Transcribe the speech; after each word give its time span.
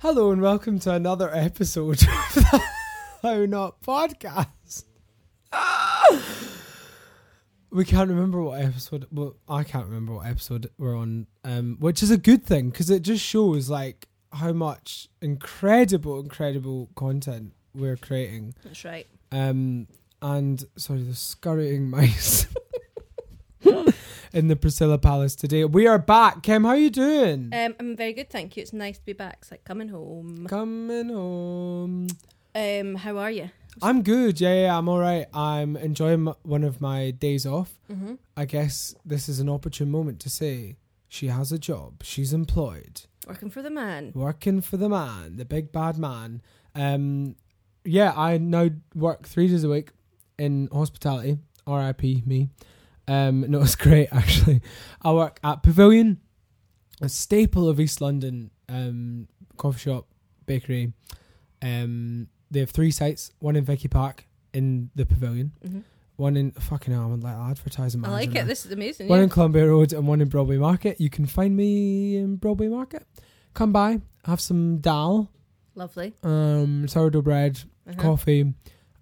Hello 0.00 0.30
and 0.30 0.40
welcome 0.40 0.78
to 0.78 0.94
another 0.94 1.28
episode 1.30 2.02
of 2.08 2.34
the 2.34 2.62
How 3.20 3.44
Not 3.44 3.82
podcast. 3.82 4.84
we 7.70 7.84
can't 7.84 8.08
remember 8.08 8.42
what 8.42 8.62
episode. 8.62 9.06
Well, 9.12 9.36
I 9.46 9.62
can't 9.62 9.84
remember 9.84 10.14
what 10.14 10.26
episode 10.26 10.70
we're 10.78 10.96
on, 10.96 11.26
um, 11.44 11.76
which 11.80 12.02
is 12.02 12.10
a 12.10 12.16
good 12.16 12.46
thing 12.46 12.70
because 12.70 12.88
it 12.88 13.02
just 13.02 13.22
shows 13.22 13.68
like 13.68 14.08
how 14.32 14.54
much 14.54 15.10
incredible, 15.20 16.18
incredible 16.18 16.88
content 16.94 17.52
we're 17.74 17.98
creating. 17.98 18.54
That's 18.64 18.82
right. 18.86 19.06
Um, 19.30 19.86
and 20.22 20.64
sorry, 20.76 21.02
the 21.02 21.14
scurrying 21.14 21.90
mice 21.90 22.46
in 24.32 24.48
the 24.48 24.56
Priscilla 24.56 24.98
Palace 24.98 25.34
today. 25.34 25.64
We 25.64 25.86
are 25.86 25.98
back. 25.98 26.42
Kim, 26.42 26.64
how 26.64 26.70
are 26.70 26.76
you 26.76 26.90
doing? 26.90 27.50
Um, 27.52 27.74
I'm 27.80 27.96
very 27.96 28.12
good, 28.12 28.30
thank 28.30 28.56
you. 28.56 28.62
It's 28.62 28.72
nice 28.72 28.98
to 28.98 29.04
be 29.04 29.12
back. 29.12 29.38
It's 29.42 29.50
like 29.50 29.64
coming 29.64 29.88
home. 29.88 30.46
Coming 30.48 31.08
home. 31.08 32.06
Um, 32.54 32.94
how 32.96 33.16
are 33.18 33.30
you? 33.30 33.50
I'm 33.82 34.02
good. 34.02 34.40
Yeah, 34.40 34.62
yeah, 34.62 34.78
I'm 34.78 34.88
all 34.88 34.98
right. 34.98 35.26
I'm 35.32 35.76
enjoying 35.76 36.28
m- 36.28 36.34
one 36.42 36.64
of 36.64 36.80
my 36.80 37.10
days 37.12 37.46
off. 37.46 37.78
Mm-hmm. 37.90 38.14
I 38.36 38.44
guess 38.44 38.94
this 39.04 39.28
is 39.28 39.40
an 39.40 39.48
opportune 39.48 39.90
moment 39.90 40.20
to 40.20 40.30
say 40.30 40.76
she 41.08 41.28
has 41.28 41.52
a 41.52 41.58
job. 41.58 42.02
She's 42.02 42.32
employed, 42.32 43.02
Working 43.28 43.50
for 43.50 43.62
the 43.62 43.70
man. 43.70 44.12
working 44.14 44.60
for 44.60 44.76
the 44.76 44.88
man, 44.88 45.36
the 45.36 45.44
big 45.44 45.70
bad 45.72 45.98
man. 45.98 46.42
Um, 46.74 47.36
yeah, 47.84 48.12
I 48.16 48.38
now 48.38 48.70
work 48.94 49.26
three 49.26 49.46
days 49.48 49.64
a 49.64 49.68
week 49.68 49.90
in 50.38 50.68
hospitality. 50.72 51.38
R.I.P. 51.66 52.24
me. 52.26 52.48
Um, 53.08 53.44
no, 53.48 53.60
it's 53.62 53.74
great 53.76 54.08
actually. 54.12 54.60
I 55.02 55.12
work 55.12 55.40
at 55.42 55.62
Pavilion, 55.62 56.20
a 57.00 57.08
staple 57.08 57.68
of 57.68 57.80
East 57.80 58.00
London 58.00 58.50
um, 58.68 59.28
coffee 59.56 59.78
shop, 59.80 60.06
bakery. 60.46 60.92
Um, 61.62 62.28
they 62.50 62.60
have 62.60 62.70
three 62.70 62.90
sites: 62.90 63.30
one 63.38 63.56
in 63.56 63.64
Vicky 63.64 63.88
Park 63.88 64.26
in 64.52 64.90
the 64.94 65.06
Pavilion, 65.06 65.52
Mm-hmm. 65.64 65.80
one 66.16 66.36
in 66.36 66.50
fucking 66.52 66.92
hell, 66.92 67.12
I'm 67.12 67.20
like 67.20 67.36
advertising. 67.36 68.04
I 68.04 68.10
like 68.10 68.30
it. 68.30 68.34
now. 68.34 68.44
This 68.44 68.64
is 68.66 68.72
amazing. 68.72 69.08
One 69.08 69.18
yeah. 69.18 69.24
in 69.24 69.28
Columbia 69.30 69.66
Road 69.68 69.92
and 69.92 70.06
one 70.06 70.20
in 70.20 70.28
Broadway 70.28 70.56
Market. 70.56 71.00
You 71.00 71.10
can 71.10 71.26
find 71.26 71.56
me 71.56 72.16
in 72.16 72.36
Broadway 72.36 72.68
Market. 72.68 73.06
Come 73.54 73.72
by, 73.72 74.00
have 74.24 74.40
some 74.40 74.78
dal, 74.78 75.30
Lovely. 75.74 76.14
um, 76.22 76.86
sourdough 76.88 77.22
bread, 77.22 77.60
Uh-huh. 77.88 78.00
coffee. 78.00 78.54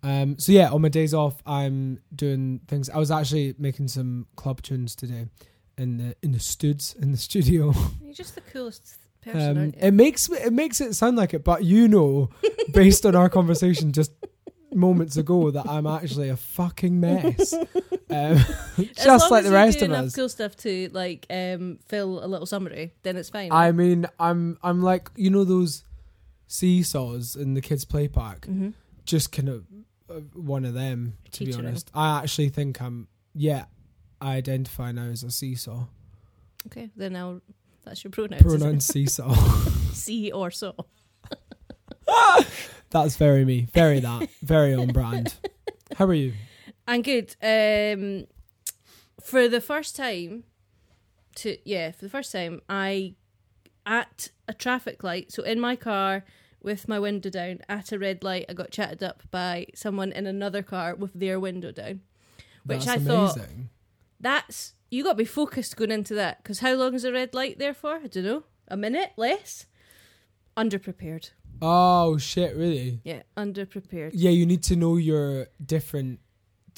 Um, 0.02 0.38
so 0.38 0.52
yeah, 0.52 0.70
on 0.70 0.80
my 0.82 0.88
days 0.88 1.12
off, 1.14 1.42
I'm 1.46 2.00
doing 2.14 2.60
things. 2.68 2.88
I 2.90 2.98
was 2.98 3.10
actually 3.10 3.54
making 3.58 3.88
some 3.88 4.26
club 4.36 4.62
tunes 4.62 4.94
today 4.94 5.26
in 5.76 5.96
the 5.98 6.16
in 6.22 6.32
the 6.32 6.40
studs 6.40 6.94
in 7.02 7.10
the 7.12 7.18
studio. 7.18 7.72
You're 8.02 8.14
just 8.14 8.34
the 8.34 8.40
coolest 8.42 8.96
person, 9.22 9.40
Um, 9.50 9.58
aren't 9.58 9.74
you? 9.76 9.80
it 9.82 9.90
makes 9.92 10.28
it 10.30 10.52
makes 10.52 10.80
it 10.80 10.94
sound 10.94 11.16
like 11.16 11.34
it, 11.34 11.44
but 11.44 11.64
you 11.64 11.88
know, 11.88 12.30
based 12.72 13.04
on 13.06 13.14
our 13.16 13.28
conversation 13.28 13.92
just 13.92 14.12
moments 14.72 15.16
ago, 15.16 15.50
that 15.50 15.66
I'm 15.68 15.86
actually 15.86 16.28
a 16.28 16.36
fucking 16.36 16.98
mess. 17.00 17.54
Um, 18.10 18.38
just 18.94 19.30
like 19.30 19.44
the 19.44 19.50
rest 19.52 19.82
of 19.82 19.90
us. 19.92 20.16
cool 20.16 20.30
stuff 20.30 20.56
to 20.58 20.88
like 20.94 21.26
um, 21.28 21.78
fill 21.88 22.24
a 22.24 22.26
little 22.26 22.46
summary, 22.46 22.94
then 23.02 23.18
it's 23.18 23.28
fine. 23.28 23.52
I 23.52 23.70
mean, 23.72 24.06
I'm 24.18 24.56
I'm 24.62 24.80
like 24.80 25.10
you 25.14 25.28
know 25.28 25.44
those 25.44 25.84
seesaws 26.46 27.36
in 27.36 27.52
the 27.52 27.60
kids' 27.60 27.84
play 27.84 28.08
park. 28.08 28.46
mm-hmm. 28.46 28.70
Just 29.08 29.32
kind 29.32 29.48
of 29.48 29.64
uh, 30.10 30.20
one 30.34 30.66
of 30.66 30.74
them. 30.74 31.14
To 31.32 31.46
be 31.46 31.54
honest, 31.54 31.90
I 31.94 32.18
actually 32.22 32.50
think 32.50 32.80
I'm. 32.82 33.08
Yeah, 33.34 33.64
I 34.20 34.36
identify 34.36 34.92
now 34.92 35.04
as 35.04 35.22
a 35.22 35.30
seesaw. 35.30 35.86
Okay, 36.66 36.90
then 36.94 37.16
I'll. 37.16 37.40
That's 37.84 38.04
your 38.04 38.10
pronouns. 38.10 38.42
Pronoun 38.42 38.80
seesaw. 38.80 39.34
See 39.92 40.30
or 40.30 40.50
so. 40.50 40.74
That's 42.90 43.16
very 43.16 43.46
me. 43.46 43.66
Very 43.72 44.00
that. 44.00 44.28
Very 44.42 44.74
on 44.74 44.88
brand. 44.88 45.34
How 45.96 46.04
are 46.04 46.14
you? 46.14 46.34
I'm 46.86 47.00
good. 47.00 47.34
Um, 47.42 48.26
for 49.22 49.48
the 49.48 49.62
first 49.62 49.96
time, 49.96 50.44
to 51.36 51.56
yeah, 51.64 51.92
for 51.92 52.04
the 52.04 52.10
first 52.10 52.30
time, 52.32 52.60
I 52.68 53.14
at 53.86 54.28
a 54.46 54.52
traffic 54.52 55.02
light. 55.02 55.32
So 55.32 55.42
in 55.42 55.58
my 55.58 55.76
car 55.76 56.24
with 56.62 56.88
my 56.88 56.98
window 56.98 57.30
down 57.30 57.60
at 57.68 57.92
a 57.92 57.98
red 57.98 58.22
light, 58.24 58.46
I 58.48 58.52
got 58.54 58.70
chatted 58.70 59.02
up 59.02 59.22
by 59.30 59.66
someone 59.74 60.12
in 60.12 60.26
another 60.26 60.62
car 60.62 60.94
with 60.94 61.12
their 61.14 61.38
window 61.40 61.72
down. 61.72 62.00
Which 62.64 62.84
That's 62.84 63.02
I 63.02 63.04
thought- 63.04 63.36
amazing. 63.36 63.70
That's 64.20 64.74
you 64.90 65.04
got 65.04 65.12
to 65.12 65.16
be 65.18 65.24
focused 65.24 65.76
going 65.76 65.90
into 65.92 66.14
that 66.14 66.42
because 66.42 66.58
how 66.60 66.74
long 66.74 66.94
is 66.94 67.04
a 67.04 67.12
red 67.12 67.34
light 67.34 67.58
there 67.58 67.74
for? 67.74 67.94
I 67.96 68.06
don't 68.08 68.24
know. 68.24 68.42
A 68.68 68.76
minute 68.76 69.12
less. 69.16 69.66
Underprepared. 70.56 71.30
Oh 71.62 72.18
shit! 72.18 72.56
Really? 72.56 73.00
Yeah, 73.04 73.22
underprepared. 73.36 74.10
Yeah, 74.14 74.30
you 74.30 74.44
need 74.46 74.62
to 74.64 74.76
know 74.76 74.96
your 74.96 75.46
different 75.64 76.20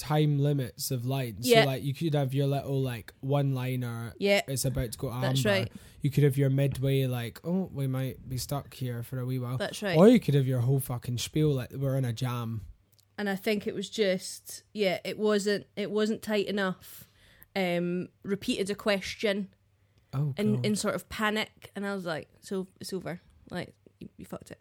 time 0.00 0.38
limits 0.38 0.90
of 0.90 1.04
lines. 1.04 1.46
Yeah. 1.48 1.62
So 1.62 1.66
like 1.68 1.82
you 1.84 1.92
could 1.94 2.14
have 2.14 2.32
your 2.34 2.46
little 2.46 2.80
like 2.80 3.12
one 3.20 3.54
liner. 3.54 4.12
Yeah, 4.18 4.40
It's 4.48 4.64
about 4.64 4.92
to 4.92 4.98
go 4.98 5.10
amber. 5.12 5.26
that's 5.28 5.44
right. 5.44 5.70
You 6.00 6.10
could 6.10 6.24
have 6.24 6.38
your 6.38 6.48
midway 6.50 7.04
like, 7.06 7.38
oh, 7.44 7.68
we 7.72 7.86
might 7.86 8.26
be 8.28 8.38
stuck 8.38 8.72
here 8.74 9.02
for 9.02 9.18
a 9.20 9.26
wee 9.26 9.38
while. 9.38 9.58
That's 9.58 9.82
right. 9.82 9.96
Or 9.98 10.08
you 10.08 10.18
could 10.18 10.34
have 10.34 10.46
your 10.46 10.60
whole 10.60 10.80
fucking 10.80 11.18
spiel 11.18 11.50
like 11.52 11.72
we're 11.72 11.96
in 11.96 12.04
a 12.06 12.12
jam. 12.12 12.62
and 13.18 13.28
I 13.28 13.36
think 13.36 13.66
it 13.66 13.74
was 13.74 13.90
just 13.90 14.62
yeah, 14.72 14.98
it 15.04 15.18
wasn't 15.18 15.66
it 15.76 15.90
wasn't 15.90 16.22
tight 16.22 16.46
enough. 16.46 17.06
Um, 17.56 18.08
repeated 18.22 18.70
a 18.70 18.74
question 18.76 19.48
Oh, 20.14 20.34
in 20.38 20.56
God. 20.56 20.66
in 20.66 20.76
sort 20.76 20.94
of 20.94 21.08
panic, 21.08 21.70
and 21.76 21.84
I 21.86 21.94
was 21.94 22.04
like, 22.06 22.28
"So 22.40 22.66
it's 22.80 22.92
over, 22.92 23.20
like 23.50 23.74
you, 24.00 24.08
you 24.16 24.24
fucked 24.24 24.50
it." 24.52 24.60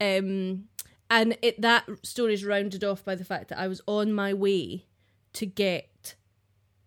Um, 0.00 0.64
and 1.10 1.36
it 1.42 1.60
that 1.60 1.84
story's 2.02 2.44
rounded 2.44 2.84
off 2.84 3.04
by 3.04 3.14
the 3.14 3.24
fact 3.24 3.48
that 3.48 3.58
I 3.58 3.68
was 3.68 3.82
on 3.86 4.12
my 4.12 4.32
way 4.32 4.86
to 5.34 5.46
get 5.46 6.14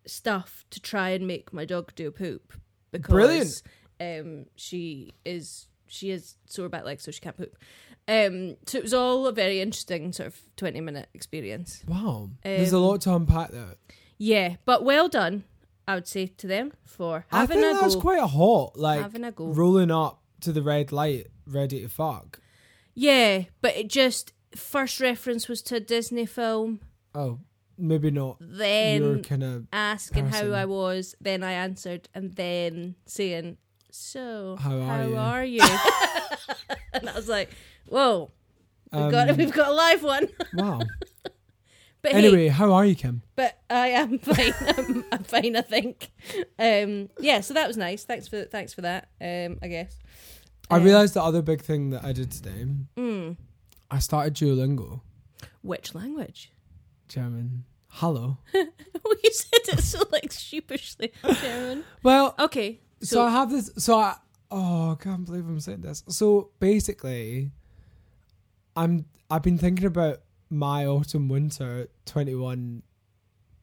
stuff 0.05 0.65
to 0.71 0.81
try 0.81 1.09
and 1.09 1.27
make 1.27 1.53
my 1.53 1.65
dog 1.65 1.93
do 1.95 2.07
a 2.07 2.11
poop 2.11 2.53
because 2.91 3.11
Brilliant. 3.11 3.61
um 4.01 4.45
she 4.55 5.13
is 5.25 5.67
she 5.87 6.09
is 6.11 6.35
sore 6.45 6.69
back 6.69 6.85
legs 6.85 7.03
so 7.03 7.11
she 7.11 7.19
can't 7.19 7.37
poop. 7.37 7.55
Um, 8.05 8.57
so 8.65 8.79
it 8.79 8.83
was 8.83 8.93
all 8.93 9.27
a 9.27 9.31
very 9.31 9.61
interesting 9.61 10.11
sort 10.11 10.27
of 10.27 10.41
twenty 10.57 10.81
minute 10.81 11.07
experience. 11.13 11.83
wow. 11.87 12.29
There's 12.43 12.73
a 12.73 12.77
um, 12.77 12.83
lot 12.83 13.01
to 13.01 13.15
unpack 13.15 13.51
there. 13.51 13.75
Yeah, 14.17 14.55
but 14.65 14.83
well 14.83 15.07
done, 15.07 15.45
I 15.87 15.95
would 15.95 16.07
say 16.07 16.27
to 16.27 16.47
them 16.47 16.73
for 16.85 17.25
I 17.31 17.41
having 17.41 17.61
think 17.61 17.77
a 17.77 17.79
that's 17.79 17.95
go. 17.95 18.01
quite 18.01 18.19
a 18.19 18.27
hot, 18.27 18.77
like 18.77 19.01
having 19.01 19.23
a 19.23 19.31
go. 19.31 19.47
rolling 19.47 19.89
up 19.89 20.21
to 20.41 20.51
the 20.51 20.61
red 20.61 20.91
light, 20.91 21.27
ready 21.47 21.81
to 21.81 21.87
fuck. 21.87 22.39
Yeah, 22.93 23.43
but 23.61 23.75
it 23.75 23.87
just 23.89 24.33
first 24.55 24.99
reference 24.99 25.47
was 25.47 25.61
to 25.63 25.75
a 25.77 25.79
Disney 25.79 26.25
film, 26.25 26.79
Oh, 27.15 27.39
maybe 27.77 28.11
not. 28.11 28.37
Then 28.39 29.23
kind 29.23 29.43
of 29.43 29.67
asking 29.73 30.29
person. 30.29 30.51
how 30.51 30.55
I 30.55 30.65
was, 30.65 31.15
then 31.19 31.43
I 31.43 31.53
answered, 31.53 32.07
and 32.13 32.33
then 32.35 32.95
saying, 33.05 33.57
"So 33.91 34.57
How 34.59 34.79
are 34.81 35.43
you?" 35.43 35.61
you?" 35.61 35.67
and 36.93 37.09
I 37.09 37.13
was 37.15 37.27
like, 37.27 37.49
"Whoa, 37.87 38.31
we've 38.91 39.11
got 39.11 39.29
um, 39.29 39.37
we've 39.37 39.53
got 39.53 39.69
a 39.69 39.73
live 39.73 40.03
one." 40.03 40.29
wow. 40.53 40.81
But 42.03 42.11
hey, 42.11 42.17
Anyway, 42.17 42.47
how 42.49 42.73
are 42.73 42.83
you, 42.85 42.95
Kim? 42.95 43.21
but 43.37 43.57
I 43.69 43.87
am 43.91 44.19
fine. 44.19 44.53
I'm, 44.77 45.05
I'm 45.09 45.23
fine, 45.23 45.55
I 45.55 45.61
think. 45.61 46.11
Um, 46.59 47.09
yeah, 47.17 47.39
so 47.39 47.53
that 47.53 47.65
was 47.65 47.77
nice. 47.77 48.03
Thanks 48.03 48.27
for 48.27 48.43
thanks 48.43 48.73
for 48.73 48.81
that. 48.81 49.07
Um, 49.21 49.57
I 49.63 49.69
guess. 49.69 49.97
I 50.73 50.83
realised 50.83 51.13
the 51.13 51.23
other 51.23 51.41
big 51.41 51.61
thing 51.61 51.89
that 51.91 52.03
I 52.03 52.11
did 52.13 52.31
today. 52.31 52.65
Mm, 52.97 53.37
I 53.91 53.99
started 53.99 54.33
Duolingo, 54.35 55.01
which 55.61 55.93
language? 55.95 56.51
German. 57.07 57.65
Hello. 57.87 58.37
Oh, 59.05 59.15
you 59.21 59.31
said 59.33 59.77
it 59.77 59.83
so 59.83 60.01
like 60.13 60.31
sheepishly. 60.31 61.11
German. 61.41 61.83
Well, 62.03 62.35
Okay. 62.39 62.79
so, 63.01 63.15
So, 63.15 63.21
I 63.23 63.29
have 63.31 63.51
this. 63.51 63.69
So 63.77 63.97
I. 63.99 64.15
Oh, 64.49 64.91
I 64.93 64.95
can't 65.03 65.25
believe 65.25 65.45
I'm 65.45 65.59
saying 65.59 65.81
this. 65.81 66.03
So 66.07 66.51
basically, 66.59 67.51
I'm. 68.77 69.05
I've 69.29 69.41
been 69.43 69.57
thinking 69.57 69.85
about 69.85 70.21
my 70.49 70.85
autumn 70.85 71.27
winter 71.27 71.89
21 72.05 72.81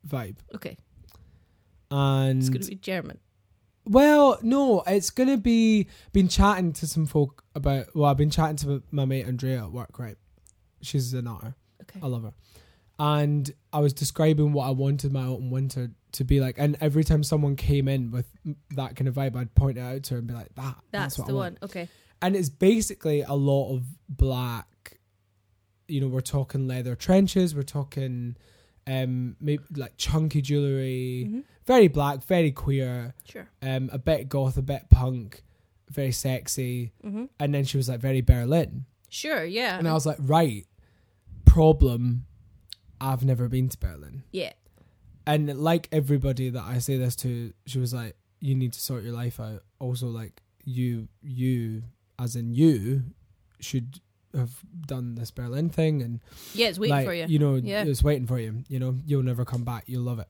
vibe, 0.07 0.37
okay, 0.55 0.77
and 1.91 2.41
it's 2.41 2.49
going 2.51 2.62
to 2.62 2.69
be 2.69 2.75
German. 2.77 3.19
Well, 3.87 4.38
no, 4.43 4.82
it's 4.87 5.11
gonna 5.11 5.37
be. 5.38 5.88
Been 6.12 6.29
chatting 6.29 6.73
to 6.75 6.87
some 6.87 7.06
folk 7.06 7.44
about. 7.55 7.94
Well, 7.94 8.11
I've 8.11 8.17
been 8.17 8.31
chatting 8.31 8.56
to 8.59 8.82
my 8.91 9.05
mate 9.05 9.27
Andrea 9.27 9.65
at 9.65 9.73
work. 9.73 9.99
Right, 9.99 10.17
she's 10.82 11.12
an 11.15 11.27
otter. 11.27 11.55
Okay. 11.82 12.00
I 12.03 12.06
love 12.06 12.23
her. 12.23 12.32
And 12.99 13.50
I 13.73 13.81
was 13.81 13.94
describing 13.94 14.53
what 14.53 14.67
I 14.67 14.71
wanted 14.71 15.11
my 15.12 15.25
autumn 15.25 15.50
winter 15.50 15.91
to 16.12 16.25
be 16.25 16.38
like, 16.41 16.56
and 16.59 16.77
every 16.82 17.03
time 17.03 17.23
someone 17.23 17.56
came 17.56 17.88
in 17.88 18.11
with 18.11 18.27
that 18.73 18.94
kind 18.97 19.09
of 19.09 19.15
vibe, 19.15 19.37
I'd 19.37 19.55
point 19.55 19.79
it 19.79 19.81
out 19.81 20.03
to 20.05 20.15
her 20.15 20.19
and 20.19 20.26
be 20.26 20.35
like, 20.35 20.55
"That, 20.56 20.76
that's, 20.91 21.17
That's, 21.17 21.19
what 21.19 21.26
the 21.29 21.33
I 21.33 21.37
want." 21.37 21.61
one. 21.62 21.71
Okay. 21.71 21.88
And 22.21 22.37
it's 22.37 22.50
basically 22.50 23.23
a 23.23 23.33
lot 23.33 23.75
of 23.75 23.85
black. 24.09 24.99
You 25.88 26.03
know, 26.03 26.09
we're 26.09 26.21
talking 26.21 26.69
leather 26.69 26.94
trenches. 26.94 27.55
We're 27.55 27.62
talking, 27.62 28.37
um, 28.91 29.37
maybe 29.41 29.63
like 29.77 29.97
chunky 29.97 30.41
jewelry. 30.43 31.27
Mhm. 31.29 31.45
Very 31.67 31.89
black, 31.89 32.25
very 32.25 32.51
queer 32.51 33.15
Sure. 33.25 33.49
um, 33.63 33.91
a 33.93 33.99
bit 33.99 34.29
goth, 34.29 34.57
a 34.57 34.63
bit 34.63 34.91
punk, 34.91 35.43
very 35.91 36.11
sexy, 36.13 36.93
hmm 37.03 37.27
and 37.39 37.55
then 37.55 37.65
she 37.65 37.77
was 37.77 37.89
like 37.89 38.01
very 38.01 38.21
Berlin, 38.23 38.87
Sure, 39.09 39.45
yeah. 39.45 39.79
and 39.79 39.87
I 39.87 39.93
was 39.93 40.07
like, 40.07 40.19
right, 40.21 40.67
problem. 41.45 42.27
I've 43.01 43.25
never 43.25 43.49
been 43.49 43.69
to 43.69 43.79
Berlin, 43.79 44.25
yeah. 44.33 44.53
and 45.27 45.59
like 45.59 45.89
everybody 45.93 46.51
that 46.51 46.63
I 46.65 46.79
say 46.79 46.97
this 46.99 47.17
to, 47.17 47.53
she 47.67 47.79
was 47.79 47.95
like, 47.95 48.15
you 48.41 48.55
need 48.55 48.73
to 48.75 48.81
sort 48.81 49.05
your 49.05 49.13
life 49.13 49.39
out. 49.41 49.63
Also, 49.79 50.07
like 50.09 50.43
you, 50.65 51.09
you, 51.23 51.83
as 52.19 52.37
in 52.37 52.53
you, 52.53 53.05
should 53.61 54.01
have 54.35 54.50
done 54.87 55.15
this 55.17 55.31
Berlin 55.31 55.69
thing 55.71 56.03
and 56.03 56.21
Yeah, 56.55 56.69
it's 56.69 56.79
waiting 56.79 56.97
like, 56.97 57.06
for 57.06 57.15
you. 57.15 57.27
You 57.27 57.38
know, 57.38 57.55
Yeah. 57.56 57.85
it's 57.85 58.03
waiting 58.03 58.27
for 58.27 58.38
you. 58.38 58.62
You 58.69 58.79
know, 58.79 58.97
you'll 59.06 59.23
never 59.23 59.44
come 59.44 59.65
back. 59.65 59.85
You'll 59.87 60.03
love 60.05 60.19
it. 60.19 60.29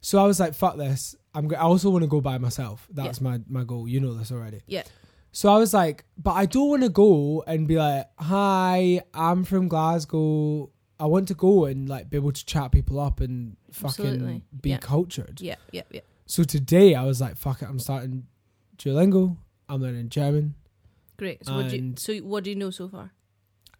So 0.00 0.18
I 0.22 0.26
was 0.26 0.38
like, 0.40 0.54
fuck 0.54 0.76
this. 0.76 1.16
I'm. 1.34 1.48
Go- 1.48 1.56
I 1.56 1.60
also 1.62 1.90
want 1.90 2.02
to 2.02 2.08
go 2.08 2.20
by 2.20 2.38
myself. 2.38 2.86
That's 2.90 3.20
my 3.20 3.40
my 3.48 3.64
goal. 3.64 3.88
You 3.88 4.00
know 4.00 4.14
this 4.14 4.30
already. 4.32 4.60
Yeah. 4.66 4.84
So 5.32 5.52
I 5.52 5.58
was 5.58 5.74
like, 5.74 6.04
but 6.16 6.32
I 6.32 6.46
don't 6.46 6.68
want 6.68 6.82
to 6.84 6.88
go 6.88 7.44
and 7.46 7.66
be 7.68 7.76
like, 7.76 8.06
hi, 8.18 9.02
I'm 9.12 9.44
from 9.44 9.68
Glasgow. 9.68 10.70
I 11.00 11.06
want 11.06 11.28
to 11.28 11.34
go 11.34 11.64
and 11.66 11.88
like 11.88 12.10
be 12.10 12.16
able 12.16 12.32
to 12.32 12.44
chat 12.46 12.72
people 12.72 12.98
up 12.98 13.20
and 13.20 13.56
fucking 13.72 14.04
Absolutely. 14.06 14.42
be 14.60 14.70
Yeah. 14.70 14.78
cultured. 14.78 15.40
Yeah, 15.40 15.56
yeah, 15.70 15.82
yeah. 15.90 16.00
So 16.26 16.42
today 16.44 16.94
I 16.94 17.04
was 17.04 17.20
like, 17.20 17.36
fuck 17.36 17.62
it. 17.62 17.68
I'm 17.68 17.78
starting 17.78 18.26
Duolingo. 18.78 19.36
I'm 19.68 19.80
learning 19.82 20.08
German. 20.08 20.54
Great. 21.16 21.44
So 21.44 21.54
what, 21.56 21.68
do 21.70 21.76
you, 21.76 21.94
so 21.96 22.14
what 22.18 22.44
do 22.44 22.50
you 22.50 22.56
know 22.56 22.70
so 22.70 22.88
far? 22.88 23.12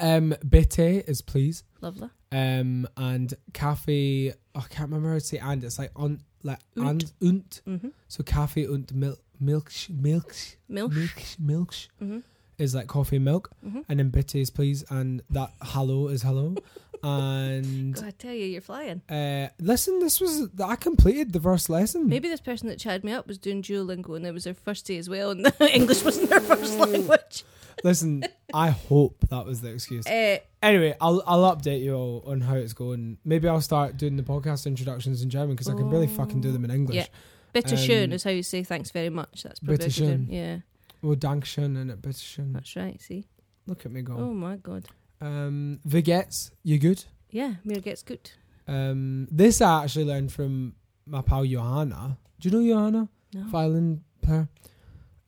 Um, 0.00 0.34
bitte 0.48 1.04
is 1.08 1.22
please. 1.22 1.64
Lovely. 1.80 2.08
um 2.32 2.86
and 2.96 3.34
cafe 3.52 4.32
oh, 4.54 4.60
I 4.60 4.68
can't 4.68 4.90
remember 4.90 5.08
how 5.10 5.14
to 5.14 5.20
say 5.20 5.38
and 5.38 5.64
it's 5.64 5.78
like 5.78 5.90
on 5.96 6.20
like 6.42 6.58
Und. 6.76 6.86
and 6.88 7.12
und 7.20 7.62
Mm-hmm. 7.66 7.88
so 8.08 8.22
cafe 8.22 8.66
und 8.66 8.92
milk 8.94 9.18
milk 9.40 9.70
milk 9.88 10.34
Milk. 10.68 10.92
milk 10.92 11.22
milk 11.38 11.72
Mm-hmm. 12.02 12.18
is 12.58 12.74
like 12.74 12.86
coffee 12.88 13.16
and 13.16 13.24
milk 13.24 13.50
Mm-hmm. 13.64 13.80
and 13.88 13.98
then 13.98 14.10
bitte 14.10 14.34
is 14.36 14.50
please 14.50 14.84
and 14.90 15.22
that 15.30 15.50
hello 15.62 16.08
is 16.08 16.22
hello 16.22 16.54
and 17.02 17.94
God, 17.94 18.04
I 18.04 18.10
tell 18.12 18.32
you, 18.34 18.46
you're 18.46 18.60
flying. 18.60 19.02
uh 19.08 19.48
listen 19.60 19.98
this 20.00 20.20
was 20.20 20.48
I 20.62 20.76
completed 20.76 21.32
the 21.32 21.40
first 21.40 21.68
lesson 21.70 22.08
Maybe 22.08 22.28
this 22.28 22.40
person 22.40 22.68
that 22.68 22.78
chatted 22.78 23.04
me 23.04 23.12
up 23.12 23.26
was 23.26 23.38
doing 23.38 23.62
Duolingo 23.62 24.16
and 24.16 24.26
it 24.26 24.32
was 24.32 24.44
their 24.44 24.54
first 24.54 24.86
day 24.86 24.98
as 24.98 25.08
well, 25.08 25.30
and 25.30 25.46
English 25.60 26.04
wasn't 26.04 26.30
their 26.30 26.40
first 26.40 26.74
language. 26.78 27.44
listen 27.84 28.24
I 28.52 28.70
hope 28.70 29.14
that 29.30 29.44
was 29.46 29.60
the 29.60 29.70
excuse 29.72 30.06
Uh, 30.06 30.38
anyway 30.62 30.94
I'll 31.00 31.22
I'll 31.26 31.54
update 31.56 31.82
you 31.82 31.94
all 31.94 32.22
on 32.26 32.40
how 32.40 32.54
it's 32.56 32.72
going 32.72 33.18
maybe 33.24 33.46
I'll 33.48 33.60
start 33.60 33.96
doing 33.96 34.16
the 34.16 34.24
podcast 34.24 34.66
introductions 34.66 35.22
in 35.22 35.30
German 35.30 35.54
because 35.54 35.68
I 35.68 35.74
can 35.76 35.88
really 35.90 36.08
fucking 36.08 36.40
do 36.40 36.50
them 36.52 36.64
in 36.64 36.70
English 36.70 36.96
Yeah. 36.96 37.06
bitte 37.54 37.76
schön 37.76 38.04
Um, 38.06 38.12
is 38.12 38.24
how 38.24 38.30
you 38.32 38.42
say 38.42 38.62
thanks 38.64 38.90
very 38.90 39.10
much. 39.10 39.42
That's 39.44 39.60
probably 39.60 39.76
bitte 39.78 39.90
schön. 39.92 40.26
Yeah, 40.28 40.56
well 41.02 41.16
Dankeschön 41.16 41.76
and 41.80 41.90
it 41.90 42.02
bitteschön 42.02 42.52
that's 42.52 42.74
right. 42.76 43.00
See. 43.00 43.24
look 43.66 43.86
at 43.86 43.92
me 43.92 44.02
go 44.02 44.14
Oh 44.16 44.34
my 44.34 44.56
god. 44.56 44.88
Um, 45.20 45.80
geht's? 45.86 46.50
You 46.62 46.78
good? 46.78 47.04
Yeah, 47.30 47.54
mir 47.64 47.80
geht's 47.80 48.02
gut. 48.02 48.34
Um, 48.66 49.26
this 49.30 49.60
I 49.60 49.84
actually 49.84 50.04
learned 50.04 50.32
from 50.32 50.74
my 51.06 51.22
pal 51.22 51.44
Johanna. 51.44 52.18
Do 52.38 52.48
you 52.48 52.56
know 52.56 52.74
Johanna? 52.74 53.08
No. 53.34 53.42
Violin 53.44 54.04
player. 54.22 54.48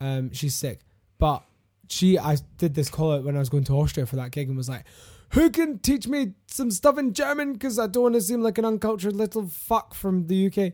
Um, 0.01 0.33
she's 0.33 0.55
sick, 0.55 0.81
but 1.19 1.43
she 1.89 2.19
I 2.19 2.37
did 2.59 2.75
this 2.75 2.89
call 2.89 3.13
out 3.13 3.25
when 3.25 3.37
I 3.37 3.41
was 3.41 3.49
going 3.49 3.65
to 3.65 3.75
Austria 3.75 4.07
for 4.07 4.17
that 4.17 4.31
gig 4.31 4.49
and 4.49 4.57
was 4.57 4.69
like, 4.69 4.85
"Who 5.31 5.51
can 5.51 5.79
teach 5.79 6.07
me 6.07 6.35
some 6.47 6.71
stuff 6.71 6.99
in 6.99 7.13
German? 7.13 7.53
Because 7.55 7.79
I 7.79 7.87
don't 7.87 8.05
want 8.05 8.15
to 8.15 8.21
seem 8.21 8.43
like 8.43 8.59
an 8.59 8.65
uncultured 8.65 9.17
little 9.17 9.49
fuck 9.49 9.95
from 9.95 10.27
the 10.27 10.47
UK." 10.47 10.73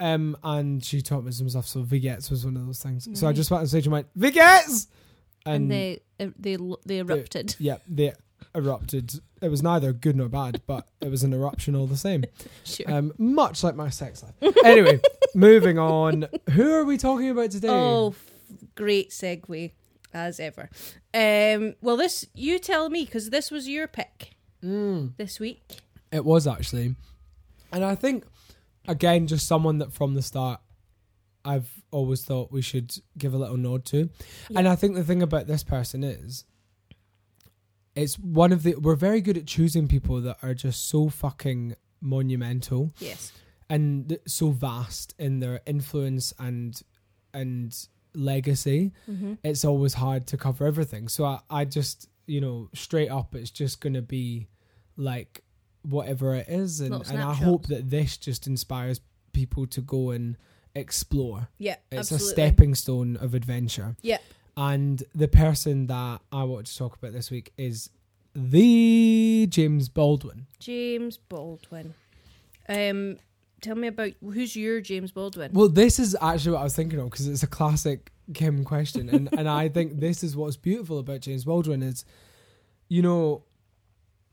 Um, 0.00 0.36
and 0.44 0.84
she 0.84 1.02
taught 1.02 1.24
me 1.24 1.32
some 1.32 1.48
stuff. 1.48 1.66
So 1.66 1.80
wie 1.80 1.98
geht's 2.00 2.30
was 2.30 2.44
one 2.44 2.56
of 2.56 2.64
those 2.66 2.80
things. 2.80 3.08
So 3.18 3.26
I 3.26 3.32
just 3.32 3.50
went 3.50 3.62
on 3.62 3.66
stage 3.66 3.86
and 3.86 3.92
went, 3.92 4.06
"Wie 4.14 4.30
geht's?" 4.30 4.86
And, 5.46 5.70
they 5.70 6.00
uh, 6.20 6.26
they 6.38 6.58
they 6.84 6.98
erupted. 6.98 7.56
yeah, 7.58 7.78
they 7.88 8.12
erupted. 8.54 9.12
It 9.40 9.48
was 9.50 9.62
neither 9.62 9.92
good 9.92 10.16
nor 10.16 10.28
bad, 10.28 10.62
but 10.66 10.86
it 11.00 11.10
was 11.10 11.22
an 11.22 11.32
eruption 11.32 11.74
all 11.76 11.86
the 11.86 11.96
same. 11.96 12.24
sure. 12.64 12.90
Um, 12.90 13.12
much 13.18 13.62
like 13.62 13.74
my 13.76 13.88
sex 13.90 14.22
life. 14.22 14.54
Anyway, 14.64 15.00
moving 15.34 15.78
on. 15.78 16.26
Who 16.50 16.72
are 16.72 16.84
we 16.84 16.96
talking 16.98 17.30
about 17.30 17.50
today? 17.52 17.68
Oh, 17.68 18.14
great 18.74 19.10
segue 19.10 19.72
as 20.12 20.40
ever. 20.40 20.68
Um, 21.14 21.74
well, 21.80 21.96
this 21.96 22.26
you 22.34 22.58
tell 22.58 22.88
me 22.90 23.04
because 23.04 23.30
this 23.30 23.50
was 23.50 23.68
your 23.68 23.86
pick 23.86 24.34
Mm, 24.64 25.16
this 25.16 25.38
week. 25.38 25.62
it 26.10 26.24
was 26.24 26.46
actually, 26.48 26.96
and 27.72 27.84
I 27.84 27.94
think 27.94 28.24
again, 28.88 29.26
just 29.28 29.46
someone 29.46 29.78
that 29.78 29.92
from 29.92 30.14
the 30.14 30.22
start, 30.22 30.60
I've 31.44 31.68
always 31.92 32.24
thought 32.24 32.50
we 32.50 32.60
should 32.62 32.92
give 33.16 33.34
a 33.34 33.38
little 33.38 33.56
nod 33.56 33.84
to, 33.86 34.10
Yeah. 34.48 34.58
and 34.58 34.68
I 34.68 34.74
think 34.74 34.96
the 34.96 35.04
thing 35.04 35.22
about 35.22 35.46
this 35.46 35.62
person 35.62 36.02
is. 36.02 36.44
It's 38.02 38.18
one 38.18 38.52
of 38.52 38.62
the. 38.62 38.74
We're 38.76 38.94
very 38.96 39.20
good 39.20 39.36
at 39.36 39.46
choosing 39.46 39.88
people 39.88 40.20
that 40.22 40.38
are 40.42 40.54
just 40.54 40.88
so 40.88 41.08
fucking 41.08 41.74
monumental 42.00 42.92
Yes. 43.00 43.32
and 43.68 44.18
so 44.26 44.50
vast 44.50 45.14
in 45.18 45.40
their 45.40 45.60
influence 45.66 46.32
and 46.38 46.80
and 47.34 47.74
legacy. 48.14 48.92
Mm-hmm. 49.10 49.34
it's 49.44 49.64
always 49.64 49.94
hard 49.94 50.26
to 50.28 50.36
cover 50.36 50.66
everything. 50.66 51.08
So 51.08 51.24
I, 51.24 51.40
I 51.50 51.64
just, 51.64 52.08
you 52.26 52.40
know, 52.40 52.68
straight 52.74 53.10
up, 53.10 53.34
it's 53.34 53.50
just 53.50 53.80
going 53.80 53.94
to 53.94 54.02
be 54.02 54.48
like 54.96 55.42
whatever 55.82 56.34
it 56.34 56.46
is. 56.48 56.80
And, 56.80 56.94
and 56.94 57.20
I 57.22 57.34
hope 57.34 57.66
that 57.66 57.90
this 57.90 58.16
just 58.16 58.46
inspires 58.46 59.00
people 59.32 59.66
to 59.68 59.80
go 59.80 60.10
and 60.10 60.36
explore. 60.74 61.48
Yeah, 61.58 61.76
It's 61.92 62.12
absolutely. 62.12 62.26
a 62.26 62.30
stepping 62.48 62.74
stone 62.74 63.16
of 63.16 63.34
adventure. 63.34 63.96
Yep. 64.02 64.22
And 64.58 65.04
the 65.14 65.28
person 65.28 65.86
that 65.86 66.20
I 66.32 66.42
want 66.42 66.66
to 66.66 66.76
talk 66.76 66.96
about 66.96 67.12
this 67.12 67.30
week 67.30 67.52
is 67.56 67.90
the 68.34 69.46
James 69.48 69.88
Baldwin. 69.88 70.46
James 70.58 71.16
Baldwin. 71.16 71.94
Um, 72.68 73.18
tell 73.60 73.76
me 73.76 73.86
about 73.86 74.14
who's 74.20 74.56
your 74.56 74.80
James 74.80 75.12
Baldwin? 75.12 75.52
Well, 75.54 75.68
this 75.68 76.00
is 76.00 76.16
actually 76.20 76.52
what 76.54 76.62
I 76.62 76.64
was 76.64 76.74
thinking 76.74 76.98
of 76.98 77.08
because 77.08 77.28
it's 77.28 77.44
a 77.44 77.46
classic 77.48 78.10
Kim 78.34 78.64
question, 78.64 79.08
and 79.08 79.28
and 79.38 79.48
I 79.48 79.68
think 79.68 80.00
this 80.00 80.24
is 80.24 80.36
what's 80.36 80.56
beautiful 80.56 80.98
about 80.98 81.20
James 81.20 81.44
Baldwin 81.44 81.82
is, 81.84 82.04
you 82.88 83.00
know, 83.00 83.44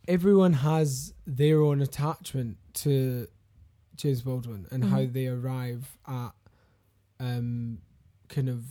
everyone 0.07 0.53
has 0.53 1.13
their 1.27 1.61
own 1.61 1.81
attachment 1.81 2.57
to 2.73 3.27
James 3.95 4.23
Baldwin 4.23 4.65
and 4.71 4.85
how 4.85 5.01
Mhm. 5.01 5.13
they 5.13 5.27
arrive 5.27 5.97
at, 6.07 6.31
um, 7.19 7.77
kind 8.27 8.49
of 8.49 8.63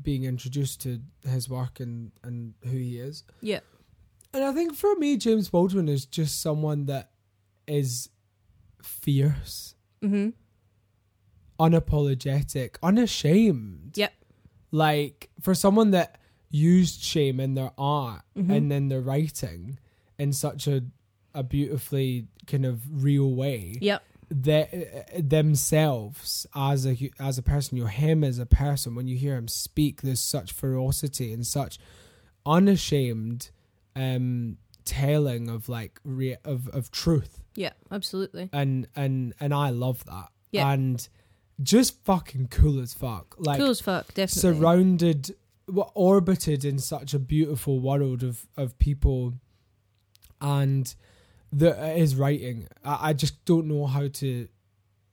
being 0.00 0.24
introduced 0.24 0.80
to 0.82 1.00
his 1.28 1.48
work 1.48 1.80
and 1.80 2.12
and 2.22 2.54
who 2.64 2.76
he 2.76 2.98
is. 2.98 3.24
Yeah. 3.40 3.60
And 4.34 4.42
I 4.44 4.52
think 4.52 4.74
for 4.74 4.94
me, 4.96 5.16
James 5.18 5.50
Baldwin 5.50 5.88
is 5.88 6.06
just 6.06 6.40
someone 6.40 6.86
that 6.86 7.10
is 7.66 8.08
fierce 8.82 9.74
Mm-hmm. 10.02 10.30
unapologetic, 11.60 12.76
unashamed. 12.82 13.96
Yep. 13.96 14.12
Like 14.70 15.30
for 15.40 15.54
someone 15.54 15.90
that 15.92 16.18
used 16.50 17.02
shame 17.02 17.40
in 17.40 17.54
their 17.54 17.72
art 17.78 18.22
Mhm. 18.36 18.50
and 18.56 18.70
then 18.70 18.88
their 18.88 19.00
writing 19.00 19.78
in 20.18 20.32
such 20.32 20.66
a 20.66 20.84
a 21.34 21.42
beautifully 21.42 22.26
kind 22.46 22.66
of 22.66 23.02
real 23.02 23.34
way 23.34 23.78
Yep. 23.80 24.02
That 24.34 25.28
themselves 25.28 26.46
as 26.54 26.86
a 26.86 26.96
as 27.20 27.38
a 27.38 27.42
person, 27.42 27.76
you 27.76 27.84
know, 27.84 27.88
him 27.88 28.24
as 28.24 28.38
a 28.38 28.46
person, 28.46 28.94
when 28.94 29.06
you 29.06 29.16
hear 29.16 29.36
him 29.36 29.48
speak, 29.48 30.02
there's 30.02 30.20
such 30.20 30.52
ferocity 30.52 31.32
and 31.32 31.46
such 31.46 31.78
unashamed 32.46 33.50
um 33.94 34.56
telling 34.84 35.48
of 35.48 35.68
like 35.68 36.00
re- 36.04 36.36
of 36.44 36.66
of 36.68 36.90
truth 36.90 37.40
Yeah. 37.54 37.72
Absolutely. 37.90 38.48
and 38.52 38.88
and 38.96 39.34
and 39.38 39.54
I 39.54 39.70
love 39.70 40.04
that. 40.06 40.28
Yeah. 40.50 40.70
And 40.72 41.06
just 41.62 42.02
fucking 42.04 42.48
cool 42.48 42.80
as 42.80 42.92
fuck. 42.94 43.36
Like 43.38 43.58
cool 43.60 43.70
as 43.70 43.80
fuck. 43.80 44.08
Definitely. 44.14 44.40
surrounded 44.58 45.36
well, 45.68 45.92
orbited 45.94 46.64
in 46.64 46.78
such 46.78 47.14
a 47.14 47.18
beautiful 47.18 47.78
world 47.80 48.22
of 48.24 48.46
of 48.56 48.76
people 48.78 49.34
and 50.40 50.94
the 51.52 51.74
his 51.74 52.16
writing. 52.16 52.68
I, 52.84 53.10
I 53.10 53.12
just 53.12 53.44
don't 53.44 53.66
know 53.66 53.86
how 53.86 54.08
to 54.08 54.48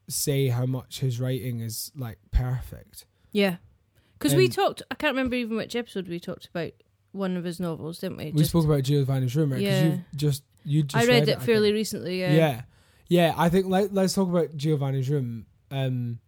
say 0.08 0.48
how 0.48 0.66
much 0.66 1.00
his 1.02 1.20
writing 1.20 1.60
is 1.60 1.92
like 1.96 2.18
perfect. 2.32 3.06
yeah. 3.32 3.58
Because 4.18 4.36
we 4.36 4.50
talked. 4.50 4.82
I 4.92 4.96
can't 4.96 5.14
remember 5.16 5.36
even 5.38 5.56
which 5.56 5.78
episode 5.78 6.10
we 6.10 6.20
talked 6.20 6.48
about 6.54 6.72
one 7.14 7.38
of 7.38 7.46
his 7.46 7.58
novels, 7.60 8.00
didn't 8.00 8.18
we? 8.18 8.32
we 8.32 8.44
spoke 8.44 8.66
about 8.66 8.84
Giovanni's 8.84 9.34
room, 9.34 9.54
right? 9.54 9.60
Because 9.60 9.82
Yeah. 9.82 9.88
you 9.92 10.02
just 10.14 10.44
you 10.66 10.84
just 10.84 11.02
I 11.02 11.08
read, 11.08 11.20
read 11.22 11.30
it 11.30 11.38
I 11.38 11.40
fairly 11.40 11.72
recently. 11.72 12.20
Yeah. 12.20 12.34
Yeah. 12.34 12.62
yeah, 13.08 13.34
I 13.38 13.48
think 13.48 13.68
let, 13.68 13.94
let's 13.94 14.14
talk 14.14 14.28
about 14.28 14.58
Giovanni's 14.58 15.10
room. 15.10 15.46
Um, 15.72 16.20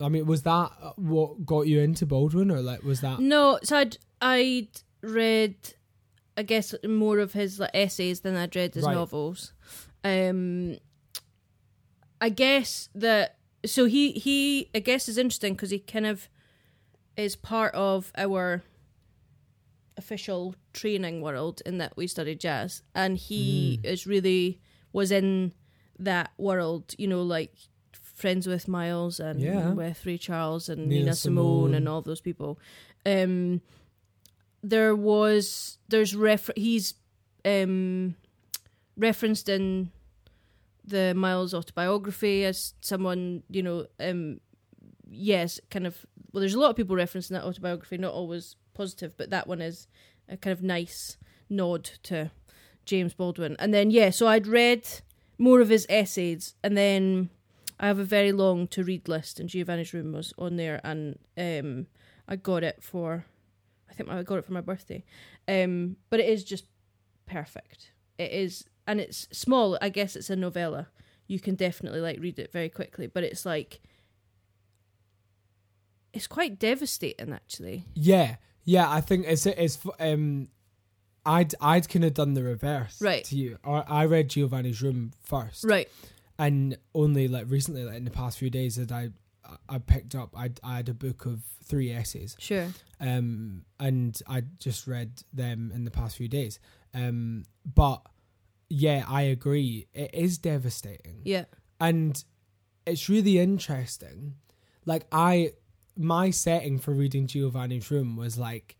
I 0.00 0.08
mean, 0.08 0.24
was 0.24 0.42
that 0.44 0.70
what 0.96 1.44
got 1.44 1.66
you 1.66 1.80
into 1.80 2.06
Baldwin, 2.06 2.50
or 2.50 2.62
like 2.62 2.82
was 2.82 3.02
that? 3.02 3.18
No, 3.20 3.58
so 3.62 3.76
I'd 3.76 3.98
I'd 4.22 4.68
read, 5.02 5.56
I 6.38 6.42
guess, 6.42 6.74
more 6.86 7.18
of 7.18 7.32
his 7.32 7.58
like 7.58 7.70
essays 7.74 8.20
than 8.20 8.36
I'd 8.36 8.54
read 8.56 8.74
his 8.74 8.84
Right. 8.84 8.94
novels. 8.94 9.52
Um, 10.04 10.78
I 12.20 12.28
guess 12.30 12.88
that 12.94 13.36
so 13.66 13.84
he 13.86 14.12
he 14.12 14.70
I 14.74 14.78
guess 14.78 15.08
is 15.08 15.18
interesting 15.18 15.54
because 15.54 15.70
he 15.70 15.80
kind 15.80 16.06
of 16.06 16.28
is 17.16 17.34
part 17.36 17.74
of 17.74 18.12
our 18.16 18.62
official 19.96 20.54
training 20.72 21.20
world 21.22 21.60
in 21.66 21.78
that 21.78 21.96
we 21.96 22.06
studied 22.06 22.40
jazz, 22.40 22.82
and 22.94 23.16
he 23.18 23.80
Mm. 23.82 23.86
is 23.92 24.06
really 24.06 24.60
was 24.92 25.10
in 25.10 25.52
that 25.98 26.30
world. 26.38 26.94
You 26.98 27.08
know, 27.08 27.22
like 27.22 27.52
friends 27.92 28.46
with 28.46 28.68
Miles 28.68 29.20
and 29.20 29.40
Yeah. 29.40 29.72
with 29.74 30.04
Ray 30.06 30.18
Charles 30.18 30.68
and 30.68 30.88
Nina 30.88 31.00
Nina, 31.00 31.14
Simone, 31.14 31.44
Simone. 31.70 31.74
and 31.74 31.88
all 31.88 32.02
those 32.02 32.20
people. 32.20 32.58
Um, 33.06 33.60
there 34.70 34.94
was 34.94 35.78
there's 35.88 36.14
refer 36.14 36.52
he's 36.56 36.94
um 37.44 38.14
referenced 38.96 39.48
in 39.48 39.90
the 40.84 41.14
Miles 41.14 41.54
autobiography 41.54 42.44
as 42.44 42.74
someone 42.80 43.42
you 43.50 43.62
know 43.62 43.86
um 44.00 44.40
yes 45.10 45.60
kind 45.70 45.86
of 45.86 46.06
well 46.32 46.40
there's 46.40 46.54
a 46.54 46.60
lot 46.60 46.70
of 46.70 46.76
people 46.76 46.96
referencing 46.96 47.30
that 47.30 47.44
autobiography 47.44 47.98
not 47.98 48.12
always 48.12 48.56
positive 48.74 49.16
but 49.16 49.30
that 49.30 49.46
one 49.46 49.60
is 49.60 49.86
a 50.28 50.36
kind 50.36 50.52
of 50.52 50.62
nice 50.62 51.16
nod 51.48 51.84
to 52.02 52.30
James 52.84 53.14
Baldwin. 53.14 53.56
And 53.58 53.72
then 53.72 53.90
yeah 53.90 54.10
so 54.10 54.26
I'd 54.26 54.46
read 54.46 54.86
more 55.38 55.60
of 55.60 55.68
his 55.68 55.86
essays 55.88 56.54
and 56.62 56.76
then 56.76 57.30
I 57.78 57.86
have 57.86 57.98
a 57.98 58.04
very 58.04 58.32
long 58.32 58.66
to 58.68 58.82
read 58.82 59.08
list 59.08 59.38
and 59.38 59.48
Giovanni's 59.48 59.94
room 59.94 60.12
was 60.12 60.32
on 60.38 60.56
there 60.56 60.80
and 60.84 61.18
um 61.36 61.86
I 62.26 62.36
got 62.36 62.62
it 62.64 62.82
for 62.82 63.24
think 63.98 64.08
I 64.10 64.22
got 64.22 64.38
it 64.38 64.44
for 64.44 64.52
my 64.52 64.60
birthday. 64.62 65.04
Um 65.46 65.96
but 66.10 66.20
it 66.20 66.28
is 66.28 66.44
just 66.44 66.64
perfect. 67.26 67.92
It 68.18 68.32
is 68.32 68.64
and 68.86 69.00
it's 69.00 69.28
small. 69.32 69.76
I 69.82 69.90
guess 69.90 70.16
it's 70.16 70.30
a 70.30 70.36
novella. 70.36 70.88
You 71.26 71.38
can 71.40 71.54
definitely 71.56 72.00
like 72.00 72.18
read 72.20 72.38
it 72.38 72.52
very 72.52 72.68
quickly 72.70 73.06
but 73.06 73.22
it's 73.24 73.44
like 73.44 73.80
it's 76.12 76.26
quite 76.26 76.58
devastating 76.58 77.32
actually. 77.32 77.84
Yeah, 77.94 78.36
yeah. 78.64 78.90
I 78.90 79.00
think 79.00 79.26
it's 79.28 79.46
it's 79.46 79.78
um, 80.00 80.48
I'd 81.26 81.54
I'd 81.60 81.88
kind 81.88 82.04
of 82.04 82.14
done 82.14 82.34
the 82.34 82.42
reverse 82.42 83.00
Right. 83.00 83.24
to 83.24 83.36
you. 83.36 83.58
Or 83.62 83.84
I 83.88 84.06
read 84.06 84.30
Giovanni's 84.30 84.80
Room 84.82 85.12
first, 85.22 85.64
right. 85.64 85.88
And 86.38 86.78
only 86.94 87.28
like 87.28 87.46
recently, 87.48 87.84
like 87.84 87.96
in 87.96 88.04
the 88.04 88.10
past 88.10 88.38
few 88.38 88.48
days, 88.48 88.76
that 88.76 88.90
I 88.92 89.10
I 89.68 89.78
picked 89.78 90.14
up. 90.14 90.34
I 90.36 90.50
I 90.62 90.76
had 90.76 90.88
a 90.88 90.94
book 90.94 91.26
of 91.26 91.42
three 91.64 91.92
essays, 91.92 92.36
sure 92.38 92.68
um, 93.00 93.62
and 93.78 94.20
I 94.26 94.42
just 94.58 94.86
read 94.86 95.22
them 95.32 95.72
in 95.74 95.84
the 95.84 95.90
past 95.90 96.16
few 96.16 96.28
days. 96.28 96.58
Um, 96.94 97.44
but 97.64 98.02
yeah, 98.68 99.04
I 99.08 99.22
agree. 99.22 99.86
It 99.92 100.10
is 100.12 100.38
devastating 100.38 101.20
yeah 101.24 101.44
and 101.80 102.22
it's 102.86 103.08
really 103.08 103.38
interesting. 103.38 104.34
Like 104.84 105.06
I, 105.12 105.52
my 105.96 106.30
setting 106.30 106.78
for 106.78 106.92
reading 106.92 107.26
Giovanni's 107.26 107.90
Room 107.90 108.16
was 108.16 108.38
like 108.38 108.76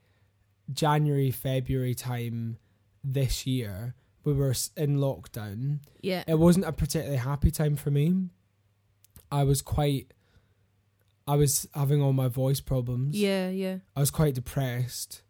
January, 0.73 1.31
February 1.31 1.95
time 1.95 2.59
this 3.05 3.47
year. 3.47 3.95
We 4.25 4.33
were 4.33 4.55
in 4.77 4.97
lockdown. 4.99 5.81
yeah 6.03 6.25
It 6.27 6.39
wasn't 6.39 6.67
a 6.67 6.73
particularly 6.73 7.19
happy 7.19 7.51
time 7.51 7.77
for 7.77 7.91
me. 7.91 8.29
I 9.31 9.45
was 9.45 9.63
quite. 9.63 10.13
I 11.29 11.37
was 11.37 11.69
having 11.75 12.01
all 12.03 12.13
my 12.13 12.29
voice 12.29 12.61
problems. 12.61 13.17
yeah 13.17 13.49
yeah 13.51 13.77
I 13.95 14.01
was 14.01 14.11
quite 14.11 14.35
depressed. 14.35 15.23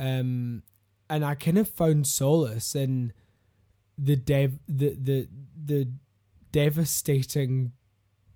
Um 0.00 0.62
and 1.10 1.24
I 1.24 1.34
kind 1.34 1.58
of 1.58 1.68
found 1.68 2.06
solace 2.06 2.74
in 2.74 3.12
the 3.96 4.16
dev 4.16 4.58
the 4.68 4.90
the 4.94 5.28
the 5.64 5.88
devastating 6.52 7.72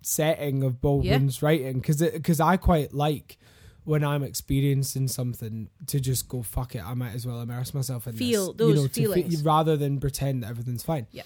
setting 0.03 0.63
of 0.63 0.81
Baldwin's 0.81 1.43
writing 1.43 1.75
because 1.75 1.99
because 2.03 2.41
I 2.41 2.57
quite 2.57 2.93
like 2.93 3.39
when 3.85 4.03
I'm 4.05 4.23
experiencing 4.23 5.09
something 5.09 5.69
to 5.87 6.01
just 6.01 6.29
go 6.29 6.43
fuck 6.43 6.75
it 6.75 6.85
I 6.85 6.95
might 6.95 7.15
as 7.15 7.27
well 7.27 7.41
immerse 7.41 7.75
myself 7.75 8.07
in 8.07 8.15
Feel 8.15 8.53
this, 8.53 8.59
those 8.59 8.77
you 8.77 9.09
know, 9.09 9.15
feelings. 9.15 9.41
fe- 9.41 9.47
rather 9.47 9.77
than 9.77 10.01
pretend 10.01 10.43
that 10.43 10.51
everything's 10.51 10.83
fine. 10.85 11.07
Yeah. 11.11 11.23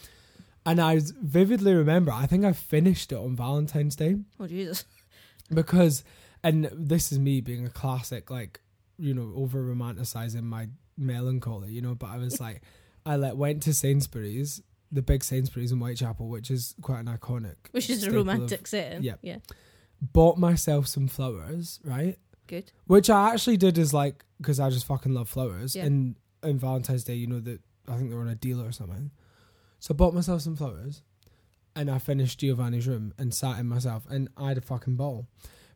And 0.64 0.80
I 0.80 1.00
vividly 1.22 1.75
remember 1.75 2.12
I 2.12 2.26
think 2.26 2.44
I 2.44 2.52
finished 2.52 3.12
it 3.12 3.16
on 3.16 3.36
Valentine's 3.36 3.96
Day 3.96 4.16
oh 4.40 4.46
Jesus 4.46 4.84
because 5.52 6.04
and 6.42 6.68
this 6.72 7.12
is 7.12 7.18
me 7.18 7.40
being 7.40 7.66
a 7.66 7.70
classic 7.70 8.30
like 8.30 8.60
you 8.98 9.14
know 9.14 9.32
over 9.36 9.62
romanticizing 9.62 10.42
my 10.42 10.68
melancholy 10.96 11.70
you 11.70 11.80
know 11.80 11.94
but 11.94 12.08
i 12.10 12.16
was 12.16 12.40
like 12.46 12.62
i 13.04 13.16
like 13.16 13.34
went 13.34 13.62
to 13.62 13.74
sainsbury's 13.74 14.62
the 14.92 15.02
big 15.02 15.22
sainsbury's 15.22 15.72
in 15.72 15.78
whitechapel 15.78 16.28
which 16.28 16.50
is 16.50 16.74
quite 16.80 17.00
an 17.00 17.06
iconic 17.06 17.56
which 17.72 17.90
is 17.90 17.98
a 17.98 18.00
staple 18.02 18.20
of- 18.20 18.26
romantic 18.26 18.66
setting 18.66 19.02
yeah. 19.02 19.14
yeah. 19.22 19.36
Bought 20.00 20.36
myself 20.36 20.86
some 20.86 21.08
flowers 21.08 21.80
right? 21.82 22.18
Good. 22.46 22.70
Which 22.86 23.08
i 23.08 23.32
actually 23.32 23.56
did 23.56 23.78
is 23.78 23.94
like 23.94 24.24
because 24.38 24.60
i 24.60 24.68
just 24.70 24.86
fucking 24.86 25.14
love 25.14 25.28
flowers. 25.28 25.74
Yeah. 25.74 25.84
and 25.84 26.16
in 26.42 26.58
valentine's 26.58 27.02
day 27.02 27.14
you 27.14 27.26
know 27.26 27.40
that 27.40 27.60
i 27.88 27.96
think 27.96 28.10
they 28.10 28.14
were 28.14 28.20
on 28.22 28.28
a 28.28 28.34
deal 28.34 28.60
or 28.60 28.72
something. 28.72 29.10
So 29.80 29.94
i 29.94 29.96
bought 29.96 30.14
myself 30.14 30.42
some 30.42 30.54
flowers 30.54 31.02
and 31.76 31.88
i 31.90 31.99
finished 31.99 32.40
giovanni's 32.40 32.88
room 32.88 33.14
and 33.18 33.33
sat 33.33 33.59
in 33.59 33.66
myself 33.66 34.04
and 34.11 34.28
i 34.37 34.49
had 34.49 34.59
a 34.59 34.62
fucking 34.62 34.97
ball 34.97 35.28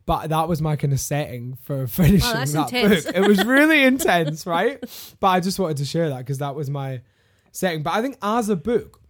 but 0.05 0.27
that 0.27 0.47
was 0.47 0.61
my 0.61 0.75
kind 0.75 0.93
of 0.93 0.99
setting 0.99 1.57
for 1.61 1.87
finishing 1.87 2.29
oh, 2.29 2.33
that's 2.33 2.53
that 2.53 2.73
intense. 2.73 3.05
book. 3.05 3.15
It 3.15 3.27
was 3.27 3.45
really 3.45 3.83
intense, 3.85 4.45
right? 4.45 4.79
But 5.19 5.27
I 5.27 5.39
just 5.39 5.59
wanted 5.59 5.77
to 5.77 5.85
share 5.85 6.09
that 6.09 6.17
because 6.19 6.39
that 6.39 6.55
was 6.55 6.69
my 6.69 7.01
setting. 7.51 7.83
But 7.83 7.93
I 7.93 8.01
think 8.01 8.17
as 8.21 8.49
a 8.49 8.55
book, 8.55 9.01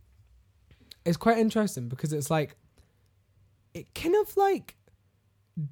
it's 1.05 1.17
quite 1.17 1.37
interesting 1.37 1.87
because 1.87 2.13
it's 2.13 2.29
like 2.29 2.55
it 3.73 3.93
kind 3.95 4.15
of 4.15 4.35
like 4.37 4.75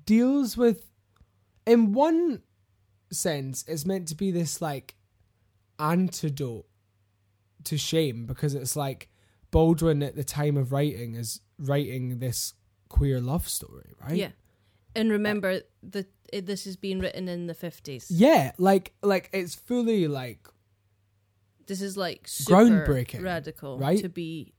deals 0.05 0.57
with 0.57 0.85
in 1.65 1.91
one 1.91 2.41
sense 3.11 3.65
it's 3.67 3.85
meant 3.85 4.07
to 4.07 4.15
be 4.15 4.31
this 4.31 4.61
like 4.61 4.95
antidote 5.79 6.65
to 7.63 7.77
shame 7.77 8.25
because 8.25 8.53
it's 8.55 8.75
like 8.75 9.08
Baldwin 9.51 10.03
at 10.03 10.15
the 10.15 10.23
time 10.23 10.57
of 10.57 10.71
writing 10.71 11.15
is 11.15 11.41
writing 11.57 12.19
this 12.19 12.53
queer 12.87 13.19
love 13.19 13.47
story, 13.47 13.93
right? 14.01 14.15
yeah 14.15 14.29
and 14.95 15.11
remember 15.11 15.61
that 15.83 16.07
this 16.31 16.67
is 16.67 16.75
being 16.75 16.99
written 16.99 17.27
in 17.27 17.47
the 17.47 17.55
50s 17.55 18.07
Yeah, 18.09 18.51
like 18.57 18.93
like 19.01 19.29
it's 19.33 19.55
fully 19.55 20.07
like 20.07 20.47
this 21.67 21.81
is 21.81 21.95
like 21.95 22.23
Groundbreaking, 22.25 23.23
radical 23.23 23.77
right? 23.77 23.99
to 23.99 24.09
be 24.09 24.53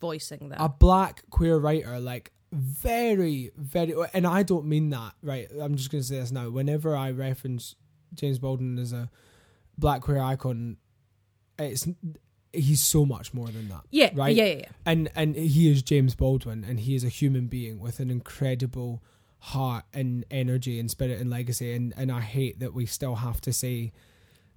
voicing 0.00 0.48
that 0.48 0.60
a 0.60 0.68
black 0.68 1.22
queer 1.30 1.58
writer, 1.58 2.00
like 2.00 2.32
very, 2.52 3.50
very, 3.56 3.94
and 4.14 4.26
I 4.26 4.42
don't 4.42 4.66
mean 4.66 4.90
that, 4.90 5.12
right? 5.22 5.48
I'm 5.60 5.76
just 5.76 5.92
going 5.92 6.02
to 6.02 6.08
say 6.08 6.18
this 6.18 6.32
now. 6.32 6.50
Whenever 6.50 6.96
I 6.96 7.10
reference 7.10 7.76
James 8.14 8.38
Baldwin 8.38 8.78
as 8.78 8.92
a 8.92 9.10
black 9.78 10.00
queer 10.00 10.18
icon, 10.18 10.78
it's 11.58 11.86
he's 12.52 12.80
so 12.82 13.04
much 13.06 13.32
more 13.34 13.48
than 13.48 13.68
that. 13.68 13.82
yeah 13.90 14.10
right? 14.14 14.34
yeah 14.34 14.44
yeah, 14.44 14.54
yeah. 14.54 14.68
and 14.86 15.10
and 15.14 15.36
he 15.36 15.70
is 15.70 15.82
James 15.82 16.14
Baldwin, 16.14 16.64
and 16.64 16.80
he 16.80 16.94
is 16.94 17.04
a 17.04 17.08
human 17.08 17.46
being 17.46 17.78
with 17.80 18.00
an 18.00 18.10
incredible 18.10 19.02
heart 19.38 19.84
and 19.94 20.24
energy 20.30 20.78
and 20.78 20.90
spirit 20.90 21.20
and 21.20 21.30
legacy. 21.30 21.72
And 21.74 21.94
and 21.96 22.10
I 22.12 22.20
hate 22.20 22.60
that 22.60 22.74
we 22.74 22.86
still 22.86 23.16
have 23.16 23.40
to 23.42 23.52
say 23.52 23.92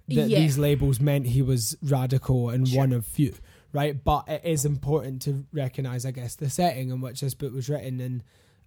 that 0.08 0.28
Yeah. 0.28 0.40
these 0.40 0.58
labels 0.58 1.00
meant 1.00 1.26
he 1.28 1.40
was 1.40 1.76
radical 1.82 2.50
and 2.50 2.68
Sure. 2.68 2.78
one 2.80 2.92
of 2.92 3.06
few, 3.06 3.34
right? 3.72 4.02
But 4.04 4.28
it 4.28 4.42
is 4.44 4.64
important 4.66 5.22
to 5.22 5.46
recognize, 5.52 6.04
I 6.04 6.10
guess, 6.10 6.34
the 6.36 6.50
setting 6.50 6.90
in 6.90 7.00
which 7.00 7.20
this 7.22 7.32
book 7.34 7.54
was 7.54 7.68
written, 7.70 8.00
and 8.00 8.22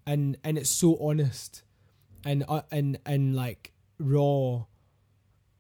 and 0.08 0.38
and 0.44 0.58
it's 0.58 0.70
so 0.72 0.98
honest, 1.00 1.62
and 2.26 2.44
uh, 2.48 2.62
and 2.72 2.98
and 3.06 3.36
like 3.36 3.74
raw, 4.00 4.64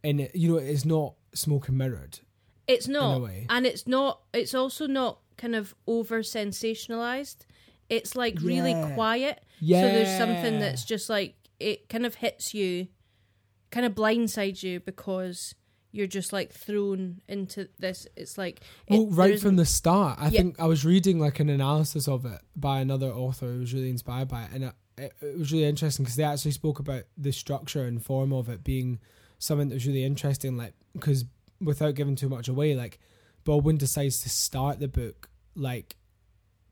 and 0.03 0.21
it, 0.21 0.35
you 0.35 0.49
know 0.53 0.57
it's 0.57 0.85
not 0.85 1.13
smoke 1.33 1.67
and 1.67 1.77
mirrored. 1.77 2.19
It's 2.67 2.87
not, 2.87 3.29
and 3.49 3.65
it's 3.65 3.87
not. 3.87 4.21
It's 4.33 4.53
also 4.53 4.87
not 4.87 5.19
kind 5.37 5.55
of 5.55 5.73
over 5.87 6.21
sensationalized. 6.21 7.45
It's 7.89 8.15
like 8.15 8.39
really 8.41 8.73
Yeah. 8.73 8.93
quiet. 8.93 9.43
Yeah, 9.59 9.81
So 9.81 9.87
there's 9.89 10.17
something 10.17 10.59
that's 10.59 10.83
just 10.83 11.09
like 11.09 11.35
it 11.59 11.87
kind 11.89 12.05
of 12.05 12.15
hits 12.15 12.53
you, 12.53 12.87
kind 13.71 13.85
of 13.85 13.93
blindsides 13.95 14.61
you 14.63 14.79
because 14.81 15.55
you're 15.91 16.05
just 16.07 16.33
like 16.33 16.51
thrown 16.51 17.21
into 17.27 17.69
this. 17.79 18.05
It's 18.17 18.37
like 18.37 18.59
Well, 18.89 19.07
right 19.07 19.39
from 19.39 19.55
the 19.55 19.65
start, 19.65 20.19
I 20.19 20.29
Yeah. 20.29 20.41
think 20.41 20.59
I 20.59 20.65
was 20.65 20.83
reading 20.85 21.19
like 21.19 21.39
an 21.39 21.49
analysis 21.49 22.07
of 22.07 22.25
it 22.25 22.41
by 22.55 22.81
another 22.81 23.07
author 23.11 23.47
who 23.53 23.59
was 23.59 23.73
really 23.73 23.89
inspired 23.89 24.27
by 24.27 24.43
it, 24.43 24.49
and 24.53 24.63
it, 24.65 24.73
it, 24.97 25.13
it 25.21 25.37
was 25.37 25.51
really 25.53 25.65
interesting 25.65 26.03
because 26.03 26.17
they 26.17 26.23
actually 26.23 26.51
spoke 26.51 26.79
about 26.79 27.03
the 27.17 27.31
structure 27.31 27.85
and 27.85 28.03
form 28.03 28.33
of 28.33 28.49
it 28.49 28.63
being 28.63 28.99
something 29.39 29.69
that 29.69 29.75
was 29.75 29.87
really 29.87 30.03
interesting. 30.03 30.57
Like, 30.57 30.73
because 30.93 31.23
without 31.61 31.95
giving 31.95 32.15
too 32.15 32.29
much 32.29 32.47
away, 32.47 32.75
like 32.75 32.99
Baldwin 33.43 33.77
decides 33.77 34.21
to 34.23 34.29
start 34.29 34.79
the 34.79 34.87
book 34.87 35.29
like, 35.55 35.95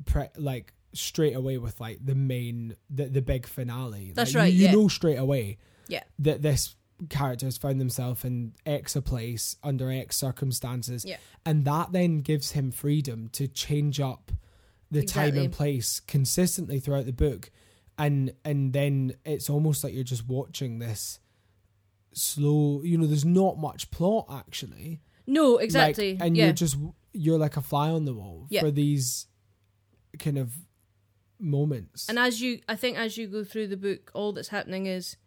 pre- 0.06 0.30
like 0.38 0.74
straight 0.94 1.36
away 1.36 1.58
with 1.58 1.80
like 1.80 2.00
the 2.06 2.16
main, 2.16 2.76
the 2.90 3.06
the 3.06 3.22
big 3.22 3.46
finale. 3.48 4.12
That's 4.16 4.34
Like, 4.34 4.42
right, 4.44 4.54
You, 4.54 4.60
you 4.60 4.66
yeah. 4.66 4.72
know 4.74 4.88
straight 4.88 5.18
away. 5.18 5.58
Yeah. 5.88 6.04
That 6.20 6.42
this 6.42 6.76
character 7.10 7.46
has 7.46 7.58
found 7.58 7.80
himself 7.80 8.24
in 8.24 8.54
X 8.66 8.96
a 8.96 9.02
place 9.02 9.58
under 9.64 9.92
X 9.92 10.16
circumstances 10.16 11.04
Yeah. 11.04 11.18
and 11.46 11.66
that 11.66 11.92
then 11.92 12.22
gives 12.22 12.52
him 12.52 12.72
freedom 12.72 13.28
to 13.34 13.50
change 13.50 14.00
up 14.00 14.32
the 14.90 15.04
time 15.04 15.38
and 15.38 15.52
place 15.52 16.00
consistently 16.00 16.80
throughout 16.80 17.06
the 17.06 17.12
book 17.12 17.52
and 17.98 18.32
and 18.46 18.72
then 18.72 19.14
it's 19.26 19.50
almost 19.50 19.84
like 19.84 19.94
you're 19.94 20.06
just 20.06 20.26
watching 20.28 20.80
this 20.80 21.20
slow. 22.18 22.82
You 22.84 22.98
know, 22.98 23.06
there's 23.08 23.26
not 23.26 23.58
much 23.58 23.92
plot 23.92 24.26
actually. 24.32 25.02
No, 25.28 25.54
Like, 25.54 25.64
exactly. 25.66 26.18
and 26.20 26.36
yeah. 26.38 26.46
you're 26.46 26.54
just 26.54 26.78
you're 27.14 27.40
like 27.40 27.58
a 27.58 27.62
fly 27.62 27.90
on 27.90 28.06
the 28.06 28.14
wall 28.14 28.48
Yeah. 28.50 28.62
for 28.62 28.72
these 28.72 29.28
kind 30.20 30.38
of 30.38 30.54
moments. 31.40 32.08
And 32.10 32.18
as 32.20 32.42
you, 32.42 32.60
I 32.70 32.76
think, 32.76 32.98
as 32.98 33.18
you 33.18 33.28
go 33.28 33.44
through 33.44 33.68
the 33.68 33.78
book, 33.78 34.12
all 34.14 34.32
that's 34.34 34.50
happening 34.50 34.86
is 34.86 35.18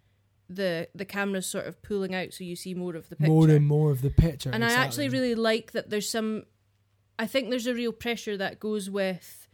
the 0.48 0.88
the 0.94 1.04
camera's 1.04 1.46
sort 1.46 1.66
of 1.66 1.82
pulling 1.82 2.14
out, 2.14 2.32
so 2.32 2.44
you 2.44 2.56
see 2.56 2.74
more 2.74 2.96
of 2.96 3.08
the 3.08 3.16
picture. 3.16 3.30
more 3.32 3.48
and 3.50 3.66
more 3.66 3.90
of 3.90 4.02
the 4.02 4.10
picture. 4.10 4.50
and 4.52 4.64
I 4.64 4.72
actually 4.72 5.08
really 5.08 5.34
like 5.34 5.72
that. 5.72 5.90
There's 5.90 6.08
some. 6.08 6.44
I 7.18 7.26
think 7.26 7.50
there's 7.50 7.66
a 7.66 7.74
real 7.74 7.92
pressure 7.92 8.36
that 8.36 8.60
goes 8.60 8.88
with 8.88 9.46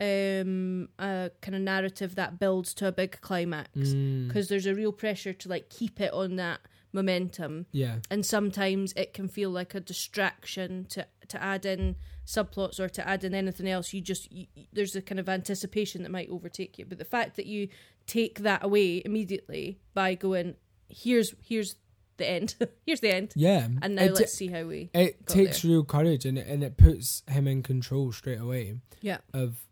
um 0.00 0.88
a 0.98 1.30
kind 1.42 1.54
of 1.54 1.60
narrative 1.60 2.14
that 2.14 2.38
builds 2.38 2.72
to 2.72 2.86
a 2.88 2.92
big 2.92 3.20
climax 3.20 3.68
Mm, 3.76 4.28
because 4.28 4.48
there's 4.48 4.64
a 4.64 4.74
real 4.74 4.92
pressure 4.92 5.34
to 5.34 5.48
like 5.50 5.68
keep 5.68 6.00
it 6.00 6.10
on 6.14 6.36
that 6.36 6.60
momentum. 6.92 7.66
Yeah, 7.72 7.96
and 8.10 8.24
sometimes 8.24 8.92
it 8.94 9.12
can 9.14 9.28
feel 9.28 9.50
like 9.50 9.74
a 9.74 9.80
distraction 9.80 10.86
to 10.90 11.06
to 11.28 11.42
add 11.42 11.64
in 11.64 11.96
subplots 12.26 12.78
or 12.78 12.88
to 12.88 13.06
add 13.06 13.24
in 13.24 13.34
anything 13.34 13.68
else. 13.68 13.92
You 13.92 14.00
just 14.00 14.30
you, 14.32 14.46
there's 14.72 14.96
a 14.96 15.02
kind 15.02 15.18
of 15.18 15.28
anticipation 15.28 16.02
that 16.02 16.10
might 16.10 16.30
overtake 16.30 16.78
you. 16.78 16.86
But 16.86 16.98
the 16.98 17.04
fact 17.04 17.36
that 17.36 17.46
you 17.46 17.68
take 18.06 18.40
that 18.40 18.64
away 18.64 19.02
immediately 19.04 19.78
by 19.94 20.14
going 20.14 20.56
here's 20.88 21.34
here's 21.42 21.76
the 22.16 22.28
end. 22.28 22.54
Here's 22.86 23.00
the 23.00 23.14
end. 23.14 23.32
Yeah. 23.34 23.66
and 23.82 23.94
now 23.96 24.02
it, 24.02 24.14
let's 24.14 24.34
see 24.34 24.48
how 24.48 24.64
we 24.64 24.90
it 24.92 25.26
takes 25.26 25.64
real 25.64 25.84
courage, 25.84 26.26
and 26.26 26.36
it, 26.38 26.46
and 26.46 26.62
it 26.62 26.76
puts 26.76 27.22
him 27.26 27.48
in 27.48 27.62
control 27.62 28.12
straight 28.12 28.40
away. 28.40 28.74
yeah. 29.00 29.18
of 29.32 29.64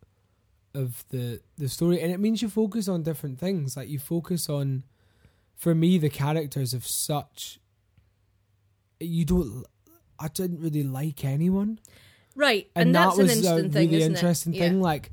of 0.74 1.04
the 1.10 1.40
the 1.56 1.68
story. 1.68 2.00
And 2.00 2.10
it 2.10 2.18
means 2.18 2.42
you 2.42 2.48
focus 2.48 2.88
on 2.88 3.02
different 3.02 3.38
things. 3.38 3.76
Like 3.76 3.88
you 3.88 3.98
focus 3.98 4.48
on 4.48 4.84
for 5.58 5.74
me 5.74 5.98
the 5.98 6.08
characters 6.08 6.72
of 6.72 6.86
such 6.86 7.58
you 9.00 9.24
don't 9.24 9.64
i 10.18 10.28
didn't 10.28 10.60
really 10.60 10.82
like 10.82 11.24
anyone 11.24 11.78
right 12.34 12.70
and, 12.74 12.86
and, 12.88 12.94
that 12.94 13.06
that's 13.06 13.18
was 13.18 13.46
an 13.46 13.66
a 13.66 13.68
thing 13.68 13.90
really 13.90 14.02
interesting 14.02 14.54
it? 14.54 14.58
thing 14.58 14.76
yeah. 14.76 14.82
like 14.82 15.10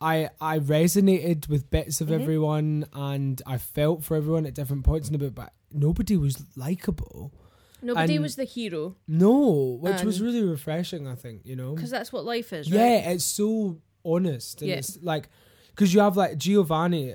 i 0.00 0.28
i 0.40 0.58
resonated 0.58 1.48
with 1.48 1.70
bits 1.70 2.00
of 2.00 2.08
Mhm. 2.08 2.20
everyone 2.20 2.84
and 2.92 3.40
i 3.46 3.56
felt 3.58 4.04
for 4.04 4.16
everyone 4.16 4.44
at 4.46 4.54
different 4.54 4.84
points 4.84 5.08
in 5.08 5.12
the 5.12 5.18
book 5.18 5.34
but 5.34 5.52
nobody 5.72 6.16
was 6.16 6.42
likable 6.56 7.32
nobody 7.80 8.14
and- 8.16 8.22
was 8.22 8.36
the 8.36 8.44
hero 8.44 8.96
no 9.08 9.78
which 9.80 10.02
was 10.02 10.20
really 10.20 10.42
refreshing 10.42 11.06
i 11.06 11.14
think 11.14 11.42
you 11.44 11.56
know 11.56 11.74
because 11.74 11.90
that's 11.90 12.12
what 12.12 12.24
life 12.24 12.52
is 12.52 12.68
yeah, 12.68 13.10
it's 13.10 13.24
so 13.24 13.78
honest. 14.04 14.60
And 14.62 14.68
Yeah. 14.70 14.76
it's 14.78 14.98
like, 15.00 15.28
because 15.70 15.94
you 15.94 16.00
have 16.00 16.16
like 16.16 16.36
Giovanni 16.36 17.14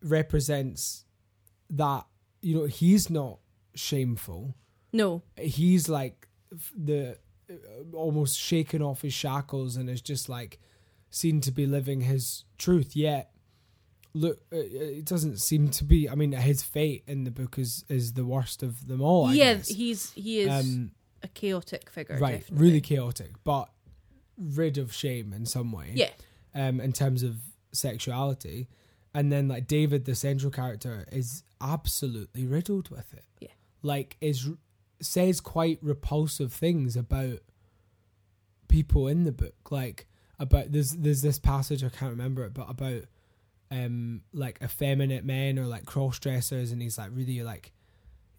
represents 0.00 1.04
that, 1.70 2.06
you 2.42 2.54
know, 2.56 2.64
he's 2.66 3.08
not 3.10 3.38
shameful. 3.74 4.54
no 4.92 5.22
He's 5.38 5.88
like 5.88 6.26
the 6.76 7.16
uh, 7.50 7.54
almost 7.96 8.38
shaken 8.38 8.82
off 8.82 9.02
his 9.02 9.12
shackles 9.14 9.76
and 9.76 9.88
is 9.88 10.00
just 10.00 10.28
like 10.28 10.58
seen 11.10 11.40
to 11.42 11.52
be 11.52 11.66
living 11.66 12.00
his 12.02 12.44
truth. 12.58 12.94
Yet, 12.96 13.30
look, 14.14 14.40
uh, 14.52 14.56
it 14.58 15.04
doesn't 15.04 15.38
seem 15.38 15.68
to 15.70 15.84
be. 15.84 16.08
I 16.08 16.14
mean, 16.14 16.32
his 16.32 16.62
fate 16.62 17.04
in 17.06 17.24
the 17.24 17.30
book 17.30 17.58
is 17.58 17.84
is 17.88 18.14
the 18.14 18.24
worst 18.24 18.62
of 18.62 18.88
them 18.88 19.00
all. 19.00 19.26
I 19.26 19.34
yeah 19.34 19.54
guess. 19.54 19.68
he's 19.68 20.10
he 20.12 20.40
is 20.40 20.48
Um, 20.66 20.90
a 21.22 21.28
chaotic 21.28 21.90
figure 21.90 22.18
right, 22.18 22.40
definitely. 22.40 22.66
really 22.66 22.80
chaotic, 22.80 23.30
but 23.44 23.68
rid 24.36 24.78
of 24.78 24.92
shame 24.92 25.32
in 25.32 25.44
some 25.46 25.70
way. 25.70 25.92
yeah 25.94 26.10
um, 26.54 26.80
in 26.80 26.92
terms 26.92 27.22
of 27.22 27.36
sexuality. 27.72 28.68
And 29.14 29.30
then 29.32 29.48
like 29.48 29.66
David, 29.66 30.04
the 30.04 30.14
central 30.14 30.50
character, 30.52 31.04
is 31.12 31.42
absolutely 31.60 32.46
riddled 32.46 32.90
with 32.90 33.12
it. 33.12 33.24
Yeah. 33.40 33.48
Like 33.82 34.16
is 34.20 34.48
says 35.00 35.40
quite 35.40 35.78
repulsive 35.82 36.52
things 36.52 36.96
about 36.96 37.38
people 38.68 39.08
in 39.08 39.24
the 39.24 39.32
book. 39.32 39.70
Like 39.70 40.06
about 40.38 40.72
there's 40.72 40.92
there's 40.92 41.22
this 41.22 41.38
passage 41.38 41.84
I 41.84 41.88
can't 41.88 42.12
remember 42.12 42.44
it, 42.44 42.54
but 42.54 42.68
about 42.68 43.02
um 43.70 44.22
like 44.32 44.58
effeminate 44.62 45.24
men 45.24 45.58
or 45.58 45.66
like 45.66 45.84
cross 45.84 46.18
dressers 46.18 46.72
and 46.72 46.82
he's 46.82 46.98
like 46.98 47.10
really 47.12 47.42
like 47.42 47.72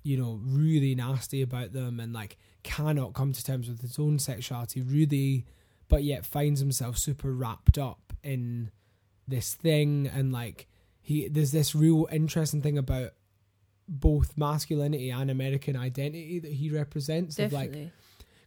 you 0.04 0.17
know, 0.17 0.39
really 0.43 0.96
nasty 0.96 1.43
about 1.43 1.74
them 1.74 2.00
and 2.00 2.12
like 2.12 2.38
cannot 2.63 3.13
come 3.13 3.34
to 3.34 3.43
terms 3.43 3.69
with 3.69 3.82
his 3.82 4.00
own 4.00 4.17
sexuality, 4.17 4.82
really 4.82 5.46
but 5.89 6.04
yet 6.04 6.26
finds 6.26 6.62
himself 6.62 6.98
super 6.98 7.32
wrapped 7.34 7.78
up 7.78 8.13
in 8.24 8.72
this 9.28 9.54
thing 9.54 10.10
and 10.13 10.32
like 10.32 10.67
he 11.02 11.28
there's 11.28 11.52
this 11.52 11.76
real 11.76 12.08
interesting 12.12 12.62
thing 12.62 12.78
about 12.78 13.12
both 13.88 14.38
masculinity 14.38 15.10
and 15.10 15.30
American 15.30 15.76
identity 15.76 16.40
that 16.40 16.52
he 16.52 16.70
represents 16.70 17.38
of 17.40 17.52
like 17.52 17.92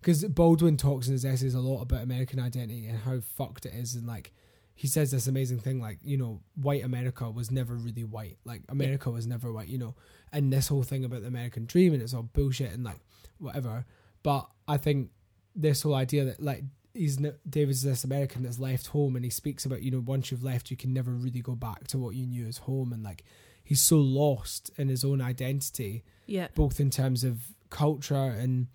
because 0.01 0.25
Baldwin 0.25 0.77
talks 0.77 1.07
in 1.07 1.13
his 1.13 1.25
essays 1.25 1.55
a 1.55 1.61
lot 1.61 1.83
about 1.83 2.03
American 2.03 2.39
identity 2.39 2.87
and 2.87 2.99
how 2.99 3.21
fucked 3.21 3.67
it 3.67 3.75
is, 3.75 3.95
and 3.95 4.07
like 4.07 4.33
he 4.75 4.89
says 4.89 5.11
this 5.11 5.27
amazing 5.27 5.61
thing, 5.61 5.81
like 5.81 5.99
you 6.03 6.17
know, 6.17 6.41
white 6.55 6.85
America 6.85 7.31
was 7.31 7.51
never 7.51 7.75
really 7.75 8.05
white, 8.05 8.39
like 8.45 8.63
America 8.69 9.11
was 9.11 9.27
never 9.27 9.53
white, 9.53 9.69
you 9.69 9.79
know, 9.79 9.95
and 10.33 10.53
this 10.53 10.69
whole 10.69 10.83
thing 10.83 11.05
about 11.05 11.23
the 11.23 11.29
American 11.29 11.65
dream 11.65 11.93
and 11.93 12.03
it's 12.03 12.13
all 12.13 12.23
bullshit 12.23 12.73
and 12.73 12.85
like 12.85 12.99
whatever. 13.39 13.85
But 14.23 14.49
I 14.67 14.77
think 14.77 15.11
this 15.55 15.83
whole 15.83 15.95
idea 15.95 16.25
that 16.25 16.43
like 16.43 16.65
he's 16.95 17.19
David's 17.49 17.83
this 17.83 18.05
American 18.05 18.45
that's 18.45 18.59
left 18.59 18.89
home, 18.89 19.17
and 19.17 19.25
he 19.25 19.31
speaks 19.31 19.67
about 19.67 19.83
you 19.83 19.91
know 19.91 20.03
once 20.05 20.31
you've 20.31 20.45
left, 20.45 20.71
you 20.71 20.77
can 20.77 20.95
never 20.95 21.11
really 21.11 21.41
go 21.41 21.55
back 21.55 21.87
to 21.89 21.99
what 21.99 22.15
you 22.15 22.27
knew 22.27 22.47
as 22.47 22.59
home, 22.59 22.93
and 22.93 23.03
like 23.03 23.25
he's 23.65 23.81
so 23.81 23.97
lost 23.99 24.71
in 24.77 24.89
his 24.89 25.05
own 25.05 25.21
identity 25.21 26.05
yeah. 26.27 26.49
both 26.55 26.79
in 26.79 26.91
terms 26.91 27.25
of 27.25 27.41
culture 27.71 28.15
and 28.15 28.69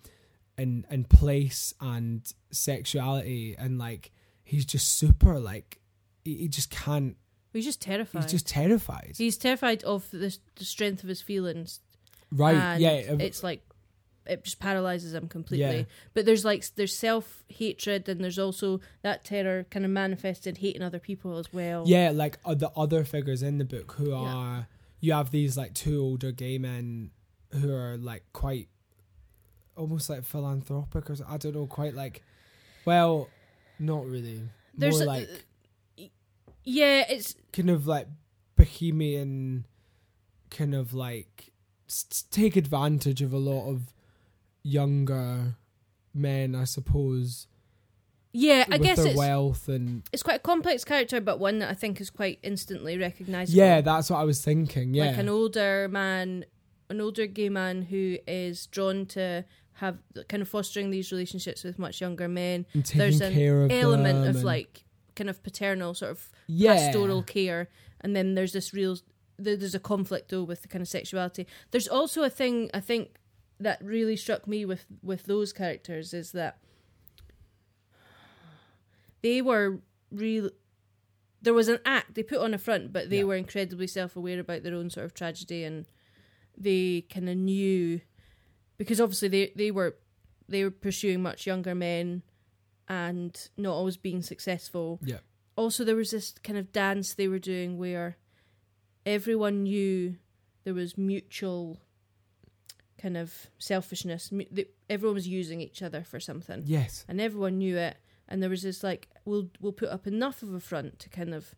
and 0.58 0.84
and 0.90 1.08
place 1.08 1.72
and 1.80 2.32
sexuality. 2.50 3.56
And 3.58 3.78
like 3.78 4.12
he's 4.42 4.64
just 4.64 4.98
super 4.98 5.38
like 5.38 5.78
he, 6.24 6.36
he 6.36 6.48
just 6.48 6.70
can't 6.70 7.16
he's 7.52 7.64
just 7.64 7.80
terrified. 7.80 8.22
he's 8.22 8.32
just 8.32 8.48
terrified. 8.48 9.14
He's 9.16 9.38
terrified 9.38 9.82
of 9.84 10.10
the, 10.10 10.36
the 10.56 10.64
strength 10.64 11.02
of 11.02 11.08
his 11.08 11.22
feelings. 11.22 11.80
right. 12.30 12.56
And 12.56 12.82
yeah 12.82 12.90
It's 12.90 13.42
like 13.42 13.62
it 14.26 14.44
just 14.44 14.60
paralyzes 14.60 15.14
him 15.14 15.26
completely. 15.28 15.76
Yeah. 15.78 15.84
But 16.14 16.24
there's 16.26 16.44
like 16.44 16.64
there's 16.76 16.96
self 16.96 17.42
hatred 17.48 18.08
and 18.08 18.22
there's 18.22 18.38
also 18.38 18.80
that 19.02 19.24
terror 19.24 19.64
kind 19.70 19.84
of 19.84 19.90
manifested 19.90 20.58
hating 20.58 20.82
other 20.82 20.98
people 20.98 21.38
as 21.38 21.52
well. 21.52 21.84
yeah 21.86 22.10
like 22.12 22.38
uh, 22.44 22.54
the 22.54 22.70
other 22.76 23.04
figures 23.04 23.42
in 23.42 23.58
the 23.58 23.64
book 23.64 23.92
who 23.98 24.10
Yeah. 24.10 24.16
are 24.16 24.68
you 25.00 25.12
have 25.14 25.30
these 25.30 25.56
like 25.56 25.72
two 25.74 26.00
older 26.00 26.30
gay 26.32 26.58
men 26.58 27.10
who 27.52 27.72
are 27.72 27.96
like 27.96 28.24
quite 28.32 28.68
almost 29.76 30.10
like 30.10 30.24
philanthropic 30.24 31.08
or 31.08 31.16
I 31.28 31.36
don't 31.38 31.54
know 31.54 31.66
quite 31.66 31.94
like 31.94 32.22
well 32.84 33.28
not 33.78 34.04
really 34.06 34.42
There's 34.76 34.96
more 34.98 35.04
a- 35.04 35.06
like 35.06 35.28
Yeah, 36.64 37.04
it's 37.08 37.34
kind 37.52 37.70
of 37.70 37.86
like 37.86 38.06
bohemian 38.56 39.64
kind 40.50 40.74
of 40.74 40.92
like 40.92 41.50
take 42.30 42.56
advantage 42.56 43.22
of 43.22 43.32
a 43.32 43.38
lot 43.38 43.68
of 43.68 43.92
younger 44.62 45.54
men 46.14 46.54
i 46.54 46.64
suppose 46.64 47.46
yeah, 48.32 48.64
I 48.70 48.78
guess 48.78 48.96
it's 49.00 49.16
wealth 49.18 49.68
and 49.68 50.04
it's 50.12 50.22
quite 50.22 50.36
a 50.36 50.40
complex 50.40 50.84
character 50.84 51.20
but 51.20 51.40
one 51.40 51.58
that 51.58 51.68
I 51.68 51.74
think 51.74 52.00
is 52.00 52.10
quite 52.10 52.38
instantly 52.44 52.96
recognizable. 52.96 53.58
yeah 53.58 53.80
that's 53.80 54.08
what 54.08 54.18
i 54.20 54.22
was 54.24 54.40
thinking 54.40 54.94
yeah 54.94 55.06
Like 55.06 55.18
an 55.18 55.28
older 55.28 55.88
man, 55.90 56.44
an 56.88 57.00
older 57.00 57.26
gay 57.26 57.48
man 57.48 57.82
who 57.82 58.18
is 58.28 58.66
drawn 58.66 59.06
to 59.06 59.44
have 59.74 59.98
kind 60.28 60.42
of 60.42 60.48
fostering 60.48 60.90
these 60.90 61.10
relationships 61.10 61.64
with 61.64 61.76
much 61.78 62.00
younger 62.00 62.28
men. 62.28 62.66
There's 62.94 63.20
an 63.20 63.32
of 63.32 63.72
element 63.72 64.28
of 64.28 64.44
like 64.44 64.84
kind 65.16 65.28
of 65.28 65.42
paternal 65.42 65.94
sort 65.94 66.12
of 66.12 66.30
yeah 66.46 66.74
pastoral 66.76 67.22
care 67.24 67.68
and 68.00 68.14
then 68.14 68.34
there's 68.36 68.52
this 68.52 68.72
real 68.72 68.96
there's 69.38 69.74
a 69.74 69.80
conflict 69.80 70.30
though 70.30 70.44
with 70.44 70.62
the 70.62 70.68
kind 70.68 70.82
of 70.82 70.88
sexuality 70.88 71.46
there's 71.72 71.88
also 71.88 72.22
a 72.22 72.30
thing 72.30 72.70
i 72.72 72.80
think 72.80 73.16
that 73.60 73.82
really 73.84 74.16
struck 74.16 74.46
me 74.48 74.64
with 74.64 74.86
with 75.02 75.24
those 75.26 75.52
characters 75.52 76.12
is 76.14 76.32
that 76.32 76.58
they 79.22 79.42
were 79.42 79.80
real 80.10 80.50
there 81.42 81.54
was 81.54 81.68
an 81.68 81.78
act 81.84 82.14
they 82.14 82.22
put 82.22 82.38
on 82.38 82.54
a 82.54 82.58
front 82.58 82.92
but 82.92 83.10
they 83.10 83.18
Yeah. 83.18 83.24
were 83.24 83.36
incredibly 83.36 83.86
self-aware 83.86 84.40
about 84.40 84.62
their 84.62 84.74
own 84.74 84.90
sort 84.90 85.06
of 85.06 85.14
tragedy 85.14 85.64
and 85.64 85.86
they 86.56 87.02
kind 87.02 87.28
of 87.28 87.36
knew 87.36 88.00
because 88.76 89.00
obviously 89.00 89.28
they 89.28 89.52
they 89.56 89.70
were 89.70 89.96
they 90.48 90.64
were 90.64 90.70
pursuing 90.70 91.22
much 91.22 91.46
younger 91.46 91.74
men 91.74 92.22
and 92.88 93.48
not 93.56 93.72
always 93.74 93.96
being 93.96 94.22
successful 94.22 94.98
yeah 95.02 95.18
also 95.56 95.84
there 95.84 95.96
was 95.96 96.10
this 96.10 96.32
kind 96.42 96.58
of 96.58 96.72
dance 96.72 97.14
they 97.14 97.28
were 97.28 97.38
doing 97.38 97.78
where 97.78 98.16
everyone 99.06 99.62
knew 99.62 100.16
there 100.64 100.74
was 100.74 100.98
mutual 100.98 101.78
kind 103.00 103.16
of 103.16 103.46
selfishness 103.58 104.30
everyone 104.88 105.14
was 105.14 105.26
using 105.26 105.60
each 105.60 105.82
other 105.82 106.02
for 106.02 106.20
something 106.20 106.62
yes 106.66 107.04
and 107.08 107.20
everyone 107.20 107.56
knew 107.58 107.76
it 107.76 107.96
and 108.28 108.42
there 108.42 108.50
was 108.50 108.62
this 108.62 108.82
like 108.82 109.08
we'll 109.24 109.48
we'll 109.60 109.72
put 109.72 109.88
up 109.88 110.06
enough 110.06 110.42
of 110.42 110.52
a 110.52 110.60
front 110.60 110.98
to 110.98 111.08
kind 111.08 111.34
of 111.34 111.54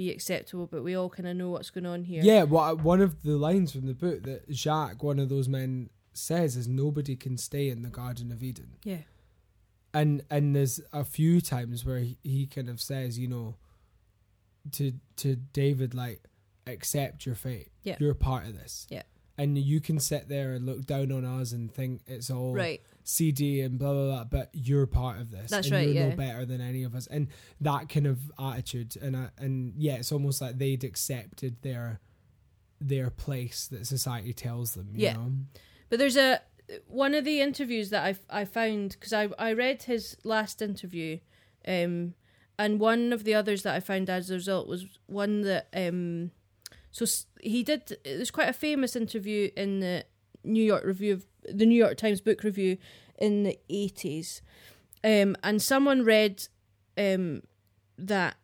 be 0.00 0.10
acceptable, 0.10 0.66
but 0.66 0.82
we 0.82 0.94
all 0.94 1.10
kind 1.10 1.28
of 1.28 1.36
know 1.36 1.50
what's 1.50 1.68
going 1.68 1.84
on 1.84 2.04
here. 2.04 2.22
Yeah, 2.22 2.44
well, 2.44 2.74
one 2.76 3.02
of 3.02 3.22
the 3.22 3.36
lines 3.36 3.72
from 3.72 3.86
the 3.86 3.92
book 3.92 4.22
that 4.22 4.50
Jacques, 4.50 5.02
one 5.02 5.18
of 5.18 5.28
those 5.28 5.46
men, 5.46 5.90
says 6.14 6.56
is 6.56 6.66
nobody 6.66 7.16
can 7.16 7.36
stay 7.36 7.68
in 7.68 7.82
the 7.82 7.90
Garden 7.90 8.32
of 8.32 8.42
Eden. 8.42 8.78
Yeah. 8.82 9.02
And 9.92 10.22
and 10.30 10.56
there's 10.56 10.80
a 10.92 11.04
few 11.04 11.42
times 11.42 11.84
where 11.84 11.98
he, 11.98 12.16
he 12.22 12.46
kind 12.46 12.70
of 12.70 12.80
says, 12.80 13.18
you 13.18 13.28
know, 13.28 13.56
to 14.72 14.92
to 15.16 15.36
David 15.36 15.94
like, 15.94 16.22
accept 16.66 17.26
your 17.26 17.34
fate. 17.34 17.70
Yeah. 17.82 17.96
You're 17.98 18.14
part 18.14 18.46
of 18.46 18.54
this. 18.54 18.86
Yeah. 18.88 19.02
And 19.42 19.56
you 19.56 19.80
can 19.80 19.98
sit 19.98 20.28
there 20.28 20.52
and 20.52 20.66
look 20.66 20.84
down 20.86 21.10
on 21.12 21.24
us 21.24 21.52
and 21.52 21.72
think 21.72 22.02
it's 22.06 22.30
all 22.30 22.52
Right. 22.54 22.80
CD 23.04 23.62
and 23.62 23.78
blah 23.78 23.92
blah 23.92 24.06
blah, 24.06 24.24
but 24.24 24.50
you're 24.52 24.86
part 24.86 25.18
of 25.20 25.30
this. 25.30 25.50
That's 25.50 25.66
and 25.68 25.76
right, 25.76 25.86
You're 25.86 25.94
yeah. 25.94 26.08
no 26.10 26.16
better 26.16 26.44
than 26.44 26.60
any 26.60 26.82
of 26.82 26.94
us, 26.94 27.06
and 27.06 27.28
that 27.60 27.88
kind 27.88 28.06
of 28.06 28.18
attitude, 28.38 28.96
and 29.00 29.16
uh, 29.16 29.30
and 29.38 29.72
yeah, 29.78 29.94
it's 29.94 30.12
almost 30.12 30.40
like 30.40 30.58
they'd 30.58 30.84
accepted 30.84 31.56
their 31.62 32.00
their 32.80 33.10
place 33.10 33.66
that 33.68 33.86
society 33.86 34.32
tells 34.32 34.74
them. 34.74 34.90
You 34.94 35.04
Yeah. 35.04 35.12
know? 35.14 35.32
But 35.88 35.98
there's 35.98 36.16
a 36.16 36.40
one 36.86 37.14
of 37.14 37.24
the 37.24 37.40
interviews 37.40 37.90
that 37.90 38.04
I 38.04 38.40
I 38.40 38.44
found 38.44 38.90
because 38.90 39.12
I 39.12 39.28
I 39.38 39.52
read 39.54 39.84
his 39.84 40.16
last 40.22 40.60
interview, 40.62 41.18
um, 41.66 42.14
and 42.58 42.78
one 42.78 43.12
of 43.12 43.24
the 43.24 43.34
others 43.34 43.62
that 43.62 43.74
I 43.74 43.80
found 43.80 44.08
as 44.10 44.30
a 44.30 44.34
result 44.34 44.68
was 44.68 44.86
one 45.06 45.40
that 45.42 45.68
um, 45.74 46.30
so 46.90 47.04
he 47.40 47.62
did. 47.62 47.96
There's 48.04 48.30
quite 48.30 48.48
a 48.48 48.52
famous 48.54 48.96
interview 48.96 49.50
in 49.56 49.80
the 49.80 50.04
New 50.44 50.62
York 50.64 50.84
Review 50.84 51.12
of 51.14 51.26
the 51.44 51.66
New 51.66 51.76
York 51.76 51.96
Times 51.96 52.20
Book 52.20 52.42
Review 52.42 52.76
in 53.18 53.42
the 53.44 53.58
eighties, 53.68 54.42
um, 55.04 55.36
and 55.42 55.60
someone 55.62 56.04
read 56.04 56.46
um 56.98 57.42
that 57.98 58.36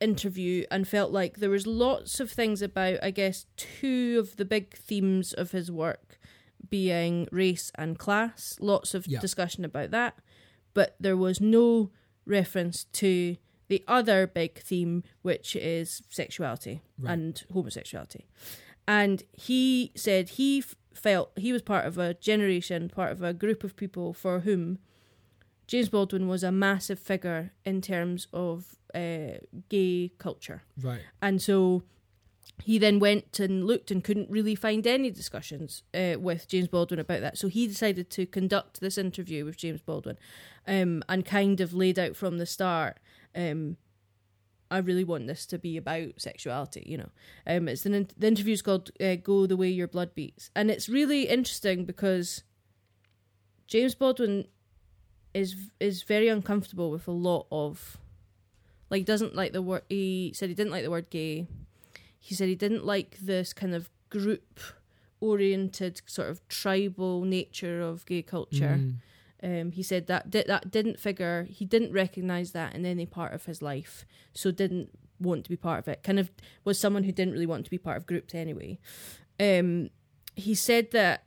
interview 0.00 0.64
and 0.70 0.88
felt 0.88 1.12
like 1.12 1.36
there 1.38 1.50
was 1.50 1.66
lots 1.66 2.20
of 2.20 2.30
things 2.30 2.62
about 2.62 2.98
I 3.02 3.10
guess 3.10 3.46
two 3.56 4.16
of 4.18 4.36
the 4.36 4.44
big 4.44 4.74
themes 4.76 5.32
of 5.32 5.50
his 5.52 5.70
work 5.70 6.18
being 6.68 7.28
race 7.32 7.70
and 7.76 7.98
class, 7.98 8.56
lots 8.60 8.94
of 8.94 9.06
Yeah. 9.06 9.20
discussion 9.20 9.64
about 9.64 9.90
that, 9.90 10.16
but 10.74 10.94
there 11.00 11.16
was 11.16 11.40
no 11.40 11.90
reference 12.24 12.84
to 12.92 13.36
the 13.70 13.82
other 13.88 14.26
big 14.26 14.58
theme, 14.58 15.02
which 15.22 15.56
is 15.56 16.02
sexuality 16.10 16.82
Right. 16.98 17.12
and 17.14 17.42
homosexuality. 17.52 18.26
And 18.86 19.22
he 19.32 19.92
said 19.94 20.30
he 20.30 20.58
f- 20.58 20.74
felt 20.92 21.30
he 21.36 21.52
was 21.52 21.62
part 21.62 21.86
of 21.86 21.96
a 21.96 22.14
generation, 22.14 22.88
part 22.90 23.12
of 23.12 23.22
a 23.22 23.32
group 23.32 23.64
of 23.64 23.76
people 23.76 24.12
for 24.12 24.40
whom 24.40 24.78
James 25.66 25.88
Baldwin 25.88 26.26
was 26.28 26.42
a 26.42 26.50
massive 26.52 26.98
figure 26.98 27.52
in 27.64 27.80
terms 27.80 28.26
of 28.32 28.76
uh, 28.94 29.38
gay 29.68 30.10
culture. 30.18 30.62
Right. 30.82 31.02
And 31.22 31.40
so 31.40 31.84
he 32.64 32.76
then 32.78 32.98
went 32.98 33.38
and 33.38 33.64
looked 33.66 33.90
and 33.92 34.02
couldn't 34.02 34.28
really 34.30 34.56
find 34.56 34.84
any 34.86 35.10
discussions 35.12 35.84
uh, 35.94 36.16
with 36.18 36.48
James 36.48 36.68
Baldwin 36.68 36.98
about 37.00 37.20
that. 37.20 37.38
So 37.38 37.46
he 37.48 37.66
decided 37.68 38.10
to 38.10 38.26
conduct 38.26 38.80
this 38.80 38.98
interview 38.98 39.44
with 39.44 39.56
James 39.56 39.80
Baldwin 39.80 40.18
um, 40.66 41.02
and 41.08 41.24
kind 41.24 41.60
of 41.60 41.72
laid 41.72 41.98
out 42.00 42.16
from 42.16 42.38
the 42.38 42.46
start. 42.46 42.98
Um, 43.34 43.76
I 44.70 44.78
really 44.78 45.04
want 45.04 45.26
this 45.26 45.46
to 45.46 45.58
be 45.58 45.76
about 45.76 46.20
sexuality, 46.20 46.84
you 46.86 46.96
know. 46.96 47.10
Um, 47.46 47.68
it's 47.68 47.84
an, 47.86 48.08
the 48.16 48.26
interview's 48.28 48.62
called 48.62 48.90
uh, 49.00 49.16
"Go 49.16 49.46
the 49.46 49.56
Way 49.56 49.68
Your 49.68 49.88
Blood 49.88 50.14
Beats," 50.14 50.50
and 50.54 50.70
it's 50.70 50.88
really 50.88 51.28
interesting 51.28 51.84
because 51.84 52.44
James 53.66 53.94
Baldwin 53.94 54.46
is 55.34 55.56
is 55.80 56.02
very 56.02 56.28
uncomfortable 56.28 56.90
with 56.90 57.08
a 57.08 57.12
lot 57.12 57.46
of, 57.50 57.98
like, 58.90 59.04
doesn't 59.04 59.34
like 59.34 59.52
the 59.52 59.62
word. 59.62 59.82
He 59.88 60.32
said 60.34 60.48
he 60.48 60.54
didn't 60.54 60.72
like 60.72 60.84
the 60.84 60.90
word 60.90 61.10
gay. 61.10 61.46
He 62.18 62.34
said 62.34 62.48
he 62.48 62.54
didn't 62.54 62.84
like 62.84 63.18
this 63.18 63.52
kind 63.52 63.74
of 63.74 63.90
group 64.08 64.60
oriented 65.20 66.00
sort 66.06 66.30
of 66.30 66.46
tribal 66.48 67.24
nature 67.24 67.80
of 67.80 68.06
gay 68.06 68.22
culture. 68.22 68.78
Mm. 68.78 68.94
Um, 69.42 69.72
he 69.72 69.82
said 69.82 70.06
that 70.08 70.30
di- 70.30 70.44
that 70.46 70.70
didn't 70.70 71.00
figure. 71.00 71.46
He 71.48 71.64
didn't 71.64 71.92
recognize 71.92 72.52
that 72.52 72.74
in 72.74 72.84
any 72.84 73.06
part 73.06 73.32
of 73.32 73.46
his 73.46 73.62
life, 73.62 74.04
so 74.34 74.50
didn't 74.50 74.90
want 75.18 75.44
to 75.44 75.50
be 75.50 75.56
part 75.56 75.78
of 75.78 75.88
it. 75.88 76.02
Kind 76.02 76.18
of 76.18 76.30
was 76.64 76.78
someone 76.78 77.04
who 77.04 77.12
didn't 77.12 77.32
really 77.32 77.46
want 77.46 77.64
to 77.64 77.70
be 77.70 77.78
part 77.78 77.96
of 77.96 78.06
groups 78.06 78.34
anyway. 78.34 78.78
Um, 79.38 79.90
he 80.36 80.54
said 80.54 80.90
that 80.90 81.24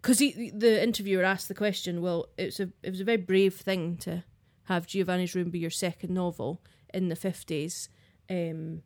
because 0.00 0.18
the 0.18 0.82
interviewer 0.82 1.24
asked 1.24 1.48
the 1.48 1.54
question. 1.54 2.02
Well, 2.02 2.28
it's 2.36 2.60
a 2.60 2.70
it 2.82 2.90
was 2.90 3.00
a 3.00 3.04
very 3.04 3.18
brave 3.18 3.54
thing 3.54 3.96
to 3.98 4.24
have 4.64 4.86
Giovanni's 4.86 5.34
Room 5.34 5.50
be 5.50 5.58
your 5.58 5.70
second 5.70 6.12
novel 6.12 6.60
in 6.92 7.08
the 7.08 7.16
fifties, 7.16 7.88
um, 8.30 8.82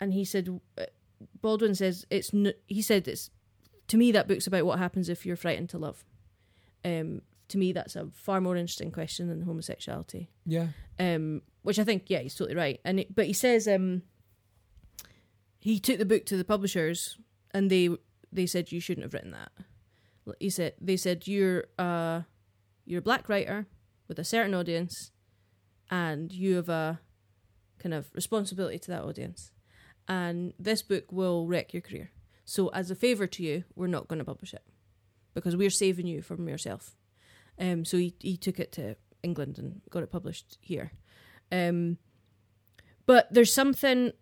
and 0.00 0.12
he 0.12 0.24
said 0.24 0.60
uh, 0.78 0.84
Baldwin 1.40 1.74
says 1.74 2.06
it's 2.10 2.32
n- 2.32 2.54
he 2.66 2.82
said 2.82 3.06
it's 3.08 3.30
to 3.88 3.96
me 3.96 4.12
that 4.12 4.28
book's 4.28 4.46
about 4.46 4.66
what 4.66 4.78
happens 4.78 5.08
if 5.08 5.26
you're 5.26 5.36
frightened 5.36 5.68
to 5.70 5.78
love. 5.78 6.04
Um, 6.84 7.22
to 7.48 7.58
me, 7.58 7.72
that's 7.72 7.96
a 7.96 8.08
far 8.12 8.40
more 8.40 8.56
interesting 8.56 8.90
question 8.90 9.28
than 9.28 9.42
homosexuality. 9.42 10.30
Yeah. 10.46 10.68
Um, 10.98 11.42
which 11.62 11.78
I 11.78 11.84
think, 11.84 12.04
yeah, 12.08 12.20
he's 12.20 12.34
totally 12.34 12.56
right. 12.56 12.80
And 12.84 13.00
it, 13.00 13.14
but 13.14 13.26
he 13.26 13.32
says 13.32 13.68
um, 13.68 14.02
he 15.58 15.78
took 15.78 15.98
the 15.98 16.04
book 16.04 16.26
to 16.26 16.36
the 16.36 16.44
publishers, 16.44 17.18
and 17.52 17.70
they 17.70 17.88
they 18.30 18.46
said 18.46 18.72
you 18.72 18.80
shouldn't 18.80 19.04
have 19.04 19.14
written 19.14 19.30
that. 19.30 19.50
He 20.38 20.50
said 20.50 20.74
they 20.80 20.96
said 20.96 21.26
you're 21.26 21.64
uh 21.78 22.22
you're 22.84 22.98
a 22.98 23.02
black 23.02 23.28
writer 23.28 23.66
with 24.08 24.18
a 24.18 24.24
certain 24.24 24.54
audience, 24.54 25.10
and 25.90 26.32
you 26.32 26.56
have 26.56 26.68
a 26.68 27.00
kind 27.78 27.94
of 27.94 28.10
responsibility 28.14 28.78
to 28.78 28.90
that 28.90 29.04
audience, 29.04 29.52
and 30.06 30.52
this 30.58 30.82
book 30.82 31.10
will 31.10 31.46
wreck 31.46 31.72
your 31.72 31.82
career. 31.82 32.10
So 32.44 32.68
as 32.68 32.90
a 32.90 32.94
favor 32.94 33.26
to 33.26 33.42
you, 33.42 33.64
we're 33.74 33.86
not 33.86 34.06
going 34.06 34.18
to 34.18 34.24
publish 34.24 34.52
it 34.52 34.62
because 35.34 35.56
we're 35.56 35.70
saving 35.70 36.06
you 36.06 36.22
from 36.22 36.48
yourself. 36.48 36.96
Um, 37.58 37.84
so 37.84 37.96
he 37.98 38.14
he 38.20 38.36
took 38.36 38.58
it 38.58 38.72
to 38.72 38.96
England 39.22 39.58
and 39.58 39.80
got 39.90 40.02
it 40.02 40.10
published 40.10 40.58
here. 40.60 40.92
Um, 41.52 41.98
but 43.06 43.28
there's 43.32 43.52
something. 43.52 44.12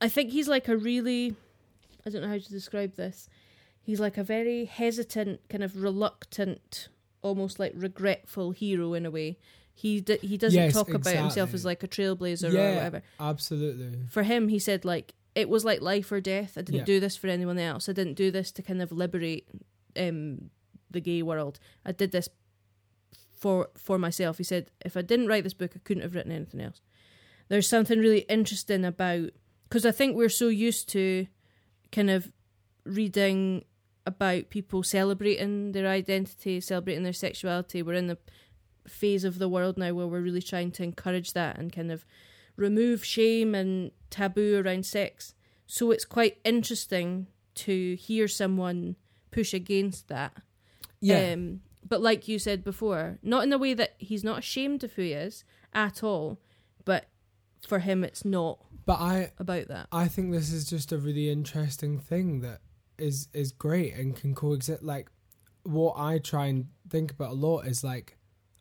I 0.00 0.08
think 0.08 0.30
he's 0.30 0.46
like 0.48 0.68
a 0.68 0.76
really, 0.76 1.34
I 2.06 2.10
don't 2.10 2.22
know 2.22 2.28
how 2.28 2.38
to 2.38 2.48
describe 2.50 2.94
this. 2.94 3.28
He's 3.82 3.98
like 3.98 4.16
a 4.16 4.22
very 4.22 4.64
hesitant, 4.66 5.40
kind 5.48 5.64
of 5.64 5.82
reluctant, 5.82 6.88
almost 7.22 7.58
like 7.58 7.72
regretful 7.74 8.52
hero 8.52 8.94
in 8.94 9.04
a 9.06 9.10
way. 9.10 9.38
He 9.74 10.00
d- 10.00 10.18
he 10.22 10.36
doesn't 10.36 10.58
Yes, 10.60 10.72
talk 10.72 10.92
about 10.92 11.14
himself 11.16 11.52
as 11.54 11.64
like 11.64 11.82
a 11.82 11.88
trailblazer 11.88 12.52
Yeah. 12.52 12.60
or 12.60 12.74
whatever 12.74 13.02
Absolutely. 13.18 13.98
for 14.08 14.22
him, 14.24 14.48
he 14.48 14.58
said 14.58 14.84
like 14.84 15.14
it 15.38 15.48
was 15.48 15.64
like 15.64 15.80
life 15.80 16.10
or 16.10 16.20
death. 16.20 16.52
I 16.58 16.62
didn't 16.62 16.80
Yeah. 16.80 16.84
do 16.94 17.00
this 17.00 17.16
for 17.16 17.28
anyone 17.28 17.58
else. 17.58 17.88
I 17.88 17.92
didn't 17.92 18.14
do 18.14 18.30
this 18.30 18.50
to 18.52 18.62
kind 18.62 18.82
of 18.82 18.90
liberate 18.90 19.46
um, 19.96 20.50
the 20.90 21.00
gay 21.00 21.22
world. 21.22 21.58
I 21.84 21.92
did 21.92 22.10
this 22.12 22.28
for 23.32 23.68
for 23.76 23.98
myself. 23.98 24.38
He 24.38 24.44
said 24.44 24.70
if 24.84 24.96
I 24.96 25.02
didn't 25.02 25.28
write 25.28 25.44
this 25.44 25.54
book, 25.54 25.72
I 25.76 25.80
couldn't 25.84 26.02
have 26.02 26.14
written 26.14 26.32
anything 26.32 26.60
else. 26.60 26.80
There's 27.48 27.68
something 27.68 27.98
really 28.00 28.24
interesting 28.28 28.84
about 28.84 29.30
because 29.68 29.86
I 29.86 29.92
think 29.92 30.16
we're 30.16 30.28
so 30.28 30.48
used 30.48 30.88
to 30.90 31.26
kind 31.92 32.10
of 32.10 32.32
reading 32.84 33.64
about 34.06 34.50
people 34.50 34.82
celebrating 34.82 35.72
their 35.72 35.86
identity, 35.86 36.60
celebrating 36.60 37.04
their 37.04 37.12
sexuality. 37.12 37.82
We're 37.82 37.92
in 37.94 38.06
the 38.08 38.18
phase 38.86 39.24
of 39.24 39.38
the 39.38 39.48
world 39.48 39.76
now 39.76 39.92
where 39.94 40.06
we're 40.06 40.22
really 40.22 40.42
trying 40.42 40.70
to 40.72 40.82
encourage 40.82 41.32
that 41.34 41.58
and 41.58 41.72
kind 41.72 41.92
of 41.92 42.04
remove 42.58 43.04
shame 43.04 43.54
and 43.54 43.92
taboo 44.10 44.60
around 44.60 44.84
sex. 44.84 45.34
So 45.66 45.90
it's 45.90 46.04
quite 46.04 46.38
interesting 46.44 47.28
to 47.54 47.94
hear 47.96 48.28
someone 48.28 48.96
push 49.30 49.54
against 49.54 50.08
that. 50.08 50.32
Yeah. 51.00 51.32
Um, 51.32 51.60
but 51.86 52.02
like 52.02 52.28
you 52.28 52.38
said 52.38 52.64
before, 52.64 53.18
not 53.22 53.44
in 53.44 53.50
the 53.50 53.58
way 53.58 53.72
that 53.72 53.94
he's 53.98 54.24
not 54.24 54.38
ashamed 54.38 54.84
of 54.84 54.92
who 54.94 55.02
he 55.02 55.12
is 55.12 55.44
at 55.72 56.02
all, 56.02 56.38
but 56.84 57.08
for 57.66 57.78
him, 57.78 58.04
it's 58.04 58.24
not 58.24 58.58
but 58.88 59.00
I 59.00 59.32
about 59.38 59.68
that. 59.68 59.88
I 59.92 60.08
think 60.08 60.32
this 60.32 60.50
is 60.50 60.64
just 60.64 60.92
a 60.92 60.98
really 60.98 61.30
interesting 61.30 61.98
thing 61.98 62.40
that 62.40 62.60
is 62.96 63.28
is 63.34 63.52
great 63.52 63.94
and 63.94 64.16
can 64.16 64.34
coexist. 64.34 64.82
Like 64.82 65.10
what 65.62 65.96
I 65.98 66.18
try 66.18 66.46
and 66.46 66.68
think 66.88 67.10
about 67.10 67.32
a 67.32 67.34
lot 67.34 67.66
is 67.66 67.84
like 67.84 68.16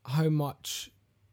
how 0.06 0.28
much 0.28 0.92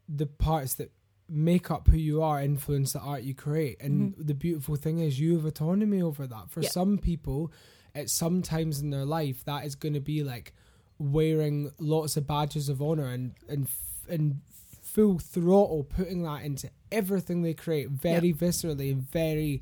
the 0.09 0.27
parts 0.27 0.75
that 0.75 0.93
make 1.29 1.71
up 1.71 1.89
who 1.89 1.97
you 1.97 2.23
are 2.23 2.43
influence 2.43 2.93
the 2.93 3.01
art 3.01 3.23
you 3.23 3.35
create. 3.35 3.81
And 3.81 4.15
the 4.19 4.35
beautiful 4.35 4.77
thing 4.77 4.99
is 4.99 5.19
you 5.19 5.35
have 5.37 5.45
autonomy 5.45 6.03
over 6.03 6.27
that. 6.27 6.51
For 6.51 6.61
Yeah. 6.63 6.69
some 6.69 6.99
people, 6.99 7.51
at 7.95 8.11
some 8.11 8.43
times 8.43 8.81
in 8.81 8.91
their 8.91 9.05
life, 9.07 9.45
that 9.45 9.65
is 9.65 9.75
going 9.75 9.95
to 9.95 10.01
be 10.01 10.23
like 10.23 10.53
wearing 10.99 11.71
lots 11.79 12.17
of 12.17 12.27
badges 12.27 12.69
of 12.69 12.81
honor 12.81 13.07
and 13.07 13.33
and 13.49 13.67
and 14.09 14.41
full 14.83 15.19
throttle 15.19 15.83
putting 15.83 16.23
that 16.23 16.45
into 16.45 16.71
everything 16.93 17.43
they 17.43 17.55
create 17.55 17.89
very 17.91 18.33
viscerally 18.33 18.93
and 18.93 19.03
very 19.11 19.61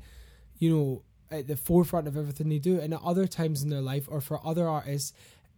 you 0.59 0.69
know 0.69 1.01
at 1.31 1.47
the 1.47 1.55
forefront 1.55 2.07
of 2.07 2.15
everything 2.15 2.49
they 2.49 2.59
do 2.59 2.79
and 2.79 2.93
at 2.93 3.01
other 3.01 3.25
times 3.25 3.63
in 3.63 3.69
their 3.69 3.81
life 3.81 4.07
or 4.11 4.21
for 4.21 4.45
other 4.45 4.67
artists 4.67 5.11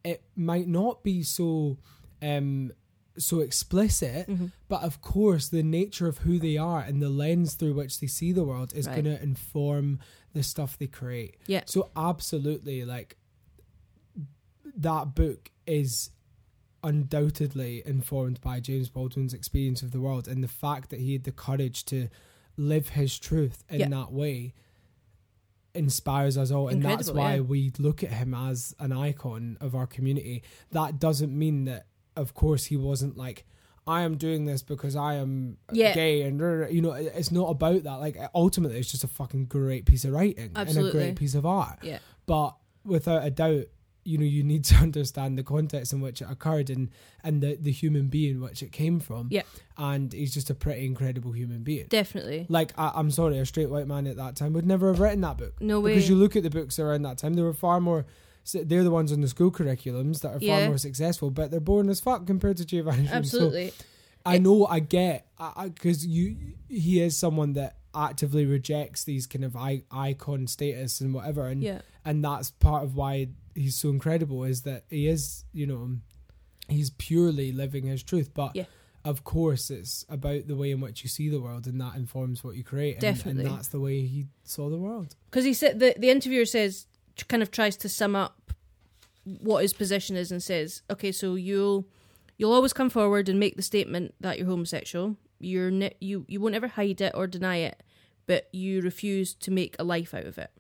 it 0.06 0.24
might 0.38 0.68
not 0.68 1.04
be 1.04 1.22
so 1.24 1.78
um 2.22 2.72
so 3.18 3.40
explicit. 3.40 4.28
Mhm. 4.28 4.52
But 4.68 4.84
of 4.84 5.02
course, 5.02 5.48
the 5.50 5.64
nature 5.64 6.08
of 6.08 6.20
who 6.20 6.38
they 6.40 6.58
are 6.58 6.82
and 6.82 7.02
the 7.02 7.10
lens 7.10 7.56
through 7.56 7.74
which 7.76 8.00
they 8.00 8.08
see 8.08 8.32
the 8.32 8.44
world 8.44 8.74
is 8.76 8.88
Right. 8.88 9.04
going 9.04 9.16
to 9.18 9.22
inform 9.24 10.00
the 10.34 10.44
stuff 10.44 10.78
they 10.78 10.88
create. 10.88 11.38
Yeah. 11.48 11.64
So 11.66 11.92
absolutely, 11.96 12.84
like 12.84 13.18
that 14.76 15.16
book 15.16 15.52
is 15.66 16.10
undoubtedly 16.84 17.82
informed 17.86 18.40
by 18.42 18.60
James 18.60 18.90
Baldwin's 18.90 19.34
experience 19.34 19.82
of 19.82 19.92
the 19.92 20.00
world 20.00 20.28
and 20.28 20.44
the 20.44 20.48
fact 20.48 20.90
that 20.90 21.00
he 21.00 21.14
had 21.14 21.24
the 21.24 21.32
courage 21.32 21.86
to 21.86 22.10
live 22.58 22.90
his 22.90 23.18
truth 23.18 23.64
in 23.70 23.80
Yeah. 23.80 23.90
that 23.90 24.12
way 24.12 24.54
inspires 25.74 26.38
us 26.38 26.52
all 26.52 26.70
and 26.70 26.82
that's 26.82 27.12
why 27.12 27.36
yeah. 27.36 27.42
we 27.42 27.70
look 27.80 28.02
at 28.02 28.10
him 28.12 28.34
as 28.34 28.74
an 28.80 28.94
icon 28.94 29.58
of 29.60 29.76
our 29.76 29.86
community 29.86 30.42
that 30.72 31.00
doesn't 31.00 31.38
mean 31.38 31.66
that 31.66 31.86
of 32.16 32.34
course 32.34 32.66
he 32.66 32.78
wasn't 32.78 33.18
like 33.18 33.46
I 33.88 34.02
am 34.02 34.18
doing 34.18 34.46
this 34.46 34.64
because 34.64 34.96
I 34.96 35.16
am 35.16 35.58
Yeah. 35.72 35.94
gay 35.94 36.24
and 36.24 36.40
you 36.74 36.82
know 36.82 36.94
it's 36.94 37.32
not 37.32 37.50
about 37.50 37.84
that 37.84 37.98
like 38.00 38.18
ultimately 38.34 38.80
it's 38.80 38.92
just 38.92 39.04
a 39.04 39.08
fucking 39.08 39.46
great 39.46 39.86
piece 39.86 40.06
of 40.06 40.12
writing 40.12 40.52
and 40.56 40.78
a 40.78 40.92
great 40.92 41.16
piece 41.16 41.36
of 41.36 41.46
art 41.46 41.80
Yeah. 41.84 42.00
but 42.26 42.56
without 42.84 43.26
a 43.26 43.30
doubt 43.30 43.66
you 44.08 44.18
know 44.20 44.26
you 44.26 44.44
need 44.44 44.64
to 44.64 44.76
understand 44.88 45.38
the 45.38 45.44
context 45.44 45.92
in 45.94 46.00
which 46.00 46.22
it 46.22 46.28
occurred 46.30 46.70
and 46.70 46.90
and 47.24 47.42
the 47.42 47.56
the 47.60 47.72
human 47.72 48.08
being 48.08 48.40
which 48.40 48.62
it 48.64 48.72
came 48.72 49.00
from 49.00 49.28
Yeah. 49.32 49.42
and 49.78 50.14
he's 50.14 50.34
just 50.34 50.50
a 50.52 50.56
pretty 50.56 50.86
incredible 50.86 51.32
human 51.32 51.64
being 51.64 51.86
Definitely. 51.90 52.46
like 52.50 52.72
I, 52.78 52.92
i'm 52.96 53.10
sorry 53.12 53.38
a 53.40 53.46
straight 53.46 53.70
white 53.70 53.88
man 53.88 54.06
at 54.08 54.18
that 54.18 54.36
time 54.36 54.54
would 54.54 54.66
never 54.66 54.88
have 54.88 55.00
written 55.00 55.22
that 55.22 55.38
book 55.38 55.60
No 55.62 55.80
way. 55.80 55.94
because 55.94 56.08
you 56.10 56.16
look 56.16 56.36
at 56.36 56.44
the 56.44 56.50
books 56.52 56.78
around 56.80 57.02
that 57.04 57.18
time 57.18 57.34
they 57.36 57.42
were 57.44 57.54
far 57.54 57.80
more 57.82 58.06
so 58.46 58.64
they're 58.64 58.84
the 58.84 58.92
ones 58.92 59.12
on 59.12 59.20
the 59.22 59.28
school 59.28 59.52
curriculums 59.52 60.22
that 60.22 60.30
are 60.30 60.40
far 60.40 60.60
Yeah. 60.62 60.68
more 60.70 60.78
successful 60.78 61.30
but 61.32 61.52
they're 61.52 61.60
boring 61.60 61.90
as 61.90 62.00
fuck 62.00 62.26
compared 62.26 62.56
to 62.58 62.66
Giovanni's 62.66 63.12
Room. 63.12 63.24
So 63.26 63.38
Absolutely. 63.38 63.74
I 64.26 64.38
know 64.38 64.66
I 64.66 64.80
get 64.80 65.28
because 65.64 66.06
you 66.08 66.38
he 66.70 67.02
is 67.02 67.18
someone 67.18 67.54
that 67.54 67.76
actively 67.94 68.46
rejects 68.46 69.04
these 69.04 69.26
kind 69.28 69.44
of 69.46 69.56
I, 69.56 69.84
icon 69.92 70.48
status 70.48 71.02
and 71.02 71.14
whatever 71.14 71.48
and 71.48 71.62
yeah. 71.62 71.82
and 72.04 72.24
that's 72.24 72.52
part 72.52 72.84
of 72.84 72.96
why 72.96 73.30
he's 73.56 73.76
so 73.76 73.90
incredible 73.90 74.44
is 74.44 74.62
that 74.64 74.84
he 74.90 75.08
is 75.08 75.44
you 75.54 75.66
know 75.68 75.98
he's 76.68 76.90
purely 76.90 77.52
living 77.52 77.86
his 77.86 78.04
truth 78.04 78.32
but 78.34 78.56
Yeah. 78.56 78.66
of 79.06 79.24
course 79.24 79.70
it's 79.70 80.06
about 80.10 80.48
the 80.48 80.56
way 80.56 80.72
in 80.72 80.82
which 80.82 81.04
you 81.04 81.10
see 81.10 81.30
the 81.30 81.40
world 81.40 81.68
and 81.68 81.80
that 81.80 81.96
informs 81.96 82.44
what 82.44 82.56
you 82.56 82.64
create 82.64 82.96
and, 82.96 83.02
Definitely. 83.02 83.46
and 83.46 83.56
that's 83.56 83.70
the 83.70 83.80
way 83.80 84.02
he 84.02 84.26
saw 84.44 84.70
the 84.70 84.78
world 84.78 85.16
because 85.30 85.46
he 85.46 85.54
said 85.54 85.80
the 85.80 85.96
the 85.98 86.10
interviewer 86.10 86.46
says 86.46 86.88
kind 87.28 87.42
of 87.42 87.52
tries 87.52 87.78
to 87.78 87.90
sum 87.90 88.16
up 88.16 88.52
what 89.24 89.62
his 89.62 89.74
position 89.74 90.16
is 90.16 90.32
and 90.32 90.42
says, 90.42 90.82
okay, 90.90 91.12
so 91.12 91.36
you'll 91.36 91.86
you'll 92.38 92.54
always 92.54 92.74
come 92.74 92.90
forward 92.90 93.30
and 93.30 93.40
make 93.40 93.56
the 93.56 93.62
statement 93.62 94.14
that 94.20 94.38
you're 94.38 94.48
homosexual. 94.48 95.16
You're 95.40 95.72
ne- 95.72 95.96
you 96.00 96.26
you 96.28 96.40
won't 96.40 96.56
ever 96.56 96.68
hide 96.68 97.02
it 97.02 97.14
or 97.16 97.28
deny 97.28 97.58
it, 97.58 97.84
but 98.26 98.48
you 98.54 98.82
refuse 98.82 99.34
to 99.36 99.52
make 99.52 99.76
a 99.80 99.84
life 99.84 100.14
out 100.14 100.26
of 100.26 100.38
it. 100.38 100.52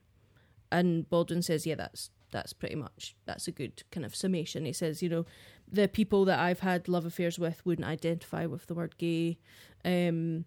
And 0.71 1.09
Baldwin 1.09 1.41
says, 1.41 1.65
yeah, 1.65 1.75
that's 1.75 2.09
that's 2.31 2.53
pretty 2.53 2.75
much 2.75 3.15
that's 3.25 3.47
a 3.47 3.51
good 3.51 3.83
kind 3.91 4.05
of 4.05 4.15
summation. 4.15 4.65
He 4.65 4.73
says, 4.73 5.01
you 5.01 5.09
know, 5.09 5.25
the 5.71 5.87
people 5.87 6.25
that 6.25 6.39
I've 6.39 6.59
had 6.59 6.87
love 6.87 7.05
affairs 7.05 7.39
with 7.39 7.65
wouldn't 7.65 7.87
identify 7.87 8.45
with 8.45 8.67
the 8.67 8.73
word 8.73 8.97
gay. 8.97 9.37
Um, 9.83 10.45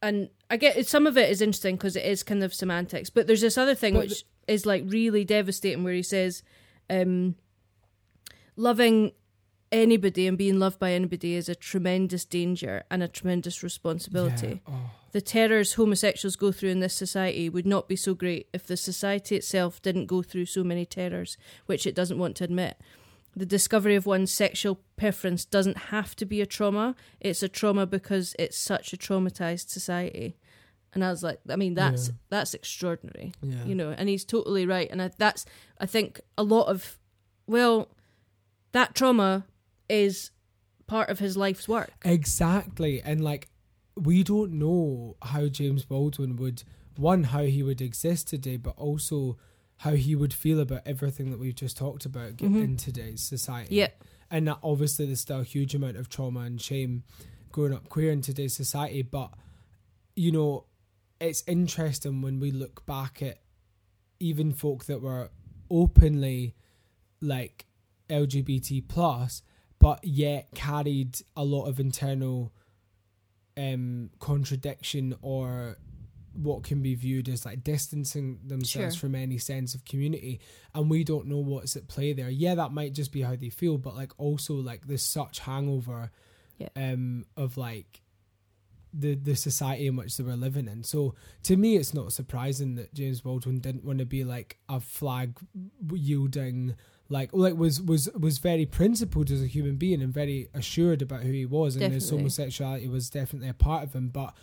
and 0.00 0.30
I 0.50 0.56
get 0.56 0.86
some 0.86 1.06
of 1.06 1.16
it 1.16 1.30
is 1.30 1.42
interesting 1.42 1.76
because 1.76 1.96
it 1.96 2.04
is 2.04 2.22
kind 2.22 2.42
of 2.42 2.54
semantics, 2.54 3.10
but 3.10 3.26
there's 3.26 3.40
this 3.40 3.58
other 3.58 3.74
thing 3.74 3.94
But 3.94 4.08
which 4.08 4.24
is 4.46 4.66
like 4.66 4.84
really 4.86 5.24
devastating 5.24 5.84
where 5.84 5.94
he 5.94 6.02
says, 6.02 6.42
um, 6.90 7.36
loving 8.56 9.12
anybody 9.70 10.26
and 10.26 10.36
being 10.36 10.58
loved 10.58 10.78
by 10.78 10.92
anybody 10.92 11.34
is 11.34 11.48
a 11.48 11.54
tremendous 11.54 12.24
danger 12.24 12.84
and 12.90 13.02
a 13.02 13.08
tremendous 13.08 13.62
responsibility. 13.62 14.60
Yeah. 14.66 14.74
Oh. 14.74 14.90
The 15.12 15.20
terrors 15.20 15.74
homosexuals 15.74 16.36
go 16.36 16.52
through 16.52 16.70
in 16.70 16.80
this 16.80 16.94
society 16.94 17.48
would 17.48 17.66
not 17.66 17.88
be 17.88 17.96
so 17.96 18.14
great 18.14 18.48
if 18.52 18.66
the 18.66 18.76
society 18.76 19.36
itself 19.36 19.80
didn't 19.82 20.06
go 20.06 20.22
through 20.22 20.46
so 20.46 20.64
many 20.64 20.86
terrors, 20.86 21.36
which 21.66 21.86
it 21.86 21.94
doesn't 21.94 22.18
want 22.18 22.36
to 22.36 22.44
admit. 22.44 22.78
The 23.34 23.46
discovery 23.46 23.94
of 23.94 24.04
one's 24.06 24.30
sexual 24.30 24.80
preference 24.96 25.44
doesn't 25.44 25.76
have 25.88 26.14
to 26.16 26.26
be 26.26 26.40
a 26.40 26.46
trauma. 26.46 26.94
It's 27.20 27.42
a 27.42 27.48
trauma 27.48 27.86
because 27.86 28.36
it's 28.38 28.58
such 28.58 28.92
a 28.92 28.96
traumatized 28.98 29.70
society. 29.70 30.36
And 30.94 31.02
I 31.04 31.10
was 31.10 31.22
like, 31.22 31.40
I 31.48 31.56
mean, 31.56 31.74
that's 31.74 32.08
Yeah. 32.08 32.14
that's 32.28 32.54
extraordinary, 32.54 33.32
yeah 33.42 33.64
you 33.64 33.74
know. 33.74 33.90
And 33.96 34.08
he's 34.08 34.24
totally 34.24 34.66
right. 34.66 34.88
And 34.90 35.00
I, 35.02 35.10
that's, 35.16 35.46
I 35.80 35.86
think, 35.86 36.20
a 36.36 36.42
lot 36.42 36.64
of, 36.68 36.98
well, 37.46 37.88
that 38.72 38.94
trauma 38.94 39.44
is 39.88 40.30
part 40.86 41.08
of 41.08 41.18
his 41.18 41.36
life's 41.36 41.66
work. 41.68 41.90
Exactly. 42.04 43.00
And 43.02 43.22
like 43.24 43.48
we 43.96 44.22
don't 44.22 44.52
know 44.52 45.16
how 45.22 45.48
James 45.48 45.84
Baldwin 45.84 46.36
would 46.36 46.62
one, 46.96 47.24
how 47.24 47.44
he 47.44 47.62
would 47.62 47.80
exist 47.80 48.28
today, 48.28 48.56
but 48.58 48.74
also 48.76 49.38
how 49.78 49.92
he 49.92 50.14
would 50.14 50.32
feel 50.34 50.60
about 50.60 50.82
everything 50.86 51.30
that 51.30 51.38
we've 51.38 51.54
just 51.54 51.76
talked 51.76 52.04
about 52.04 52.36
Mhm. 52.36 52.62
in 52.64 52.76
today's 52.76 53.22
society. 53.22 53.74
Yeah, 53.76 53.88
And 54.30 54.46
that 54.48 54.58
obviously 54.62 55.06
there's 55.06 55.20
still 55.20 55.40
a 55.40 55.44
huge 55.44 55.74
amount 55.74 55.96
of 55.96 56.08
trauma 56.08 56.40
and 56.40 56.60
shame 56.60 57.04
growing 57.50 57.72
up 57.74 57.88
queer 57.88 58.12
in 58.12 58.20
today's 58.22 58.54
society, 58.54 59.02
but 59.02 59.32
you 60.14 60.30
know, 60.30 60.64
it's 61.22 61.42
interesting 61.46 62.20
when 62.22 62.40
we 62.40 62.50
look 62.50 62.84
back 62.86 63.22
at 63.22 63.38
even 64.20 64.52
folk 64.52 64.84
that 64.86 65.00
were 65.02 65.30
openly 65.70 66.54
like 67.20 67.66
LGBT 68.10 68.86
plus, 68.88 69.42
but 69.78 70.04
yet 70.04 70.48
carried 70.54 71.18
a 71.36 71.44
lot 71.44 71.64
of 71.66 71.80
internal 71.80 72.52
um 73.56 74.10
contradiction 74.18 75.14
or 75.22 75.76
what 76.34 76.62
can 76.62 76.80
be 76.80 76.94
viewed 76.94 77.28
as 77.28 77.44
like 77.44 77.62
distancing 77.62 78.38
themselves 78.46 78.94
Sure. 78.94 79.00
from 79.00 79.14
any 79.14 79.36
sense 79.36 79.74
of 79.74 79.84
community 79.84 80.40
and 80.74 80.88
we 80.88 81.04
don't 81.04 81.26
know 81.26 81.36
what's 81.38 81.76
at 81.76 81.86
play 81.88 82.14
there 82.14 82.30
yeah 82.30 82.54
that 82.54 82.72
might 82.72 82.94
just 82.94 83.12
be 83.12 83.20
how 83.20 83.36
they 83.36 83.50
feel 83.50 83.76
but 83.76 83.94
like 83.94 84.12
also 84.18 84.54
like 84.54 84.86
there's 84.86 85.02
such 85.04 85.40
hangover 85.40 86.10
Yeah. 86.56 86.68
um 86.76 87.26
of 87.36 87.58
like 87.58 88.00
the 88.92 89.14
the 89.14 89.34
society 89.34 89.86
in 89.86 89.96
which 89.96 90.16
they 90.16 90.24
were 90.24 90.36
living 90.36 90.68
in 90.68 90.84
so 90.84 91.14
to 91.42 91.56
me 91.56 91.76
it's 91.76 91.94
not 91.94 92.12
surprising 92.12 92.74
that 92.74 92.92
James 92.92 93.20
Baldwin 93.22 93.58
didn't 93.58 93.84
want 93.84 93.98
to 94.00 94.04
be 94.04 94.22
like 94.24 94.58
a 94.68 94.80
flag 94.80 95.38
yielding 95.92 96.74
like 97.08 97.30
like 97.32 97.54
was 97.54 97.80
was 97.80 98.08
was 98.18 98.38
very 98.38 98.66
principled 98.66 99.30
as 99.30 99.42
a 99.42 99.46
human 99.46 99.76
being 99.76 100.00
and 100.02 100.12
very 100.12 100.48
assured 100.54 101.02
about 101.02 101.22
who 101.22 101.32
he 101.32 101.46
was 101.46 101.76
and 101.76 101.92
his 101.92 102.08
homosexuality 102.08 102.88
was 102.88 103.10
definitely 103.10 103.48
a 103.48 103.54
part 103.54 103.82
of 103.84 103.92
him 103.94 104.08
but 104.08 104.34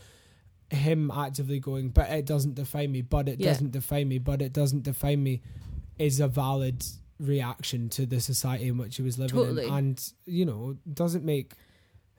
him 0.72 1.10
actively 1.12 1.60
going 1.60 1.90
but 1.90 2.10
it 2.10 2.26
doesn't 2.26 2.56
define 2.56 2.92
me 2.92 3.02
but 3.02 3.28
it 3.28 3.40
Yeah. 3.40 3.48
doesn't 3.50 3.72
define 3.72 4.08
me 4.08 4.20
but 4.20 4.42
it 4.42 4.54
doesn't 4.54 4.84
define 4.84 5.24
me 5.24 5.42
is 5.98 6.20
a 6.20 6.28
valid 6.28 6.86
reaction 7.20 7.90
to 7.90 8.06
the 8.06 8.22
society 8.22 8.68
in 8.68 8.78
which 8.78 8.96
he 8.98 9.02
was 9.02 9.18
living 9.18 9.36
Totally. 9.38 9.66
in 9.66 9.74
and 9.74 10.14
you 10.26 10.46
know 10.46 10.78
doesn't 10.94 11.26
make 11.26 11.54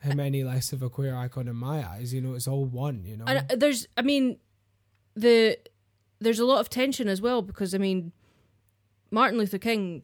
him 0.03 0.19
any 0.21 0.43
less 0.45 0.73
of 0.73 0.83
a 0.83 0.89
queer 0.91 1.15
icon 1.15 1.47
in 1.49 1.57
my 1.57 1.87
eyes 1.87 2.13
you 2.15 2.21
know 2.21 2.35
it's 2.35 2.49
all 2.49 2.65
one 2.65 3.05
you 3.05 3.17
know 3.17 3.25
and 3.27 3.39
uh, 3.51 3.57
there's, 3.57 3.87
I 3.97 4.03
mean, 4.03 4.39
the 5.15 5.59
there's 6.21 6.39
a 6.39 6.45
lot 6.47 6.61
of 6.61 6.69
tension 6.71 7.09
as 7.09 7.21
well 7.21 7.43
because 7.43 7.75
I 7.75 7.79
mean, 7.79 8.13
Martin 9.11 9.39
Luther 9.39 9.59
King 9.59 10.03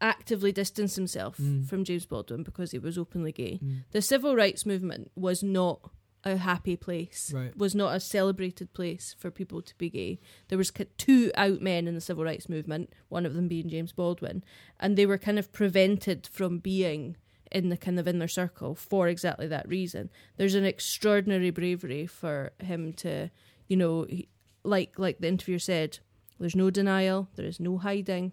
actively 0.00 0.52
distanced 0.52 0.96
himself 0.96 1.38
Mm. 1.38 1.66
from 1.66 1.84
James 1.84 2.06
Baldwin 2.06 2.42
because 2.42 2.72
he 2.72 2.78
was 2.78 2.98
openly 2.98 3.32
gay. 3.32 3.58
Mm, 3.62 3.84
The 3.92 4.02
civil 4.02 4.36
rights 4.36 4.66
movement 4.66 5.10
was 5.16 5.42
not 5.42 5.90
a 6.24 6.36
happy 6.36 6.76
place. 6.76 7.32
Right. 7.34 7.56
Was 7.56 7.74
not 7.74 7.94
a 7.94 8.00
celebrated 8.00 8.72
place 8.72 9.14
for 9.18 9.30
people 9.30 9.62
to 9.62 9.74
be 9.76 9.90
gay. 9.90 10.20
There 10.48 10.58
was 10.58 10.72
two 10.98 11.30
out 11.36 11.60
men 11.60 11.86
in 11.86 11.94
the 11.94 12.00
civil 12.00 12.24
rights 12.24 12.48
movement, 12.48 12.92
one 13.08 13.26
of 13.26 13.34
them 13.34 13.46
being 13.48 13.68
James 13.68 13.92
Baldwin, 13.92 14.42
and 14.80 14.96
they 14.96 15.06
were 15.06 15.18
kind 15.18 15.38
of 15.38 15.52
prevented 15.52 16.26
from 16.26 16.58
being 16.58 17.16
in 17.54 17.68
the 17.70 17.76
kind 17.76 17.98
of 18.00 18.06
inner 18.08 18.28
circle 18.28 18.74
for 18.74 19.08
exactly 19.08 19.46
that 19.46 19.66
reason. 19.68 20.10
There's 20.36 20.56
an 20.56 20.64
extraordinary 20.64 21.50
bravery 21.50 22.06
for 22.06 22.52
him 22.58 22.92
to, 22.94 23.30
you 23.68 23.76
know, 23.76 24.04
he, 24.08 24.28
like 24.64 24.98
like 24.98 25.18
the 25.20 25.28
interviewer 25.28 25.60
said, 25.60 26.00
there's 26.40 26.56
no 26.56 26.68
denial, 26.68 27.28
there 27.36 27.46
is 27.46 27.60
no 27.60 27.78
hiding. 27.78 28.32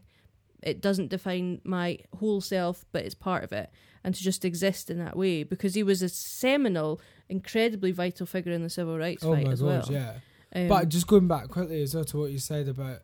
It 0.63 0.81
doesn't 0.81 1.09
define 1.09 1.61
my 1.63 1.99
whole 2.19 2.41
self, 2.41 2.83
but 2.91 3.05
it's 3.05 3.15
part 3.15 3.43
of 3.43 3.53
it. 3.53 3.69
And 4.03 4.15
to 4.15 4.23
just 4.23 4.43
exist 4.43 4.89
in 4.89 4.97
that 4.97 5.15
way, 5.15 5.43
because 5.43 5.75
he 5.75 5.83
was 5.83 6.01
a 6.01 6.09
seminal, 6.09 6.99
incredibly 7.29 7.91
vital 7.91 8.25
figure 8.25 8.51
in 8.51 8.63
the 8.63 8.69
civil 8.69 8.97
rights 8.97 9.23
oh 9.23 9.33
fight 9.33 9.45
my 9.45 9.51
as 9.51 9.61
god 9.61 9.67
well. 9.67 9.87
yeah 9.91 10.13
Um, 10.55 10.67
but 10.67 10.89
just 10.89 11.05
going 11.05 11.27
back 11.27 11.47
quickly 11.49 11.83
as 11.83 11.93
well 11.93 12.03
to 12.05 12.17
what 12.17 12.31
you 12.31 12.39
said 12.39 12.67
about 12.67 12.99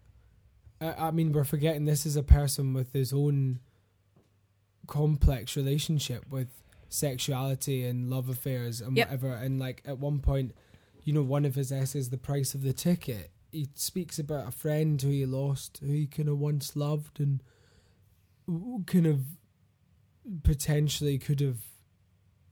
I, 0.81 0.93
I 1.07 1.11
mean 1.11 1.31
we're 1.31 1.43
forgetting 1.43 1.85
this 1.85 2.05
is 2.07 2.15
a 2.15 2.23
person 2.23 2.73
with 2.73 2.91
his 2.93 3.13
own 3.13 3.59
complex 4.87 5.55
relationship 5.55 6.25
with 6.29 6.47
sexuality 6.89 7.83
and 7.85 8.09
love 8.09 8.29
affairs 8.29 8.79
and 8.81 8.95
Yep. 8.97 9.07
whatever 9.07 9.33
and 9.33 9.59
like 9.59 9.81
at 9.85 9.99
one 9.99 10.19
point 10.19 10.53
you 11.03 11.11
know 11.13 11.21
one 11.23 11.43
of 11.45 11.55
his 11.55 11.71
essays 11.71 12.09
the 12.09 12.17
price 12.17 12.53
of 12.53 12.61
the 12.63 12.73
ticket 12.73 13.29
he 13.51 13.67
speaks 13.75 14.17
about 14.19 14.47
a 14.47 14.51
friend 14.51 15.01
who 15.01 15.09
he 15.09 15.25
lost 15.25 15.79
who 15.81 15.91
he 15.91 16.07
kind 16.07 16.29
of 16.29 16.39
once 16.39 16.75
loved 16.75 17.19
and 17.19 17.41
kind 18.85 19.05
of 19.05 19.21
potentially 20.43 21.17
could 21.17 21.39
have 21.41 21.59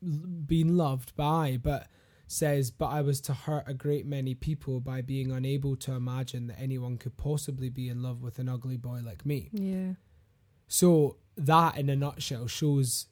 been 0.02 0.78
loved 0.78 1.16
by, 1.16 1.58
but 1.62 1.88
says, 2.28 2.72
But 2.72 2.88
I 2.88 3.02
was 3.02 3.22
to 3.22 3.34
hurt 3.34 3.64
a 3.68 3.74
great 3.74 4.06
many 4.06 4.34
people 4.34 4.80
by 4.80 5.02
being 5.02 5.32
unable 5.32 5.76
to 5.78 5.94
imagine 5.94 6.48
that 6.48 6.60
anyone 6.60 6.98
could 6.98 7.18
possibly 7.18 7.70
be 7.70 7.90
in 7.90 8.02
love 8.04 8.22
with 8.22 8.40
an 8.40 8.50
ugly 8.50 8.78
boy 8.78 9.02
like 9.04 9.26
me. 9.26 9.50
Yeah. 9.52 9.94
So, 10.68 11.18
that 11.38 11.78
in 11.78 11.90
a 11.90 11.96
nutshell 11.96 12.48
shows 12.48 13.08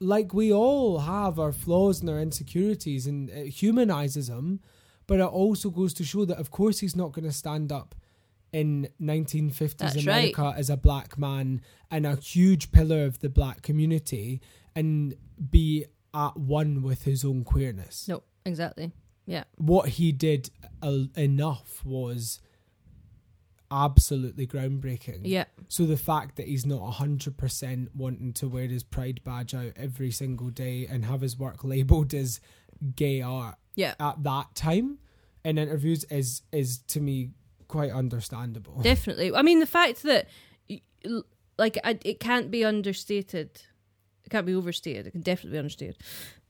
like 0.00 0.32
we 0.32 0.52
all 0.52 1.00
have 1.00 1.38
our 1.38 1.52
flaws 1.52 2.00
and 2.00 2.10
our 2.10 2.20
insecurities, 2.20 3.06
and 3.06 3.30
it 3.30 3.48
humanizes 3.48 4.28
him, 4.28 4.60
but 5.06 5.20
it 5.20 5.24
also 5.24 5.70
goes 5.70 5.94
to 5.94 6.04
show 6.04 6.24
that, 6.24 6.38
of 6.38 6.50
course, 6.50 6.80
he's 6.80 6.94
not 6.96 7.12
going 7.12 7.24
to 7.24 7.32
stand 7.32 7.72
up 7.72 7.94
in 8.52 8.88
1950s 9.00 9.76
That's 9.76 9.96
America 9.96 10.54
as 10.56 10.70
a 10.70 10.76
black 10.76 11.18
man 11.18 11.60
and 11.90 12.06
a 12.06 12.16
huge 12.16 12.72
pillar 12.72 13.04
of 13.04 13.18
the 13.20 13.28
black 13.28 13.62
community 13.62 14.40
and 14.74 15.14
be 15.50 15.84
at 16.14 16.36
one 16.36 16.82
with 16.82 17.02
his 17.04 17.24
own 17.24 17.44
queerness. 17.44 18.08
No, 18.08 18.22
exactly. 18.46 18.92
Yeah. 19.26 19.44
What 19.56 19.90
he 19.90 20.12
did 20.12 20.50
uh, 20.82 21.04
enough 21.16 21.84
was 21.84 22.40
absolutely 23.70 24.46
groundbreaking. 24.46 25.20
Yeah. 25.24 25.44
So 25.68 25.84
the 25.84 25.96
fact 25.96 26.36
that 26.36 26.46
he's 26.48 26.64
not 26.66 26.80
hundred 26.92 27.36
percent 27.36 27.90
wanting 27.94 28.32
to 28.34 28.48
wear 28.48 28.66
his 28.66 28.82
pride 28.82 29.20
badge 29.24 29.54
out 29.54 29.72
every 29.76 30.10
single 30.10 30.50
day 30.50 30.86
and 30.90 31.04
have 31.04 31.20
his 31.20 31.38
work 31.38 31.62
labelled 31.64 32.14
as 32.14 32.40
gay 32.96 33.20
art 33.22 33.56
Yeah. 33.74 33.94
at 34.00 34.22
that 34.22 34.54
time 34.54 34.98
in 35.44 35.58
interviews 35.58 36.04
is 36.04 36.42
is 36.52 36.78
to 36.88 37.00
me 37.00 37.30
quite 37.68 37.90
understandable. 37.90 38.80
Definitely. 38.82 39.34
I 39.34 39.42
mean, 39.42 39.60
the 39.60 39.66
fact 39.66 40.02
that, 40.04 40.28
like, 41.58 41.78
I, 41.84 41.98
it 42.04 42.20
can't 42.20 42.50
be 42.50 42.64
understated. 42.64 43.50
It 44.24 44.30
can't 44.30 44.46
be 44.46 44.54
overstated. 44.54 45.06
It 45.06 45.10
can 45.12 45.20
definitely 45.22 45.52
be 45.56 45.58
understated. 45.58 45.96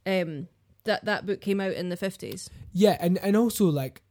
Um, 0.07 0.49
that 0.85 1.05
that 1.05 1.27
book 1.27 1.41
came 1.41 1.61
out 1.61 1.73
in 1.73 1.89
the 1.91 1.97
fifties. 1.97 2.49
Yeah, 2.73 2.97
and 3.01 3.19
and 3.19 3.37
also 3.37 3.67
like 3.67 4.03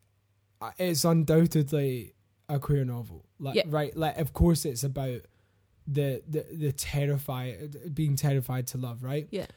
it's 0.78 1.06
undoubtedly 1.06 2.14
a 2.50 2.60
queer 2.60 2.86
novel. 2.86 3.26
Like 3.40 3.56
Yeah. 3.56 3.64
right, 3.68 3.96
like 3.96 4.18
of 4.18 4.34
course 4.34 4.66
it's 4.66 4.84
about 4.84 5.22
the 5.86 6.22
the 6.28 6.46
the 6.54 6.72
terrified 6.72 7.94
being 7.94 8.16
terrified 8.16 8.68
to 8.68 8.78
love, 8.78 9.04
right? 9.04 9.28
Yeah. 9.32 9.48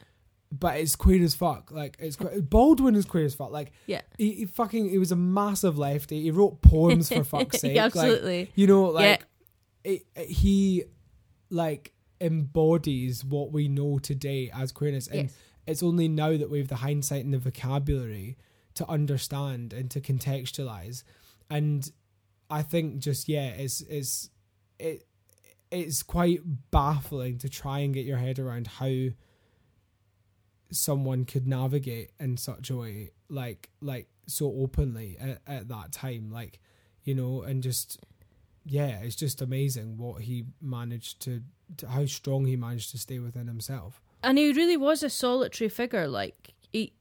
But 0.53 0.77
it's 0.77 0.95
queer 0.97 1.23
as 1.23 1.33
fuck. 1.33 1.71
Like 1.71 1.95
it's 1.99 2.17
que- 2.17 2.41
Baldwin 2.41 2.95
is 2.95 3.05
queer 3.05 3.25
as 3.25 3.35
fuck. 3.35 3.51
Like 3.51 3.71
Yeah. 3.87 4.01
he, 4.17 4.33
he 4.33 4.45
fucking 4.45 4.89
he 4.89 4.97
was 4.97 5.11
a 5.11 5.15
massive 5.15 5.77
lefty. 5.77 6.21
He 6.21 6.31
wrote 6.31 6.61
poems 6.61 7.07
for 7.09 7.23
fuck's 7.33 7.59
sake. 7.61 7.75
yeah, 7.75 7.85
Like, 7.85 7.95
absolutely. 7.95 8.51
you 8.55 8.67
know, 8.67 8.83
like 8.85 9.25
it, 9.83 10.05
it- 10.15 10.27
he 10.29 10.83
like 11.49 11.93
embodies 12.19 13.23
what 13.25 13.51
we 13.51 13.67
know 13.67 13.99
today 13.99 14.49
as 14.53 14.71
queerness, 14.71 15.07
and 15.07 15.23
yes. 15.23 15.37
it's 15.67 15.83
only 15.83 16.07
now 16.07 16.35
that 16.37 16.49
we 16.49 16.59
have 16.59 16.67
the 16.67 16.75
hindsight 16.77 17.23
and 17.25 17.33
the 17.33 17.37
vocabulary 17.39 18.37
to 18.75 18.87
understand 18.89 19.73
and 19.73 19.89
to 19.91 19.99
contextualize. 20.01 21.03
And 21.49 21.89
I 22.51 22.61
think 22.63 22.99
just 22.99 23.27
yeah, 23.27 23.47
it's 23.47 23.81
it's 23.81 24.29
it 24.79 25.05
it's 25.71 26.03
quite 26.03 26.41
baffling 26.69 27.37
to 27.39 27.49
try 27.49 27.79
and 27.79 27.93
get 27.93 28.05
your 28.05 28.17
head 28.17 28.39
around 28.39 28.67
how 28.67 28.91
someone 30.71 31.25
could 31.25 31.47
navigate 31.47 32.11
in 32.19 32.37
such 32.37 32.69
a 32.69 32.75
way 32.77 33.11
like 33.27 33.69
like 33.81 34.07
so 34.25 34.53
openly 34.57 35.17
at, 35.19 35.41
at 35.45 35.67
that 35.67 35.91
time 35.91 36.31
like 36.31 36.61
you 37.03 37.13
know 37.13 37.41
and 37.41 37.61
just 37.61 37.99
yeah 38.65 38.99
it's 39.01 39.17
just 39.17 39.41
amazing 39.41 39.97
what 39.97 40.21
he 40.21 40.45
managed 40.61 41.19
to, 41.19 41.41
to 41.75 41.85
how 41.89 42.05
strong 42.05 42.45
he 42.45 42.55
managed 42.55 42.89
to 42.89 42.97
stay 42.97 43.19
within 43.19 43.47
himself 43.47 44.01
and 44.23 44.37
he 44.37 44.51
really 44.53 44.77
was 44.77 45.03
a 45.03 45.09
solitary 45.09 45.69
figure. 45.69 46.07
Like 46.07 46.53
he, 46.71 46.93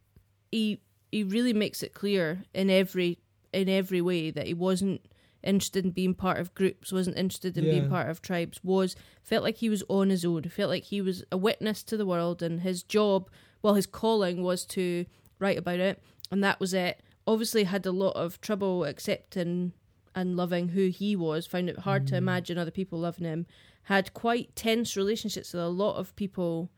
he, 0.50 0.80
he 1.12 1.24
really 1.24 1.52
makes 1.52 1.82
it 1.82 1.94
clear 1.94 2.44
in 2.54 2.70
every 2.70 3.18
in 3.52 3.68
every 3.68 4.00
way 4.00 4.30
that 4.30 4.46
he 4.46 4.54
wasn't 4.54 5.00
interested 5.42 5.84
in 5.84 5.90
being 5.92 6.14
part 6.14 6.38
of 6.38 6.54
groups, 6.54 6.92
wasn't 6.92 7.16
interested 7.16 7.56
in 7.56 7.64
Yeah. 7.64 7.70
being 7.72 7.88
part 7.88 8.08
of 8.10 8.20
tribes. 8.22 8.62
Was 8.62 8.94
felt 9.22 9.42
like 9.44 9.56
he 9.58 9.68
was 9.70 9.82
on 9.88 10.10
his 10.10 10.24
own. 10.24 10.42
Felt 10.44 10.70
like 10.70 10.84
he 10.84 11.00
was 11.00 11.24
a 11.32 11.36
witness 11.36 11.82
to 11.84 11.96
the 11.96 12.06
world, 12.06 12.42
and 12.42 12.60
his 12.60 12.82
job, 12.82 13.30
well, 13.62 13.74
his 13.74 13.86
calling 13.86 14.42
was 14.42 14.64
to 14.66 15.06
write 15.38 15.58
about 15.58 15.80
it, 15.80 16.02
and 16.30 16.42
that 16.44 16.60
was 16.60 16.74
it. 16.74 17.00
Obviously, 17.26 17.64
had 17.64 17.86
a 17.86 17.92
lot 17.92 18.12
of 18.16 18.40
trouble 18.40 18.84
accepting 18.84 19.72
and 20.14 20.36
loving 20.36 20.68
who 20.70 20.88
he 20.88 21.14
was. 21.14 21.46
Found 21.46 21.68
it 21.70 21.78
hard 21.80 22.06
to 22.08 22.14
Mm. 22.14 22.18
imagine 22.18 22.58
other 22.58 22.70
people 22.72 22.98
loving 22.98 23.24
him. 23.24 23.46
Had 23.84 24.12
quite 24.12 24.54
tense 24.56 24.96
relationships 24.96 25.52
with 25.52 25.62
a 25.62 25.68
lot 25.68 25.96
of 25.96 26.14
people 26.16 26.70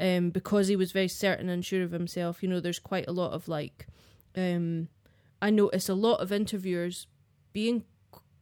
um, 0.00 0.30
because 0.30 0.68
he 0.68 0.76
was 0.76 0.92
very 0.92 1.08
certain 1.08 1.48
and 1.50 1.64
sure 1.64 1.82
of 1.82 1.92
himself. 1.92 2.42
You 2.42 2.48
know, 2.48 2.58
there's 2.58 2.78
quite 2.78 3.06
a 3.06 3.12
lot 3.12 3.32
of 3.32 3.48
like, 3.48 3.86
um, 4.34 4.88
I 5.42 5.50
notice 5.50 5.88
a 5.90 5.94
lot 5.94 6.20
of 6.20 6.32
interviewers 6.32 7.06
being 7.52 7.84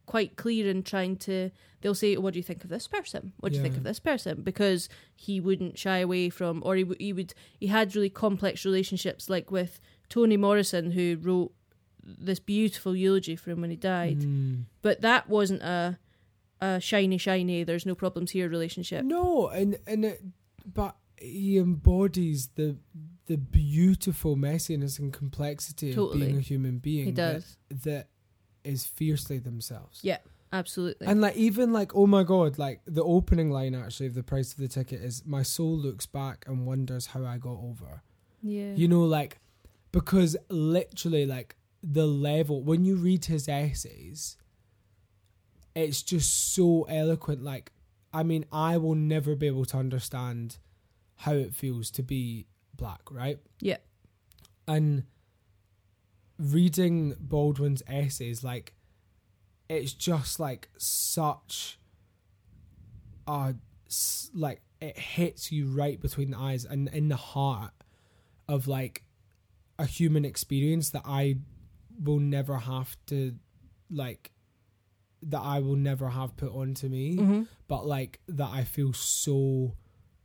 quite 0.09 0.35
clear 0.35 0.67
in 0.69 0.81
trying 0.83 1.15
to. 1.27 1.51
They'll 1.81 1.95
say, 2.03 2.17
"What 2.17 2.33
do 2.33 2.39
you 2.39 2.43
think 2.49 2.63
of 2.63 2.69
this 2.69 2.87
person? 2.87 3.31
What 3.39 3.51
do 3.51 3.57
you 3.57 3.63
think 3.63 3.77
of 3.77 3.83
this 3.83 3.99
person?" 3.99 4.41
Because 4.41 4.89
he 5.15 5.39
wouldn't 5.39 5.77
shy 5.77 5.99
away 5.99 6.29
from, 6.29 6.61
or 6.65 6.75
he 6.75 6.83
w- 6.83 6.97
he 6.99 7.13
would 7.13 7.33
he 7.59 7.67
had 7.67 7.95
really 7.95 8.09
complex 8.09 8.65
relationships, 8.65 9.29
like 9.29 9.51
with 9.51 9.79
Toni 10.09 10.35
Morrison, 10.35 10.91
who 10.91 11.17
wrote 11.21 11.51
this 12.03 12.39
beautiful 12.39 12.95
eulogy 12.95 13.35
for 13.35 13.51
him 13.51 13.61
when 13.61 13.69
he 13.69 13.75
died. 13.75 14.19
Mm. 14.21 14.63
But 14.81 15.01
that 15.01 15.29
wasn't 15.29 15.61
a 15.61 15.99
a 16.59 16.79
shiny 16.81 17.17
shiny. 17.17 17.63
There's 17.63 17.85
no 17.85 17.95
problems 17.95 18.31
here 18.31 18.49
relationship. 18.49 19.05
No, 19.05 19.47
and 19.47 19.77
and 19.87 20.03
it, 20.05 20.21
but 20.65 20.95
he 21.21 21.57
embodies 21.57 22.49
the 22.55 22.77
the 23.27 23.37
beautiful 23.37 24.35
messiness 24.35 24.97
and 24.99 25.13
complexity 25.13 25.93
of 25.93 26.13
being 26.13 26.37
a 26.37 26.41
human 26.41 26.79
being. 26.79 27.05
He 27.05 27.11
that- 27.11 27.33
does 27.33 27.57
that 27.85 28.07
is 28.63 28.85
fiercely 28.85 29.39
themselves. 29.39 29.99
Yeah. 30.03 30.17
absolutely. 30.51 31.07
And 31.07 31.21
like 31.21 31.35
even 31.35 31.71
like 31.73 31.95
oh 31.95 32.07
my 32.07 32.23
god, 32.23 32.57
like 32.57 32.81
the 32.85 33.03
opening 33.03 33.51
line 33.51 33.75
actually 33.75 34.07
of 34.07 34.15
the 34.15 34.23
price 34.23 34.51
of 34.53 34.59
the 34.59 34.67
ticket 34.67 35.01
is 35.01 35.23
my 35.25 35.43
soul 35.43 35.77
looks 35.77 36.05
back 36.05 36.45
and 36.47 36.65
wonders 36.65 37.07
how 37.07 37.25
I 37.25 37.37
got 37.37 37.57
over. 37.59 38.01
yeah, 38.41 38.73
You 38.75 38.87
know, 38.87 39.03
like 39.03 39.39
because 39.91 40.35
literally 40.49 41.25
like 41.25 41.55
the 41.81 42.05
level 42.05 42.61
when 42.63 42.83
you 42.85 42.95
read 42.95 43.25
his 43.25 43.47
essays, 43.47 44.37
it's 45.75 46.01
just 46.01 46.53
so 46.53 46.83
eloquent. 46.83 47.43
Like, 47.43 47.71
I 48.13 48.23
mean, 48.23 48.45
I 48.51 48.77
will 48.77 48.95
never 48.95 49.35
be 49.35 49.47
able 49.47 49.65
to 49.65 49.77
understand 49.77 50.57
how 51.17 51.33
it 51.33 51.53
feels 51.53 51.91
to 51.91 52.03
be 52.03 52.47
black, 52.75 53.01
right? 53.11 53.39
Yeah. 53.61 53.77
And 54.67 55.03
reading 56.39 57.15
Baldwin's 57.19 57.83
essays, 57.87 58.43
like, 58.43 58.73
it's 59.67 59.93
just 59.93 60.39
like 60.39 60.69
such 60.77 61.77
a 63.27 63.53
like 64.33 64.61
it 64.81 64.97
hits 64.97 65.51
you 65.51 65.67
right 65.67 65.99
between 65.99 66.31
the 66.31 66.37
eyes 66.37 66.65
and 66.65 66.87
in 66.89 67.09
the 67.09 67.15
heart 67.15 67.71
of 68.47 68.67
like 68.67 69.03
a 69.77 69.85
human 69.85 70.25
experience 70.25 70.89
that 70.91 71.03
I 71.05 71.37
will 72.03 72.19
never 72.19 72.57
have 72.57 72.95
to 73.07 73.35
like 73.91 74.31
that 75.23 75.41
I 75.41 75.59
will 75.59 75.75
never 75.75 76.09
have 76.09 76.35
put 76.37 76.51
onto 76.53 76.87
me 76.87 77.17
hmm 77.17 77.43
but 77.67 77.85
like 77.85 78.19
that 78.27 78.49
I 78.51 78.63
feel 78.63 78.93
so 78.93 79.75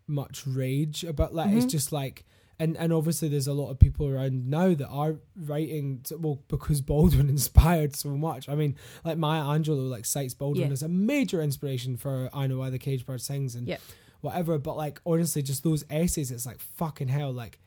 much 0.06 0.46
rage 0.46 1.04
about 1.04 1.34
like 1.34 1.52
it's 1.54 1.66
Mhm. 1.66 1.70
just 1.70 1.92
like 1.92 2.24
and 2.58 2.76
and 2.76 2.92
obviously 2.92 3.28
there's 3.28 3.46
a 3.48 3.52
lot 3.52 3.70
of 3.70 3.78
people 3.78 4.06
around 4.08 4.48
now 4.48 4.74
that 4.74 4.88
are 4.88 5.16
writing 5.36 6.00
to, 6.04 6.16
well 6.16 6.40
because 6.48 6.80
Baldwin 6.80 7.28
inspired 7.38 7.96
so 7.96 8.10
much 8.10 8.48
I 8.48 8.54
mean 8.54 8.76
like 9.04 9.18
Maya 9.18 9.42
Angelou 9.42 9.88
like 9.90 10.04
cites 10.04 10.34
Baldwin 10.34 10.68
Yeah. 10.68 10.72
as 10.72 10.82
a 10.82 10.88
major 10.88 11.42
inspiration 11.42 11.96
for 11.96 12.30
I 12.32 12.46
Know 12.46 12.58
Why 12.58 12.70
the 12.70 12.78
Cage 12.78 13.04
Bird 13.06 13.20
Sings 13.20 13.54
and 13.54 13.76
whatever 14.20 14.58
but 14.58 14.76
like 14.76 15.00
honestly 15.04 15.42
just 15.42 15.64
those 15.64 15.84
essays 15.90 16.30
it's 16.30 16.46
like 16.46 16.58
fucking 16.60 17.08
hell 17.08 17.32
like 17.32 17.58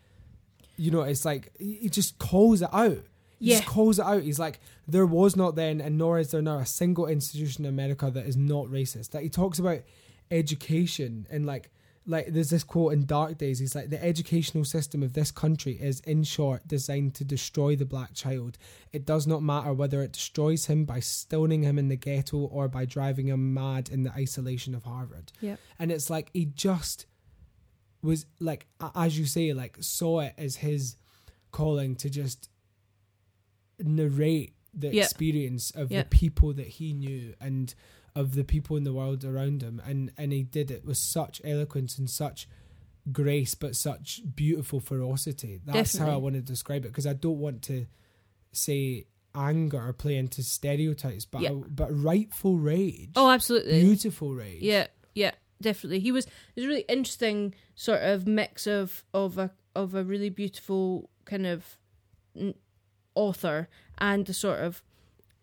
you 0.78 0.90
know 0.92 1.02
it's 1.02 1.26
like 1.26 1.52
he 1.60 1.74
he 1.82 1.90
just 1.90 2.18
calls 2.20 2.62
it 2.62 2.70
out 2.74 3.00
he 3.40 3.52
Yeah. 3.52 3.58
just 3.58 3.68
calls 3.68 4.00
it 4.00 4.06
out. 4.06 4.24
He's 4.24 4.40
like, 4.40 4.60
there 4.88 5.06
was 5.06 5.36
not 5.36 5.56
then, 5.56 5.80
and 5.80 5.96
nor 5.96 6.18
is 6.18 6.32
there 6.32 6.42
now, 6.42 6.58
a 6.58 6.66
single 6.66 7.06
institution 7.06 7.66
in 7.66 7.70
America 7.70 8.10
that 8.10 8.26
is 8.26 8.36
not 8.36 8.66
racist. 8.66 9.14
Like 9.14 9.22
he 9.22 9.30
talks 9.30 9.60
about 9.60 9.82
education 10.32 11.28
and 11.30 11.46
like, 11.46 11.70
like 12.10 12.28
there's 12.28 12.50
this 12.50 12.64
quote 12.64 12.94
in 12.94 13.06
Dark 13.06 13.38
Days. 13.38 13.60
He's 13.60 13.76
like, 13.76 13.90
the 13.90 14.02
educational 14.04 14.64
system 14.64 15.04
of 15.04 15.12
this 15.12 15.30
country 15.30 15.74
is, 15.74 16.00
in 16.02 16.24
short, 16.24 16.66
designed 16.66 17.16
to 17.16 17.26
destroy 17.26 17.76
the 17.76 17.86
black 17.86 18.14
child. 18.14 18.58
It 18.94 19.06
does 19.06 19.28
not 19.28 19.44
matter 19.44 19.74
whether 19.74 20.02
it 20.02 20.14
destroys 20.14 20.68
him 20.68 20.86
by 20.86 21.02
stoning 21.02 21.64
him 21.64 21.78
in 21.78 21.90
the 21.90 21.98
ghetto 21.98 22.38
or 22.38 22.70
by 22.70 22.86
driving 22.86 23.28
him 23.28 23.54
mad 23.54 23.90
in 23.90 24.04
the 24.04 24.12
isolation 24.14 24.74
of 24.74 24.84
Harvard. 24.86 25.34
Yeah. 25.42 25.58
and 25.78 25.92
it's 25.92 26.10
like 26.10 26.30
he 26.34 26.46
just 26.46 27.06
was 28.02 28.26
like, 28.40 28.68
as 28.96 29.20
you 29.20 29.26
say, 29.26 29.52
like 29.54 29.76
saw 29.82 30.22
it 30.22 30.34
as 30.38 30.56
his 30.58 30.96
calling 31.52 31.96
to 31.98 32.10
just 32.10 32.50
narrate 33.80 34.54
the 34.74 34.94
Yeah. 34.94 35.04
experience 35.04 35.72
of 35.72 35.92
Yeah. 35.92 36.04
the 36.04 36.10
people 36.10 36.54
that 36.54 36.68
he 36.68 36.94
knew 36.94 37.34
and 37.40 37.74
of 38.20 38.34
the 38.36 38.44
people 38.44 38.76
in 38.78 38.84
the 38.84 38.94
world 38.94 39.24
around 39.24 39.62
him 39.62 39.82
and 39.86 40.12
and 40.18 40.32
he 40.32 40.42
did 40.44 40.72
it 40.72 40.84
with 40.86 40.98
such 40.98 41.36
eloquence 41.44 41.98
and 42.00 42.10
such 42.10 42.48
grace 43.12 43.54
but 43.56 43.76
such 43.76 44.22
beautiful 44.36 44.80
ferocity. 44.80 45.60
That's 45.66 45.98
how 45.98 46.10
I 46.12 46.18
want 46.18 46.36
to 46.36 46.42
describe 46.42 46.84
it 46.86 46.90
because 46.90 47.08
I 47.08 47.14
don't 47.14 47.40
want 47.40 47.62
to 47.64 47.86
say 48.52 49.06
anger 49.36 49.82
or 49.88 49.94
play 49.94 50.16
into 50.18 50.42
stereotypes, 50.44 51.26
but 51.26 51.42
Yeah. 51.42 51.52
but 51.82 51.90
rightful 52.12 52.58
rage, 52.58 53.12
Oh, 53.16 53.30
absolutely. 53.30 53.82
beautiful 53.82 54.34
rage. 54.34 54.62
Yeah, 54.64 54.88
yeah, 55.14 55.34
definitely. 55.62 56.00
He 56.00 56.12
was. 56.12 56.26
It 56.26 56.32
was 56.56 56.66
a 56.66 56.68
really 56.68 56.86
interesting 56.90 57.54
sort 57.76 58.02
of 58.02 58.26
mix 58.26 58.66
of 58.68 59.06
of 59.14 59.38
a 59.38 59.52
of 59.76 59.94
a 59.94 60.04
really 60.04 60.30
beautiful 60.30 61.10
kind 61.26 61.46
of 61.46 61.78
author 63.16 63.68
and 63.98 64.28
a 64.30 64.34
sort 64.34 64.60
of 64.60 64.84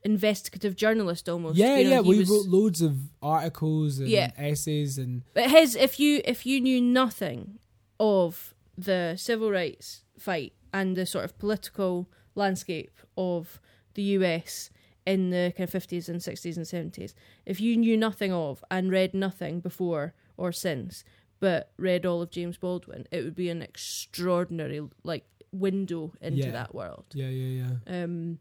investigative 0.04 0.76
journalist 0.76 1.28
almost. 1.28 1.56
Yeah, 1.56 1.78
you 1.78 1.84
know, 1.84 1.90
yeah. 1.90 2.00
We 2.00 2.18
was- 2.18 2.30
wrote 2.30 2.46
loads 2.46 2.80
of 2.82 2.96
articles 3.22 3.98
and 3.98 4.08
Yeah. 4.08 4.30
essays 4.36 4.98
and 4.98 5.22
But 5.32 5.50
his, 5.50 5.74
if 5.76 5.98
you 5.98 6.20
if 6.24 6.44
you 6.46 6.60
knew 6.60 6.80
nothing 6.80 7.58
of 7.98 8.54
the 8.76 9.14
civil 9.16 9.50
rights 9.50 10.02
fight 10.18 10.52
and 10.72 10.96
the 10.96 11.06
sort 11.06 11.24
of 11.24 11.38
political 11.38 12.08
landscape 12.34 12.98
of 13.16 13.60
the 13.94 14.02
US 14.18 14.70
in 15.06 15.30
the 15.30 15.52
kind 15.56 15.64
of 15.68 15.70
fifties 15.70 16.08
and 16.08 16.22
sixties 16.22 16.56
and 16.56 16.66
seventies, 16.66 17.14
if 17.46 17.60
you 17.60 17.76
knew 17.76 17.96
nothing 17.96 18.32
of 18.32 18.64
and 18.70 18.90
read 18.90 19.14
nothing 19.14 19.60
before 19.60 20.14
or 20.36 20.50
since, 20.52 21.04
but 21.40 21.72
read 21.78 22.04
all 22.04 22.20
of 22.22 22.30
James 22.30 22.56
Baldwin, 22.58 23.06
it 23.10 23.22
would 23.24 23.34
be 23.36 23.48
an 23.48 23.62
extraordinary 23.62 24.80
like 25.04 25.24
window 25.52 26.12
into 26.20 26.38
Yeah. 26.38 26.50
that 26.50 26.74
world 26.74 27.04
yeah, 27.14 27.28
yeah, 27.28 27.62
yeah. 27.86 28.02
um 28.02 28.38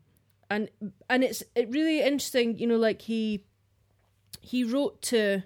and 0.53 0.69
and 1.09 1.23
it's 1.23 1.41
it 1.55 1.67
really 1.69 1.99
interesting 2.01 2.57
you 2.57 2.67
know 2.67 2.77
like 2.77 3.01
he 3.03 3.43
he 4.41 4.63
wrote 4.63 5.01
to 5.01 5.43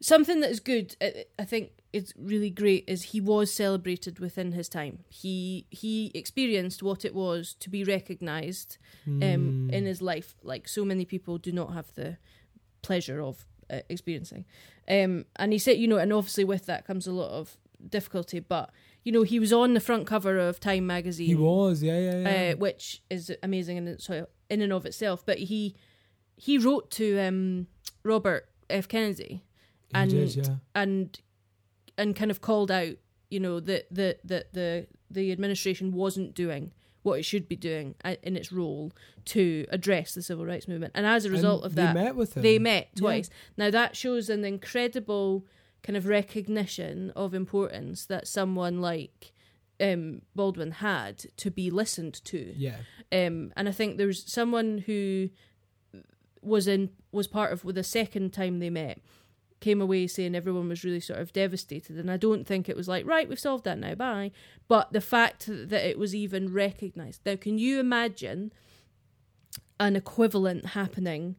something 0.00 0.40
that 0.40 0.50
is 0.50 0.60
good 0.60 0.96
I, 1.38 1.44
think 1.44 1.70
it's 1.92 2.12
really 2.16 2.50
great 2.50 2.84
is 2.86 3.02
he 3.14 3.20
was 3.20 3.52
celebrated 3.52 4.18
within 4.20 4.52
his 4.52 4.68
time 4.68 5.00
he 5.08 5.66
he 5.70 6.10
experienced 6.14 6.82
what 6.82 7.04
it 7.04 7.14
was 7.14 7.54
to 7.60 7.68
be 7.70 7.82
recognized 7.84 8.78
um 9.06 9.20
Mm. 9.22 9.72
in 9.72 9.86
his 9.86 10.00
life 10.02 10.34
like 10.42 10.68
so 10.68 10.84
many 10.84 11.04
people 11.04 11.38
do 11.38 11.52
not 11.52 11.72
have 11.72 11.92
the 11.94 12.16
pleasure 12.82 13.20
of 13.20 13.46
uh, 13.70 13.80
experiencing 13.88 14.44
um 14.88 15.24
and 15.36 15.52
he 15.52 15.58
said 15.58 15.76
you 15.78 15.88
know 15.88 15.98
and 15.98 16.12
obviously 16.12 16.44
with 16.44 16.66
that 16.66 16.86
comes 16.86 17.06
a 17.06 17.12
lot 17.12 17.30
of 17.30 17.56
difficulty 17.88 18.40
but 18.40 18.70
you 19.08 19.12
know 19.12 19.22
he 19.22 19.40
was 19.40 19.52
on 19.54 19.72
the 19.72 19.80
front 19.80 20.06
cover 20.06 20.34
of 20.38 20.60
time 20.60 20.86
magazine 20.86 21.26
He 21.28 21.34
was, 21.34 21.82
yeah, 21.82 21.98
yeah, 21.98 22.18
yeah. 22.18 22.52
uh, 22.52 22.56
which 22.56 23.02
is 23.08 23.32
amazing 23.42 23.78
in 23.78 23.96
in 24.50 24.60
and 24.60 24.72
of 24.72 24.84
itself. 24.84 25.24
But 25.24 25.38
he 25.38 25.74
he 26.36 26.58
wrote 26.58 26.90
to 27.00 27.18
um, 27.26 27.68
Robert 28.04 28.42
F 28.68 28.86
Kennedy 28.86 29.34
He 29.88 29.94
and 29.94 30.10
did, 30.10 30.36
yeah. 30.36 30.56
and 30.74 31.18
and 31.96 32.14
kind 32.14 32.30
of 32.30 32.42
called 32.42 32.70
out, 32.70 32.96
you 33.30 33.40
know, 33.40 33.60
that 33.60 33.86
the 33.90 34.18
that 34.24 34.52
the 34.52 34.86
the 35.10 35.32
administration 35.32 35.92
wasn't 35.92 36.34
doing 36.34 36.72
what 37.02 37.18
it 37.18 37.24
should 37.24 37.48
be 37.48 37.56
doing 37.56 37.94
uh, 38.04 38.16
in 38.22 38.36
its 38.36 38.52
role 38.52 38.92
to 39.24 39.64
address 39.70 40.12
the 40.14 40.22
civil 40.22 40.44
rights 40.44 40.68
movement. 40.68 40.92
And 40.94 41.06
as 41.06 41.24
a 41.24 41.30
result 41.30 41.62
And 41.62 41.70
of 41.70 41.74
they 41.76 41.82
that, 41.82 41.94
met 41.94 42.14
with 42.16 42.36
him. 42.36 42.42
they 42.42 42.58
met 42.58 42.88
Yeah. 42.94 43.00
twice. 43.00 43.30
Now 43.56 43.70
that 43.70 43.96
shows 43.96 44.28
an 44.28 44.44
incredible 44.44 45.46
kind 45.82 45.96
of 45.96 46.06
recognition 46.06 47.12
of 47.16 47.34
importance 47.34 48.06
that 48.06 48.26
someone 48.28 48.80
like 48.80 49.32
um, 49.80 50.22
Baldwin 50.34 50.72
had 50.72 51.24
to 51.36 51.50
be 51.50 51.70
listened 51.70 52.22
to. 52.24 52.54
Yeah, 52.56 52.78
Um, 53.12 53.52
and 53.56 53.68
I 53.68 53.72
think 53.72 53.96
there 53.96 54.06
was 54.06 54.22
someone 54.26 54.78
who 54.78 55.30
was 56.42 56.68
in 56.68 56.90
was 57.10 57.26
part 57.26 57.52
of 57.52 57.62
the 57.62 57.82
second 57.82 58.32
time 58.32 58.58
they 58.58 58.70
met 58.70 59.00
came 59.60 59.80
away 59.80 60.06
saying 60.06 60.36
everyone 60.36 60.68
was 60.68 60.84
really 60.84 61.00
sort 61.00 61.18
of 61.18 61.32
devastated. 61.32 61.96
And 61.96 62.10
I 62.10 62.16
don't 62.16 62.46
think 62.46 62.68
it 62.68 62.76
was 62.76 62.86
like 62.86 63.06
right 63.06 63.28
we've 63.28 63.40
solved 63.40 63.64
that 63.64 63.78
now 63.78 63.94
bye. 63.94 64.30
But 64.68 64.92
the 64.92 65.00
fact 65.00 65.46
that 65.48 65.88
it 65.88 65.98
was 65.98 66.14
even 66.14 66.52
recognized. 66.52 67.22
Now 67.26 67.36
can 67.36 67.58
you 67.58 67.80
imagine 67.80 68.52
an 69.80 69.96
equivalent 69.96 70.66
happening 70.66 71.36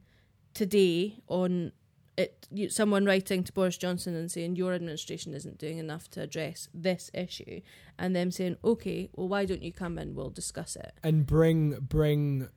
today 0.54 1.16
on 1.28 1.72
it 2.16 2.46
you, 2.50 2.68
someone 2.68 3.04
writing 3.04 3.44
to 3.44 3.52
Boris 3.52 3.76
Johnson 3.76 4.14
and 4.14 4.30
saying 4.30 4.56
your 4.56 4.74
administration 4.74 5.32
isn't 5.34 5.58
doing 5.58 5.78
enough 5.78 6.08
to 6.10 6.20
address 6.22 6.68
this 6.74 7.10
issue 7.14 7.60
and 7.98 8.14
them 8.16 8.30
saying 8.30 8.56
okay 8.64 9.08
well 9.14 9.28
why 9.28 9.44
don't 9.44 9.62
you 9.62 9.72
come 9.72 9.98
in 9.98 10.14
we'll 10.14 10.30
discuss 10.30 10.76
it 10.76 10.92
and 11.02 11.26
bring 11.26 11.78
bring 11.80 12.48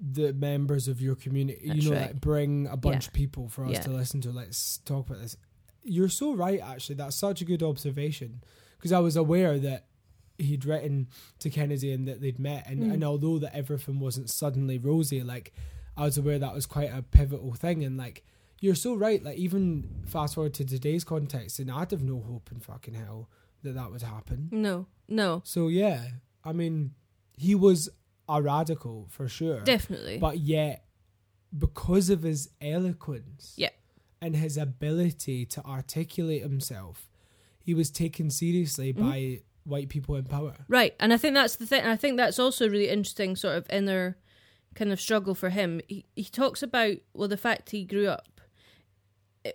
the 0.00 0.32
members 0.32 0.86
of 0.86 1.00
your 1.00 1.16
community. 1.16 1.60
That's 1.66 1.82
you 1.82 1.90
know, 1.90 1.96
right. 1.96 2.06
like 2.12 2.20
bring 2.20 2.68
a 2.68 2.76
bunch 2.76 3.06
Yeah. 3.06 3.08
of 3.08 3.12
people 3.14 3.48
for 3.48 3.64
us 3.64 3.72
Yeah. 3.72 3.80
to 3.80 3.90
listen 3.90 4.20
to. 4.20 4.30
Let's 4.30 4.78
talk 4.78 5.08
about 5.10 5.20
this. 5.22 5.36
You're 5.82 6.08
so 6.08 6.34
right. 6.34 6.60
Actually, 6.60 6.94
that's 6.96 7.16
such 7.16 7.40
a 7.40 7.44
good 7.44 7.64
observation 7.64 8.42
because 8.76 8.92
I 8.92 9.00
was 9.00 9.16
aware 9.16 9.58
that 9.58 9.86
he'd 10.38 10.64
written 10.64 11.08
to 11.40 11.50
Kennedy 11.50 11.90
and 11.90 12.06
that 12.06 12.20
they'd 12.20 12.38
met, 12.38 12.68
and, 12.70 12.84
Mm. 12.84 12.94
and 12.94 13.02
although 13.04 13.40
that 13.40 13.52
everything 13.56 13.98
wasn't 13.98 14.30
suddenly 14.30 14.78
rosy, 14.78 15.20
like 15.24 15.52
I 15.96 16.04
was 16.04 16.16
aware 16.16 16.38
that 16.38 16.54
was 16.54 16.64
quite 16.66 16.92
a 16.92 17.02
pivotal 17.02 17.54
thing, 17.54 17.82
and 17.84 17.96
like. 17.96 18.24
You're 18.60 18.74
so 18.74 18.94
right. 18.94 19.22
Like 19.22 19.36
even 19.38 19.88
fast 20.06 20.34
forward 20.34 20.54
to 20.54 20.64
today's 20.64 21.04
context, 21.04 21.58
and 21.58 21.70
I'd 21.70 21.90
have 21.90 22.02
no 22.02 22.20
hope 22.20 22.50
in 22.52 22.60
fucking 22.60 22.94
hell 22.94 23.28
that 23.62 23.74
that 23.74 23.90
would 23.90 24.02
happen. 24.02 24.48
no 24.52 24.86
no 25.08 25.42
So 25.44 25.68
yeah, 25.68 26.02
I 26.44 26.52
mean, 26.52 26.92
he 27.36 27.54
was 27.54 27.88
a 28.28 28.42
radical 28.42 29.06
for 29.10 29.28
sure. 29.28 29.60
definitely 29.60 30.18
But 30.18 30.38
yet, 30.38 30.84
because 31.56 32.10
of 32.10 32.22
his 32.22 32.50
eloquence 32.60 33.54
Yeah. 33.56 33.70
and 34.20 34.36
his 34.36 34.56
ability 34.56 35.46
to 35.46 35.64
articulate 35.64 36.42
himself, 36.42 37.08
he 37.60 37.74
was 37.74 37.90
taken 37.90 38.30
seriously 38.30 38.92
Mm-hmm. 38.92 39.08
by 39.10 39.40
white 39.64 39.88
people 39.90 40.14
in 40.16 40.24
power. 40.24 40.54
Right, 40.68 40.94
and 40.98 41.12
I 41.12 41.16
think 41.18 41.34
that's 41.34 41.56
the 41.56 41.66
thing. 41.66 41.84
I 41.84 41.96
think 41.96 42.16
that's 42.16 42.38
also 42.38 42.66
a 42.66 42.70
really 42.70 42.88
interesting 42.88 43.36
sort 43.36 43.56
of 43.56 43.66
inner 43.70 44.16
kind 44.74 44.92
of 44.92 45.00
struggle 45.00 45.34
for 45.34 45.50
him. 45.50 45.80
He 45.88 46.04
he 46.16 46.24
talks 46.24 46.62
about 46.62 46.96
well 47.12 47.28
the 47.28 47.36
fact 47.36 47.70
he 47.70 47.84
grew 47.84 48.06
up. 48.08 48.37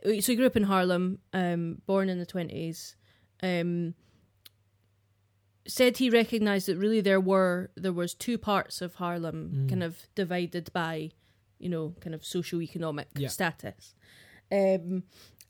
Uh, 0.06 0.22
So 0.22 0.32
he 0.32 0.36
grew 0.36 0.46
up 0.46 0.56
in 0.58 0.64
Harlem, 0.64 1.20
um, 1.34 1.82
born 1.86 2.10
in 2.10 2.20
the 2.20 2.26
twenties. 2.26 2.96
Um, 3.42 3.94
said 5.66 5.98
he 5.98 6.10
recognized 6.10 6.68
that 6.68 6.78
really 6.78 7.02
there 7.02 7.22
were 7.22 7.72
there 7.76 7.94
was 7.94 8.14
two 8.14 8.38
parts 8.38 8.82
of 8.82 8.96
Harlem, 8.96 9.52
Mm. 9.54 9.70
kind 9.70 9.84
of 9.84 10.08
divided 10.16 10.72
by, 10.74 11.12
you 11.60 11.70
know, 11.70 11.96
kind 12.02 12.14
of 12.14 12.22
socioeconomic 12.22 13.06
Yeah. 13.16 13.30
status, 13.30 13.96
um, 14.52 15.04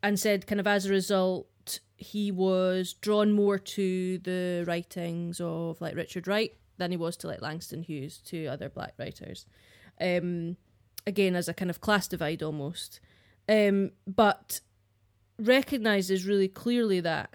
and 0.04 0.20
said 0.20 0.46
kind 0.48 0.60
of 0.60 0.68
as 0.68 0.86
a 0.86 0.89
result 0.91 1.48
he 1.98 2.32
was 2.32 2.94
drawn 2.94 3.32
more 3.32 3.58
to 3.58 4.18
the 4.20 4.66
writings 4.68 5.39
of 5.39 5.80
like 5.82 5.96
Richard 5.96 6.28
Wright 6.28 6.54
than 6.78 6.91
he 6.91 6.98
was 6.98 7.16
to 7.18 7.28
like 7.28 7.41
Langston 7.41 7.82
Hughes 7.84 8.18
to 8.26 8.46
other 8.48 8.70
black 8.70 8.94
writers. 9.00 9.46
Um, 10.02 10.58
again, 11.08 11.36
as 11.36 11.48
a 11.48 11.54
kind 11.54 11.70
of 11.72 11.80
class 11.82 12.08
divide 12.08 12.44
almost, 12.44 13.00
um, 13.50 13.91
but 14.08 14.62
recognizes 15.39 16.26
really 16.26 16.48
clearly 16.48 17.00
that 17.02 17.30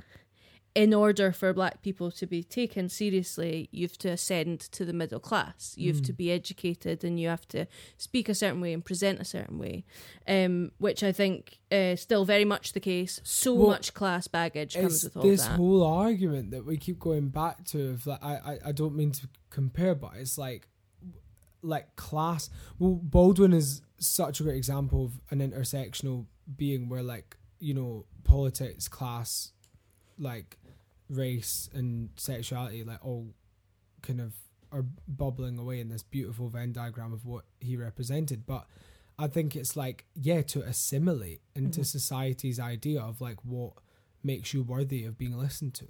in 0.75 0.95
order 0.95 1.33
for 1.33 1.53
black 1.53 1.83
people 1.83 2.09
to 2.13 2.25
be 2.25 2.41
taken 2.43 2.89
seriously, 2.89 3.69
you 3.73 3.85
have 3.85 3.99
to 3.99 4.11
ascend 4.11 4.61
to 4.61 4.85
the 4.85 4.93
middle 4.93 5.19
class. 5.19 5.75
You 5.77 5.93
have 5.93 6.03
to 6.03 6.13
be 6.13 6.31
educated 6.31 7.03
and 7.03 7.19
you 7.19 7.29
have 7.29 7.49
to 7.49 7.67
speak 7.97 8.29
a 8.29 8.35
certain 8.35 8.61
way 8.61 8.73
and 8.73 8.85
present 8.85 9.19
a 9.19 9.25
certain 9.25 9.59
way, 9.59 9.85
um, 10.29 10.71
which 10.79 11.03
I 11.03 11.11
think 11.11 11.59
uh, 11.73 11.97
still 11.97 12.25
very 12.25 12.45
much 12.45 12.75
the 12.75 12.81
case. 12.81 13.21
So 13.25 13.55
Well, 13.55 13.71
much 13.71 13.93
class 13.93 14.29
baggage 14.29 14.75
comes 14.75 15.03
with 15.03 15.17
all 15.17 15.25
this 15.25 15.43
that. 15.43 15.57
whole 15.57 15.83
argument 15.83 16.53
that 16.53 16.65
we 16.65 16.77
keep 16.77 17.01
going 17.01 17.31
back 17.31 17.65
to. 17.67 17.91
Of 17.91 18.07
like, 18.07 18.23
I, 18.23 18.35
I, 18.37 18.59
I 18.67 18.73
don't 18.73 18.95
mean 18.95 19.11
to 19.13 19.29
compare, 19.51 19.97
but 19.97 20.13
it's 20.17 20.39
like, 20.39 20.69
like 21.61 21.97
class. 21.97 22.51
Well, 22.79 23.01
Baldwin 23.03 23.53
is 23.53 23.83
such 23.99 24.41
a 24.41 24.43
great 24.43 24.57
example 24.57 25.05
of 25.07 25.21
an 25.31 25.41
intersectional 25.41 26.27
being 26.57 26.89
where, 26.89 27.03
like, 27.03 27.37
you 27.59 27.75
know, 27.75 28.05
politics, 28.25 28.89
class, 28.89 29.53
like 30.19 30.57
race 31.09 31.69
and 31.73 32.11
sexuality, 32.17 32.85
like 32.85 33.05
all 33.05 33.35
kind 34.03 34.21
of 34.21 34.35
are 34.71 34.85
bubbling 35.09 35.59
away 35.59 35.81
in 35.81 35.89
this 35.89 36.03
beautiful 36.03 36.49
Venn 36.49 36.73
diagram 36.73 37.13
of 37.13 37.25
what 37.25 37.45
he 37.61 37.77
represented. 37.77 38.45
But 38.47 38.67
I 39.19 39.27
think 39.27 39.57
it's 39.57 39.77
like, 39.77 40.05
yeah, 40.15 40.43
to 40.43 40.63
assimilate 40.63 41.41
into 41.55 41.81
Mhm. 41.81 41.87
society's 41.87 42.61
idea 42.61 43.01
of 43.01 43.21
like 43.21 43.45
what 43.45 43.73
makes 44.23 44.53
you 44.53 44.63
worthy 44.63 45.05
of 45.05 45.17
being 45.17 45.37
listened 45.37 45.75
to. 45.75 45.89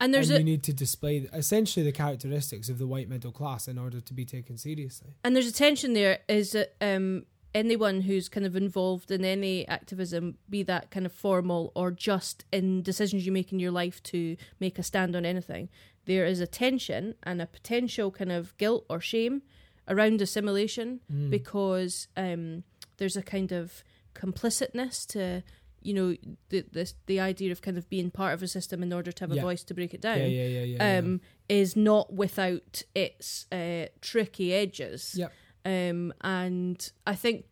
And 0.00 0.12
there's 0.14 0.30
and 0.30 0.36
a 0.36 0.40
you 0.40 0.44
need 0.44 0.62
to 0.62 0.72
display 0.72 1.28
essentially 1.32 1.84
the 1.84 1.92
characteristics 1.92 2.68
of 2.68 2.78
the 2.78 2.86
white 2.86 3.08
middle 3.08 3.32
class 3.32 3.68
in 3.68 3.78
order 3.78 4.00
to 4.00 4.14
be 4.14 4.24
taken 4.24 4.56
seriously. 4.58 5.10
and 5.24 5.34
there's 5.34 5.46
a 5.48 5.52
tension 5.52 5.92
there 5.94 6.18
is 6.28 6.52
that 6.52 6.74
um 6.80 7.24
anyone 7.54 8.02
who's 8.02 8.28
kind 8.28 8.44
of 8.46 8.54
involved 8.54 9.10
in 9.10 9.24
any 9.24 9.66
activism 9.68 10.36
be 10.50 10.62
that 10.62 10.90
kind 10.90 11.06
of 11.06 11.12
formal 11.12 11.72
or 11.74 11.90
just 11.90 12.44
in 12.52 12.82
decisions 12.82 13.24
you 13.26 13.32
make 13.32 13.52
in 13.52 13.58
your 13.58 13.70
life 13.72 14.02
to 14.02 14.36
make 14.60 14.78
a 14.78 14.82
stand 14.82 15.16
on 15.16 15.24
anything 15.24 15.68
there 16.04 16.26
is 16.26 16.40
a 16.40 16.46
tension 16.46 17.14
and 17.22 17.40
a 17.42 17.46
potential 17.46 18.10
kind 18.10 18.30
of 18.32 18.56
guilt 18.58 18.84
or 18.90 19.00
shame 19.00 19.42
around 19.88 20.20
assimilation 20.20 21.00
Mm. 21.12 21.30
because 21.30 22.08
um 22.16 22.62
there's 22.98 23.16
a 23.16 23.22
kind 23.22 23.50
of 23.52 23.82
complicitness 24.14 25.06
to 25.06 25.42
you 25.82 25.94
know 25.94 26.16
the 26.48 26.64
this 26.72 26.94
the 27.06 27.20
idea 27.20 27.52
of 27.52 27.62
kind 27.62 27.78
of 27.78 27.88
being 27.88 28.10
part 28.10 28.34
of 28.34 28.42
a 28.42 28.48
system 28.48 28.82
in 28.82 28.92
order 28.92 29.12
to 29.12 29.24
have 29.24 29.32
a 29.32 29.40
voice 29.40 29.62
to 29.62 29.74
break 29.74 29.94
it 29.94 30.00
down 30.00 30.18
yeah, 30.18 30.26
yeah, 30.26 30.46
yeah, 30.46 30.76
yeah. 30.76 30.98
um, 30.98 31.20
is 31.48 31.76
not 31.76 32.12
without 32.12 32.82
its 32.94 33.46
uh, 33.52 33.86
tricky 34.00 34.52
edges. 34.52 35.14
Yep. 35.16 35.32
Um, 35.64 36.14
and 36.20 36.90
I 37.06 37.14
think 37.14 37.46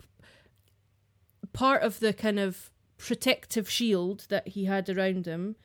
part 1.52 1.82
of 1.82 2.00
the 2.00 2.12
kind 2.12 2.38
of 2.38 2.70
protective 2.98 3.68
shield 3.68 4.26
that 4.28 4.48
he 4.48 4.64
had 4.64 4.88
around 4.88 5.26
him 5.26 5.56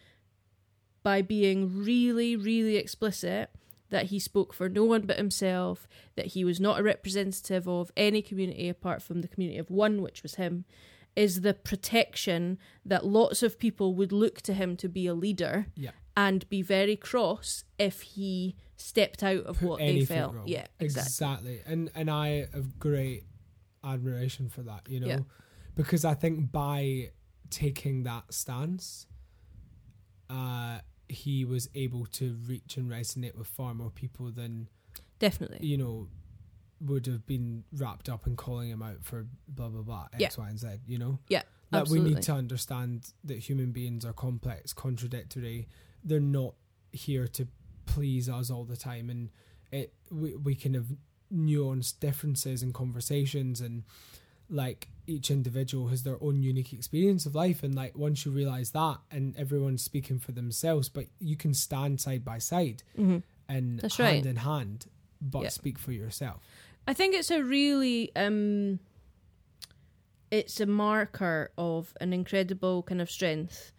by 1.03 1.22
being 1.22 1.84
really, 1.84 2.36
really 2.36 2.78
explicit 2.78 3.49
that 3.89 4.05
he 4.05 4.20
spoke 4.20 4.53
for 4.53 4.70
no 4.70 4.86
one 4.86 5.01
but 5.01 5.18
himself, 5.18 5.88
that 6.16 6.28
he 6.28 6.45
was 6.45 6.59
not 6.59 6.80
a 6.80 6.84
representative 6.84 7.68
of 7.68 7.91
any 7.97 8.22
community 8.22 8.70
apart 8.70 9.01
from 9.01 9.22
the 9.22 9.28
community 9.28 9.59
of 9.59 9.70
one, 9.70 10.01
which 10.01 10.24
was 10.24 10.36
him, 10.36 10.66
is 11.16 11.41
the 11.41 11.53
protection 11.53 12.57
that 12.86 13.05
lots 13.05 13.43
of 13.43 13.59
people 13.59 13.93
would 13.95 14.12
look 14.12 14.41
to 14.41 14.53
him 14.53 14.78
to 14.78 14.88
be 14.88 15.07
a 15.07 15.14
leader 15.14 15.68
Yeah. 15.76 15.91
and 16.16 16.47
be 16.49 16.62
very 16.62 16.95
cross 16.95 17.64
if 17.78 18.01
he 18.01 18.55
stepped 18.78 19.22
out 19.24 19.43
of 19.43 19.59
Put 19.59 19.68
what 19.68 19.80
they 19.80 20.05
felt. 20.05 20.34
wrong. 20.36 20.47
Yeah, 20.47 20.68
exactly. 20.80 21.09
exactly. 21.09 21.62
And 21.66 21.91
and 21.95 22.09
I 22.09 22.47
have 22.53 22.80
great 22.80 23.26
admiration 23.84 24.47
for 24.49 24.62
that, 24.64 24.88
you 24.89 24.99
know, 24.99 25.07
Yeah. 25.07 25.20
because 25.76 26.05
I 26.05 26.14
think 26.14 26.51
by 26.51 27.12
taking 27.49 28.03
that 28.03 28.34
stance, 28.34 29.05
uh, 30.30 30.80
he 31.09 31.43
was 31.43 31.70
able 31.76 32.05
to 32.05 32.38
reach 32.47 32.78
and 32.78 32.89
resonate 32.89 33.36
with 33.36 33.47
far 33.47 33.74
more 33.74 33.89
people 33.89 34.32
than 34.32 34.70
Definitely. 35.20 35.59
you 35.68 35.78
know 35.78 36.07
would 36.84 37.06
have 37.06 37.26
been 37.28 37.64
wrapped 37.72 38.10
up 38.10 38.26
in 38.28 38.36
calling 38.36 38.70
him 38.70 38.82
out 38.82 39.04
for 39.04 39.28
blah 39.48 39.70
blah 39.70 39.82
blah 39.84 40.08
X, 40.20 40.38
Y, 40.38 40.44
Yeah. 40.44 40.50
and 40.50 40.60
Z. 40.60 40.68
You 40.88 40.98
know, 40.98 41.20
Yeah, 41.30 41.44
that 41.72 41.88
we 41.90 42.00
need 42.00 42.22
to 42.24 42.34
understand 42.34 43.12
that 43.24 43.38
human 43.40 43.72
beings 43.72 44.04
are 44.06 44.14
complex, 44.14 44.74
contradictory. 44.74 45.68
They're 46.04 46.20
not 46.20 46.56
here 46.92 47.28
to 47.28 47.48
please 47.86 48.28
us 48.30 48.50
all 48.50 48.64
the 48.66 48.78
time, 48.78 49.10
and 49.10 49.30
it 49.72 49.94
we 50.10 50.36
we 50.36 50.56
can 50.56 50.74
have 50.74 50.88
nuanced 51.34 52.00
differences 52.00 52.62
in 52.62 52.74
conversations 52.74 53.62
and 53.62 53.84
like 54.50 54.90
each 55.08 55.32
individual 55.32 55.88
has 55.88 56.04
their 56.04 56.22
own 56.22 56.44
unique 56.44 56.74
experience 56.74 57.26
of 57.26 57.34
life 57.34 57.64
and 57.64 57.74
like 57.74 57.98
once 57.98 58.26
you 58.26 58.32
realize 58.34 58.72
that 58.72 58.98
and 59.10 59.34
everyone's 59.38 59.82
speaking 59.82 60.20
for 60.20 60.34
themselves 60.34 60.90
but 60.90 61.06
you 61.20 61.38
can 61.38 61.54
stand 61.54 62.02
side 62.02 62.26
by 62.26 62.38
side 62.38 62.84
hmm 62.98 63.20
and 63.48 63.80
That's 63.80 63.96
hand 63.96 64.16
right. 64.18 64.26
in 64.26 64.36
hand 64.38 64.88
but 65.22 65.44
Yeah. 65.44 65.50
speak 65.50 65.80
for 65.80 65.94
yourself 65.94 66.42
I 66.88 66.94
think 66.94 67.16
it's 67.16 67.32
a 67.32 67.44
really 67.44 68.12
um 68.16 68.80
it's 70.30 70.60
a 70.60 70.66
marker 70.66 71.52
of 71.58 71.94
an 72.00 72.14
incredible 72.14 72.84
kind 72.84 73.02
of 73.02 73.10
strength 73.10 73.72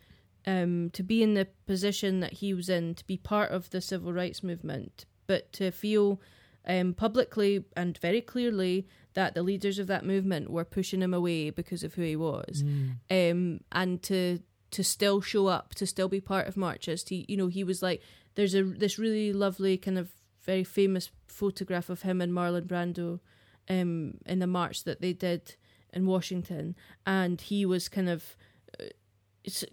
um 0.47 0.91
to 0.93 1.03
be 1.03 1.23
in 1.23 1.35
the 1.35 1.47
position 1.67 2.21
that 2.21 2.35
he 2.35 2.53
was 2.55 2.69
in 2.69 2.95
to 2.95 3.07
be 3.07 3.17
part 3.17 3.51
of 3.51 3.71
the 3.71 3.81
civil 3.81 4.13
rights 4.13 4.43
movement 4.43 5.05
but 5.27 5.53
to 5.53 5.71
feel 5.71 6.21
um 6.67 6.95
publicly 6.95 7.65
and 7.77 7.99
very 7.99 8.21
clearly 8.21 8.87
that 9.15 9.35
the 9.35 9.43
leaders 9.43 9.79
of 9.79 9.87
that 9.89 10.05
movement 10.07 10.51
were 10.51 10.65
pushing 10.65 11.03
him 11.03 11.13
away 11.15 11.51
because 11.51 11.83
of 11.83 11.95
who 11.95 12.03
he 12.03 12.17
was 12.17 12.63
Mm. 12.63 13.31
um, 13.31 13.61
and 13.73 14.03
to 14.05 14.41
to 14.71 14.83
still 14.83 15.21
show 15.21 15.49
up, 15.49 15.75
to 15.75 15.87
still 15.87 16.09
be 16.09 16.19
part 16.19 16.47
of 16.49 16.57
marches. 16.57 17.05
To 17.05 17.31
you 17.31 17.37
know, 17.37 17.49
he 17.49 17.63
was 17.63 17.83
like, 17.83 18.01
there's 18.37 18.55
a 18.55 18.63
this 18.63 18.99
really 18.99 19.31
lovely 19.35 19.77
kind 19.77 19.99
of 19.99 20.09
very 20.45 20.65
famous 20.65 21.11
photograph 21.27 21.89
of 21.89 22.03
him 22.03 22.21
and 22.21 22.33
Marlon 22.33 22.67
Brando, 22.67 23.21
um, 23.69 24.19
in 24.27 24.39
the 24.41 24.47
march 24.47 24.85
that 24.85 25.01
they 25.01 25.13
did 25.13 25.55
in 25.93 26.07
Washington, 26.07 26.75
and 27.07 27.41
he 27.41 27.65
was 27.67 27.89
kind 27.89 28.09
of. 28.09 28.37
uh, 28.81 28.85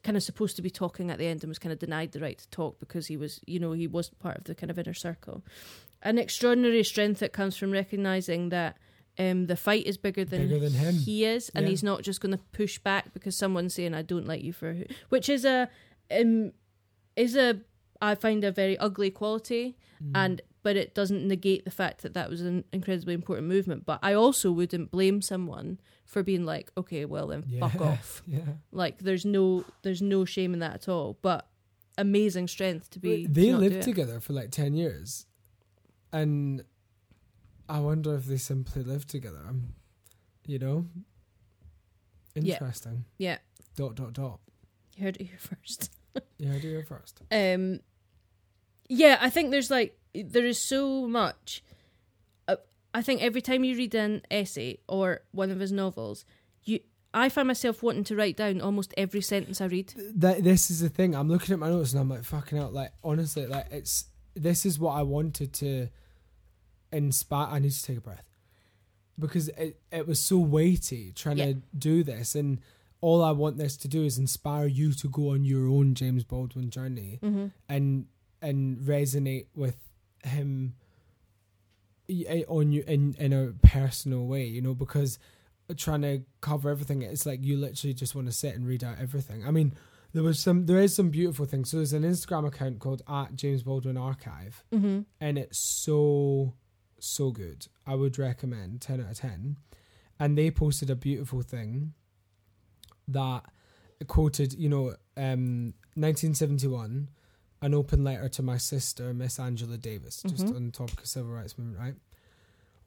kind 0.03 0.17
of 0.17 0.23
supposed 0.23 0.55
to 0.55 0.63
be 0.63 0.69
talking 0.71 1.11
at 1.11 1.19
the 1.19 1.27
end 1.27 1.43
and 1.43 1.47
was 1.49 1.59
kind 1.59 1.71
of 1.71 1.77
denied 1.77 2.11
the 2.11 2.19
right 2.19 2.39
to 2.39 2.49
talk 2.49 2.79
because 2.79 3.05
he 3.05 3.15
was, 3.15 3.39
you 3.45 3.59
know, 3.59 3.71
he 3.73 3.85
wasn't 3.85 4.17
part 4.17 4.35
of 4.35 4.43
the 4.45 4.55
kind 4.55 4.71
of 4.71 4.79
inner 4.79 4.95
circle. 4.95 5.43
An 6.01 6.17
extraordinary 6.17 6.83
strength 6.83 7.19
that 7.19 7.33
comes 7.33 7.55
from 7.55 7.69
recognizing 7.69 8.49
that 8.49 8.77
um, 9.19 9.45
the 9.45 9.55
fight 9.55 9.85
is 9.85 9.95
bigger 9.95 10.25
than, 10.25 10.47
Bigger 10.47 10.59
than 10.59 10.71
him. 10.73 10.95
he 10.95 11.23
is, 11.23 11.49
and 11.53 11.65
Yeah. 11.65 11.69
he's 11.69 11.83
not 11.83 12.01
just 12.01 12.19
going 12.19 12.35
to 12.35 12.43
push 12.51 12.79
back 12.79 13.13
because 13.13 13.37
someone's 13.37 13.75
saying 13.75 13.93
I 13.93 14.01
don't 14.01 14.25
like 14.25 14.41
you 14.41 14.53
for 14.53 14.73
who, 14.73 14.85
which 15.09 15.29
is 15.29 15.45
a 15.45 15.69
um, 16.09 16.51
is 17.15 17.35
a 17.35 17.59
I 18.01 18.15
find 18.15 18.43
a 18.43 18.51
very 18.51 18.75
ugly 18.79 19.11
quality, 19.11 19.77
Mm. 20.03 20.11
and 20.15 20.41
but 20.63 20.75
it 20.75 20.93
doesn't 20.93 21.27
negate 21.27 21.63
the 21.65 21.71
fact 21.71 22.01
that 22.01 22.13
that 22.13 22.29
was 22.29 22.41
an 22.41 22.63
incredibly 22.73 23.13
important 23.13 23.47
movement. 23.47 23.85
But 23.85 23.99
I 24.03 24.13
also 24.13 24.51
wouldn't 24.51 24.91
blame 24.91 25.21
someone 25.21 25.79
for 26.05 26.21
being 26.23 26.45
like, 26.45 26.71
okay, 26.77 27.05
well 27.05 27.27
then 27.27 27.43
fuck 27.59 27.79
off. 27.81 28.23
yeah 28.27 28.41
Like 28.71 28.99
there's 28.99 29.25
no 29.25 29.63
there's 29.83 30.01
no 30.01 30.25
shame 30.25 30.53
in 30.53 30.59
that 30.59 30.73
at 30.75 30.89
all. 30.89 31.17
But 31.21 31.47
amazing 31.97 32.47
strength 32.47 32.89
to 32.91 32.99
be. 32.99 33.25
they 33.27 33.49
to 33.51 33.57
lived 33.57 33.81
together 33.81 34.19
for 34.21 34.31
like 34.31 34.51
10 34.51 34.73
years 34.73 35.25
and 36.13 36.63
i 37.67 37.77
wonder 37.77 38.15
if 38.15 38.23
they 38.25 38.37
simply 38.37 38.83
lived 38.83 39.09
together 39.09 39.43
you 40.47 40.57
know 40.57 40.85
interesting 42.35 43.05
Yeah, 43.17 43.37
dot 43.75 43.95
dot 43.95 44.13
dot 44.13 44.39
you 44.95 45.03
heard 45.03 45.17
it 45.17 45.25
here 45.25 45.37
first. 45.39 45.91
yeah 46.37 46.57
do 46.59 46.79
it 46.79 46.87
first 46.87 47.21
um 47.31 47.79
yeah 48.89 49.17
i 49.21 49.29
think 49.29 49.51
there's 49.51 49.71
like 49.71 49.97
there 50.13 50.45
is 50.45 50.59
so 50.59 51.07
much 51.07 51.63
uh, 52.47 52.55
i 52.93 53.01
think 53.01 53.21
every 53.21 53.41
time 53.41 53.63
you 53.63 53.77
read 53.77 53.95
an 53.95 54.21
essay 54.29 54.77
or 54.87 55.21
one 55.31 55.51
of 55.51 55.59
his 55.59 55.71
novels 55.71 56.25
you 56.63 56.79
i 57.13 57.29
find 57.29 57.47
myself 57.47 57.81
wanting 57.83 58.03
to 58.03 58.15
write 58.15 58.35
down 58.35 58.59
almost 58.59 58.93
every 58.97 59.21
sentence 59.21 59.61
i 59.61 59.65
read 59.65 59.93
that 60.15 60.43
this 60.43 60.69
is 60.69 60.81
the 60.81 60.89
thing 60.89 61.15
i'm 61.15 61.29
looking 61.29 61.53
at 61.53 61.59
my 61.59 61.69
notes 61.69 61.93
and 61.93 62.01
i'm 62.01 62.09
like 62.09 62.23
fucking 62.23 62.57
out 62.57 62.73
like 62.73 62.91
honestly 63.03 63.45
like 63.45 63.67
it's 63.71 64.05
this 64.35 64.65
is 64.65 64.79
what 64.79 64.93
i 64.93 65.01
wanted 65.03 65.53
to 65.53 65.87
inspire 66.91 67.47
i 67.51 67.59
need 67.59 67.71
to 67.71 67.83
take 67.83 67.97
a 67.97 68.01
breath 68.01 68.25
because 69.17 69.49
it, 69.49 69.79
it 69.91 70.07
was 70.07 70.19
so 70.19 70.37
weighty 70.37 71.11
trying 71.13 71.37
Yeah. 71.37 71.45
to 71.45 71.53
do 71.77 72.03
this 72.03 72.35
and 72.35 72.59
all 73.01 73.23
i 73.23 73.31
want 73.31 73.57
this 73.57 73.77
to 73.77 73.87
do 73.87 74.03
is 74.03 74.17
inspire 74.17 74.65
you 74.65 74.93
to 74.93 75.07
go 75.07 75.29
on 75.29 75.43
your 75.43 75.67
own 75.67 75.93
james 75.93 76.23
baldwin 76.23 76.69
journey 76.69 77.19
mm-hmm. 77.21 77.47
and 77.67 78.07
and 78.41 78.77
resonate 78.79 79.47
with 79.55 79.77
him 80.23 80.75
on 82.47 82.71
you 82.71 82.83
in 82.87 83.15
in 83.19 83.31
a 83.33 83.53
personal 83.67 84.25
way 84.25 84.43
you 84.45 84.61
know 84.61 84.73
because 84.73 85.19
trying 85.77 86.01
to 86.01 86.21
cover 86.41 86.69
everything 86.69 87.03
it's 87.03 87.25
like 87.25 87.43
you 87.43 87.55
literally 87.55 87.93
just 87.93 88.15
want 88.15 88.25
to 88.27 88.33
sit 88.33 88.55
and 88.55 88.65
read 88.67 88.83
out 88.83 88.95
everything. 88.99 89.45
I 89.45 89.51
mean 89.51 89.73
there 90.13 90.23
was 90.23 90.39
some 90.39 90.65
there 90.65 90.79
is 90.79 90.95
some 90.95 91.09
beautiful 91.11 91.45
things. 91.45 91.69
So 91.69 91.77
there's 91.77 91.93
an 91.93 92.01
instagram 92.03 92.47
account 92.47 92.79
called 92.79 93.03
at 93.07 93.35
james 93.35 93.61
baldwin 93.63 93.95
archive 93.97 94.63
Mm-hmm. 94.73 95.01
and 95.21 95.37
it's 95.37 95.59
so 95.59 96.55
so 96.99 97.29
good. 97.31 97.67
I 97.85 97.93
would 97.95 98.17
recommend 98.17 98.81
10 98.81 99.01
out 99.01 99.11
of 99.11 99.17
10 99.19 99.57
and 100.19 100.37
they 100.37 100.49
posted 100.51 100.89
a 100.89 100.95
beautiful 100.95 101.43
thing 101.43 101.93
that 103.07 103.43
quoted 104.07 104.53
you 104.53 104.69
know 104.69 104.95
um 105.17 105.73
1971 105.93 107.09
an 107.61 107.73
open 107.73 108.03
letter 108.03 108.29
to 108.29 108.41
my 108.41 108.57
sister 108.57 109.13
miss 109.13 109.39
angela 109.39 109.77
davis 109.77 110.23
just 110.27 110.45
Mhm. 110.45 110.55
on 110.55 110.65
the 110.67 110.71
topic 110.71 110.99
of 111.01 111.07
civil 111.07 111.31
rights 111.31 111.57
movement 111.57 111.77
right 111.79 111.95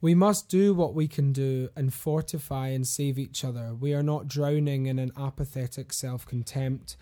we 0.01 0.15
must 0.17 0.49
do 0.49 0.75
what 0.75 0.95
we 0.95 1.07
can 1.07 1.33
do 1.33 1.69
and 1.77 1.95
fortify 1.95 2.69
and 2.71 2.85
save 2.85 3.21
each 3.21 3.45
other. 3.45 3.73
We 3.73 3.95
are 3.95 4.03
not 4.03 4.27
drowning 4.27 4.87
in 4.87 4.99
an 4.99 5.13
apathetic 5.17 5.93
self 5.93 6.27
contempt. 6.27 6.97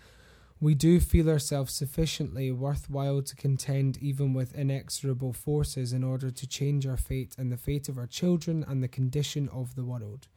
We 0.59 0.75
do 0.75 0.99
feel 0.99 1.27
ourselves 1.27 1.73
sufficiently 1.73 2.51
worthwhile 2.51 3.23
to 3.23 3.35
contend 3.35 3.97
even 3.97 4.35
with 4.35 4.53
inexorable 4.53 5.33
forces 5.33 5.93
in 5.93 6.03
order 6.03 6.29
to 6.29 6.45
change 6.45 6.85
our 6.85 6.95
fate 6.95 7.33
and 7.39 7.51
the 7.51 7.57
fate 7.57 7.89
of 7.89 7.97
our 7.97 8.05
children 8.05 8.63
and 8.67 8.83
the 8.83 8.87
condition 8.87 9.49
of 9.49 9.73
the 9.73 9.83
world. 9.83 10.27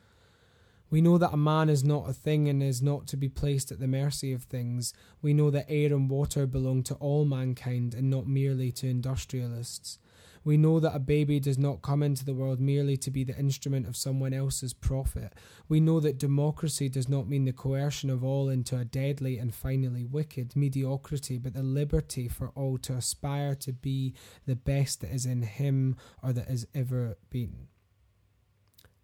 We 0.91 1.01
know 1.01 1.19
that 1.19 1.33
a 1.33 1.37
man 1.37 1.69
is 1.69 1.83
not 1.83 2.09
a 2.09 2.13
thing 2.13 2.49
and 2.49 2.63
is 2.63 2.83
not 2.83 3.07
to 3.09 3.17
be 3.17 3.29
placed 3.29 3.73
at 3.73 3.81
the 3.81 3.89
mercy 3.89 4.33
of 4.33 4.45
things. 4.45 4.93
We 5.23 5.35
know 5.35 5.51
that 5.51 5.67
air 5.69 5.93
and 5.93 6.09
water 6.09 6.47
belong 6.47 6.83
to 6.85 6.95
all 6.97 7.25
mankind 7.25 7.95
and 7.95 8.11
not 8.11 8.27
merely 8.27 8.71
to 8.73 8.89
industrialists. 8.89 9.99
We 10.45 10.59
know 10.59 10.79
that 10.79 10.95
a 10.95 10.99
baby 10.99 11.41
does 11.41 11.57
not 11.57 11.81
come 11.81 12.03
into 12.03 12.25
the 12.25 12.35
world 12.35 12.61
merely 12.61 12.99
to 12.99 13.11
be 13.11 13.25
the 13.25 13.37
instrument 13.37 13.87
of 13.87 13.97
someone 13.97 14.35
else's 14.35 14.75
profit. 14.75 15.33
We 15.71 15.81
know 15.81 16.01
that 16.01 16.19
democracy 16.19 16.91
does 16.91 17.09
not 17.09 17.27
mean 17.27 17.47
the 17.47 17.53
coercion 17.55 18.11
of 18.11 18.23
all 18.23 18.51
into 18.51 18.77
a 18.77 18.85
deadly 18.85 19.39
and 19.39 19.55
finally 19.55 20.05
wicked 20.05 20.55
mediocrity, 20.55 21.39
but 21.39 21.55
the 21.55 21.63
liberty 21.63 22.29
for 22.29 22.51
all 22.55 22.77
to 22.79 22.93
aspire 22.93 23.55
to 23.57 23.73
be 23.73 24.13
the 24.45 24.57
best 24.57 25.01
that 25.01 25.11
is 25.11 25.25
in 25.25 25.43
him 25.43 25.97
or 26.23 26.35
that 26.35 26.49
has 26.49 26.67
ever 26.75 27.17
been. 27.31 27.69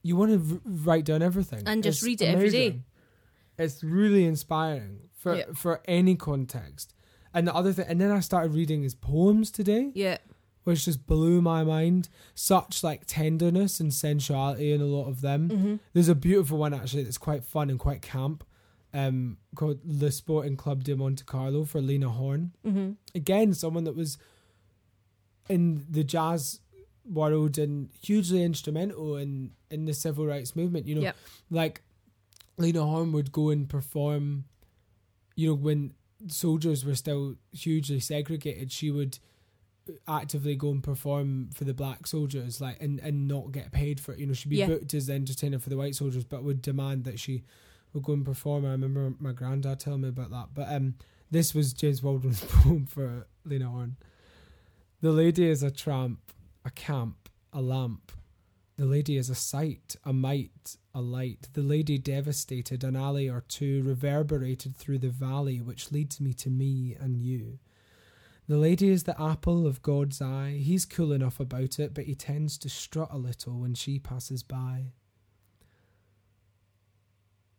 You 0.02 0.16
want 0.16 0.30
to 0.32 0.38
v- 0.38 0.60
write 0.64 1.04
down 1.04 1.22
everything 1.22 1.62
And 1.66 1.82
just 1.82 1.98
It's 1.98 2.06
read 2.06 2.22
it 2.22 2.26
every 2.26 2.50
day. 2.50 2.80
It's 3.58 3.84
really 3.84 4.24
inspiring 4.24 5.10
for 5.14 5.36
Yeah. 5.36 5.44
for 5.54 5.82
any 5.86 6.16
context. 6.16 6.94
And 7.34 7.46
the 7.46 7.54
other 7.54 7.72
thing, 7.72 7.86
and 7.88 8.00
then 8.00 8.10
I 8.10 8.20
started 8.20 8.54
reading 8.54 8.82
his 8.82 8.94
poems 8.94 9.50
today 9.50 9.92
yeah 9.94 10.18
which 10.64 10.84
just 10.84 11.06
blew 11.06 11.40
my 11.40 11.64
mind. 11.64 12.08
Such 12.34 12.84
like 12.84 13.04
tenderness 13.06 13.80
and 13.80 13.92
sensuality 13.94 14.72
in 14.72 14.80
a 14.82 14.84
lot 14.84 15.08
of 15.08 15.20
them. 15.22 15.48
mm-hmm. 15.48 15.76
There's 15.94 16.08
a 16.08 16.14
beautiful 16.14 16.58
one 16.58 16.74
actually 16.74 17.02
that's 17.02 17.18
quite 17.18 17.44
fun 17.44 17.70
and 17.70 17.78
quite 17.78 18.02
camp 18.02 18.44
um, 18.92 19.38
called 19.54 19.80
Le 19.84 20.10
Sporting 20.10 20.56
Club 20.56 20.84
de 20.84 20.94
Monte 20.94 21.24
Carlo 21.24 21.64
for 21.64 21.80
Lena 21.80 22.10
Horne. 22.10 22.52
Mm-hmm. 22.66 22.90
Again, 23.14 23.54
someone 23.54 23.84
that 23.84 23.96
was 23.96 24.18
in 25.48 25.86
the 25.88 26.04
jazz 26.04 26.60
world 27.04 27.58
and 27.58 27.90
hugely 28.02 28.42
instrumental 28.42 29.16
in 29.16 29.52
in 29.70 29.84
the 29.86 29.94
civil 29.94 30.26
rights 30.26 30.54
movement. 30.56 30.86
You 30.86 30.96
know, 30.96 31.00
Yep. 31.02 31.16
like 31.50 31.82
Lena 32.56 32.84
Horne 32.84 33.12
would 33.12 33.32
go 33.32 33.50
and 33.50 33.68
perform. 33.68 34.44
You 35.36 35.48
know, 35.48 35.54
when 35.54 35.94
soldiers 36.28 36.84
were 36.84 36.94
still 36.94 37.36
hugely 37.52 38.00
segregated, 38.00 38.70
she 38.72 38.90
would 38.90 39.18
actively 40.06 40.54
go 40.54 40.70
and 40.70 40.82
perform 40.82 41.48
for 41.52 41.64
the 41.64 41.74
black 41.74 42.06
soldiers, 42.06 42.60
like 42.60 42.80
and 42.82 43.00
and 43.00 43.26
not 43.26 43.52
get 43.52 43.72
paid 43.72 43.98
for 44.00 44.12
it. 44.12 44.18
You 44.18 44.26
know, 44.26 44.32
she'd 44.34 44.48
be 44.50 44.56
Yeah. 44.56 44.66
booked 44.68 44.92
as 44.94 45.06
the 45.06 45.14
entertainer 45.14 45.58
for 45.58 45.70
the 45.70 45.76
white 45.76 45.94
soldiers, 45.94 46.24
but 46.24 46.44
would 46.44 46.60
demand 46.62 47.04
that 47.04 47.18
she 47.18 47.42
would 47.92 48.04
go 48.04 48.12
and 48.12 48.24
perform. 48.24 48.64
I 48.66 48.70
remember 48.70 49.14
my 49.18 49.32
granddad 49.32 49.80
telling 49.80 50.02
me 50.02 50.08
about 50.08 50.30
that. 50.30 50.48
But 50.54 50.70
um, 50.72 50.94
this 51.30 51.54
was 51.54 51.72
James 51.72 52.00
Baldwin's 52.02 52.44
poem 52.48 52.86
for 52.86 53.26
Lena 53.44 53.68
Horne. 53.68 53.96
The 55.00 55.10
lady 55.12 55.48
is 55.48 55.62
a 55.62 55.70
tramp, 55.70 56.20
a 56.64 56.70
camp, 56.70 57.28
a 57.52 57.60
lamp. 57.60 58.12
The 58.76 58.86
lady 58.86 59.16
is 59.16 59.28
a 59.28 59.34
sight, 59.34 59.96
a 60.04 60.12
might, 60.12 60.76
a 60.94 61.00
light. 61.00 61.48
The 61.52 61.62
lady 61.62 61.98
devastated, 61.98 62.82
an 62.82 62.96
alley 62.96 63.28
or 63.28 63.42
two 63.42 63.82
reverberated 63.82 64.76
through 64.76 64.98
the 64.98 65.10
valley 65.10 65.60
which 65.60 65.92
leads 65.92 66.20
me 66.20 66.32
to 66.34 66.50
me 66.50 66.96
and 66.98 67.16
you. 67.16 67.58
The 68.48 68.56
lady 68.56 68.88
is 68.88 69.04
the 69.04 69.20
apple 69.20 69.66
of 69.66 69.82
God's 69.82 70.20
eye. 70.20 70.60
He's 70.62 70.84
cool 70.84 71.12
enough 71.12 71.38
about 71.38 71.78
it, 71.78 71.94
but 71.94 72.04
he 72.04 72.14
tends 72.14 72.58
to 72.58 72.68
strut 72.68 73.10
a 73.12 73.18
little 73.18 73.60
when 73.60 73.74
she 73.74 73.98
passes 73.98 74.42
by. 74.42 74.92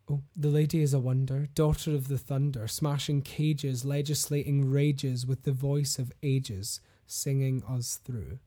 Oh, 0.09 0.23
the 0.35 0.49
lady 0.49 0.81
is 0.81 0.93
a 0.93 0.99
wonder, 0.99 1.47
daughter 1.53 1.91
of 1.91 2.09
the 2.09 2.17
thunder, 2.17 2.67
smashing 2.67 3.21
cages, 3.21 3.85
legislating 3.85 4.69
rages 4.69 5.25
with 5.25 5.43
the 5.43 5.53
voice 5.53 5.97
of 5.97 6.11
ages, 6.21 6.81
singing 7.07 7.63
us 7.69 7.95
through. 8.03 8.39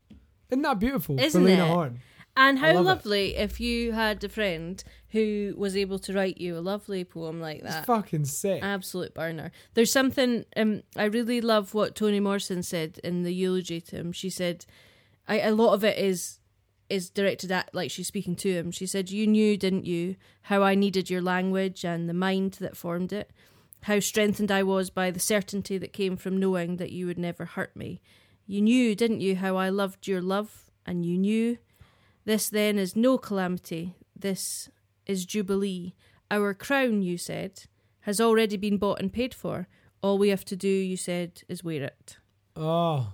Isn't 0.51 0.63
that 0.63 0.79
beautiful? 0.79 1.19
Isn't 1.19 1.41
for 1.41 1.47
Lena 1.47 1.65
it? 1.65 1.69
Horne. 1.69 2.01
And 2.37 2.59
how 2.59 2.73
love 2.73 2.85
lovely 2.85 3.37
if 3.37 3.61
you 3.61 3.93
had 3.93 4.23
a 4.25 4.29
friend 4.29 4.83
who 5.11 5.55
was 5.57 5.77
able 5.77 6.01
to 6.01 6.13
write 6.13 6.39
you 6.41 6.59
a 6.59 6.61
lovely 6.61 7.05
poem 7.05 7.41
like 7.41 7.63
that. 7.63 7.79
It's 7.79 7.87
fucking 7.87 8.25
sick. 8.25 8.61
Absolute 8.63 9.15
burner. 9.15 9.53
There's 9.75 9.93
something 9.93 10.45
um, 10.57 10.83
I 10.97 11.05
really 11.05 11.41
love 11.41 11.75
what 11.75 11.95
Toni 11.95 12.19
Morrison 12.19 12.65
said 12.65 12.99
in 13.05 13.23
the 13.23 13.33
eulogy 13.33 13.81
to 13.83 13.97
him. 13.97 14.11
She 14.11 14.31
said, 14.31 14.67
I, 15.29 15.41
a 15.41 15.55
lot 15.55 15.75
of 15.75 15.85
it 15.85 15.97
is 15.99 16.41
is 16.91 17.09
directed 17.09 17.51
at 17.51 17.73
like 17.73 17.91
she's 17.91 18.09
speaking 18.09 18.35
to 18.37 18.53
him. 18.53 18.73
She 18.73 18.87
said, 18.87 19.11
"You 19.11 19.27
knew, 19.29 19.57
didn't 19.57 19.87
you, 19.87 20.17
how 20.43 20.63
I 20.63 20.75
needed 20.75 21.09
your 21.09 21.23
language 21.23 21.85
and 21.85 22.09
the 22.09 22.15
mind 22.15 22.55
that 22.55 22.77
formed 22.77 23.13
it? 23.13 23.31
How 23.83 24.01
strengthened 24.01 24.51
I 24.51 24.63
was 24.65 24.91
by 24.91 25.11
the 25.11 25.21
certainty 25.21 25.79
that 25.79 25.93
came 25.93 26.17
from 26.17 26.39
knowing 26.39 26.79
that 26.79 26.91
you 26.91 27.07
would 27.07 27.19
never 27.19 27.45
hurt 27.45 27.77
me. 27.77 28.01
You 28.47 28.61
knew, 28.61 28.95
didn't 28.95 29.21
you, 29.21 29.37
how 29.37 29.57
I 29.57 29.69
loved 29.71 30.07
your 30.07 30.21
love, 30.23 30.71
and 30.87 31.05
you 31.05 31.17
knew." 31.19 31.59
This 32.25 32.49
then 32.49 32.79
is 32.79 32.97
no 32.97 33.19
calamity. 33.19 33.95
This 34.17 34.71
is 35.07 35.27
jubilee. 35.27 35.95
Our 36.31 36.55
crown, 36.55 37.03
you 37.03 37.19
said, 37.19 37.65
has 38.01 38.21
already 38.21 38.57
been 38.57 38.79
bought 38.79 39.01
and 39.01 39.13
paid 39.13 39.35
for. 39.35 39.69
All 40.03 40.17
we 40.19 40.31
have 40.31 40.45
to 40.47 40.57
do, 40.57 40.69
you 40.69 40.97
said, 40.97 41.43
is 41.49 41.63
wear 41.65 41.83
it. 41.83 42.17
oh, 42.57 43.13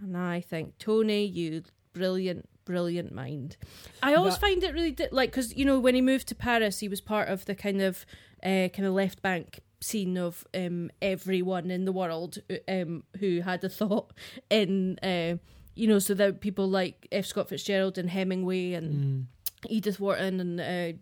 And 0.00 0.16
I 0.16 0.40
think, 0.40 0.76
Toni, 0.78 1.24
you 1.24 1.62
brilliant, 1.92 2.48
brilliant 2.64 3.12
mind. 3.12 3.56
I 4.02 4.14
always 4.14 4.34
That- 4.34 4.40
find 4.40 4.62
it 4.62 4.72
really 4.74 4.92
di- 4.92 5.08
like 5.10 5.30
because 5.30 5.54
you 5.56 5.64
know 5.64 5.78
when 5.80 5.94
he 5.94 6.00
moved 6.02 6.28
to 6.28 6.34
Paris, 6.34 6.78
he 6.80 6.88
was 6.88 7.00
part 7.00 7.28
of 7.28 7.44
the 7.46 7.54
kind 7.54 7.80
of 7.82 8.04
uh, 8.42 8.68
kind 8.68 8.86
of 8.86 8.92
left 8.94 9.20
bank 9.22 9.60
scene 9.80 10.16
of 10.16 10.46
um, 10.54 10.90
everyone 11.00 11.70
in 11.70 11.84
the 11.84 11.92
world 11.92 12.38
um, 12.68 13.04
who 13.18 13.40
had 13.40 13.64
a 13.64 13.68
thought 13.68 14.12
in. 14.48 14.98
Uh, 15.02 15.36
you 15.76 15.86
know, 15.86 16.00
so 16.00 16.12
that 16.14 16.40
people 16.40 16.68
like 16.68 17.06
F. 17.10 17.24
Scott 17.24 17.48
Fitzgerald 17.48 17.96
and 17.96 18.10
Hemingway 18.10 18.72
and 18.74 18.92
mm, 18.92 19.24
Edith 19.70 19.98
Wharton 19.98 20.38
and 20.40 20.60
uh, 20.60 20.98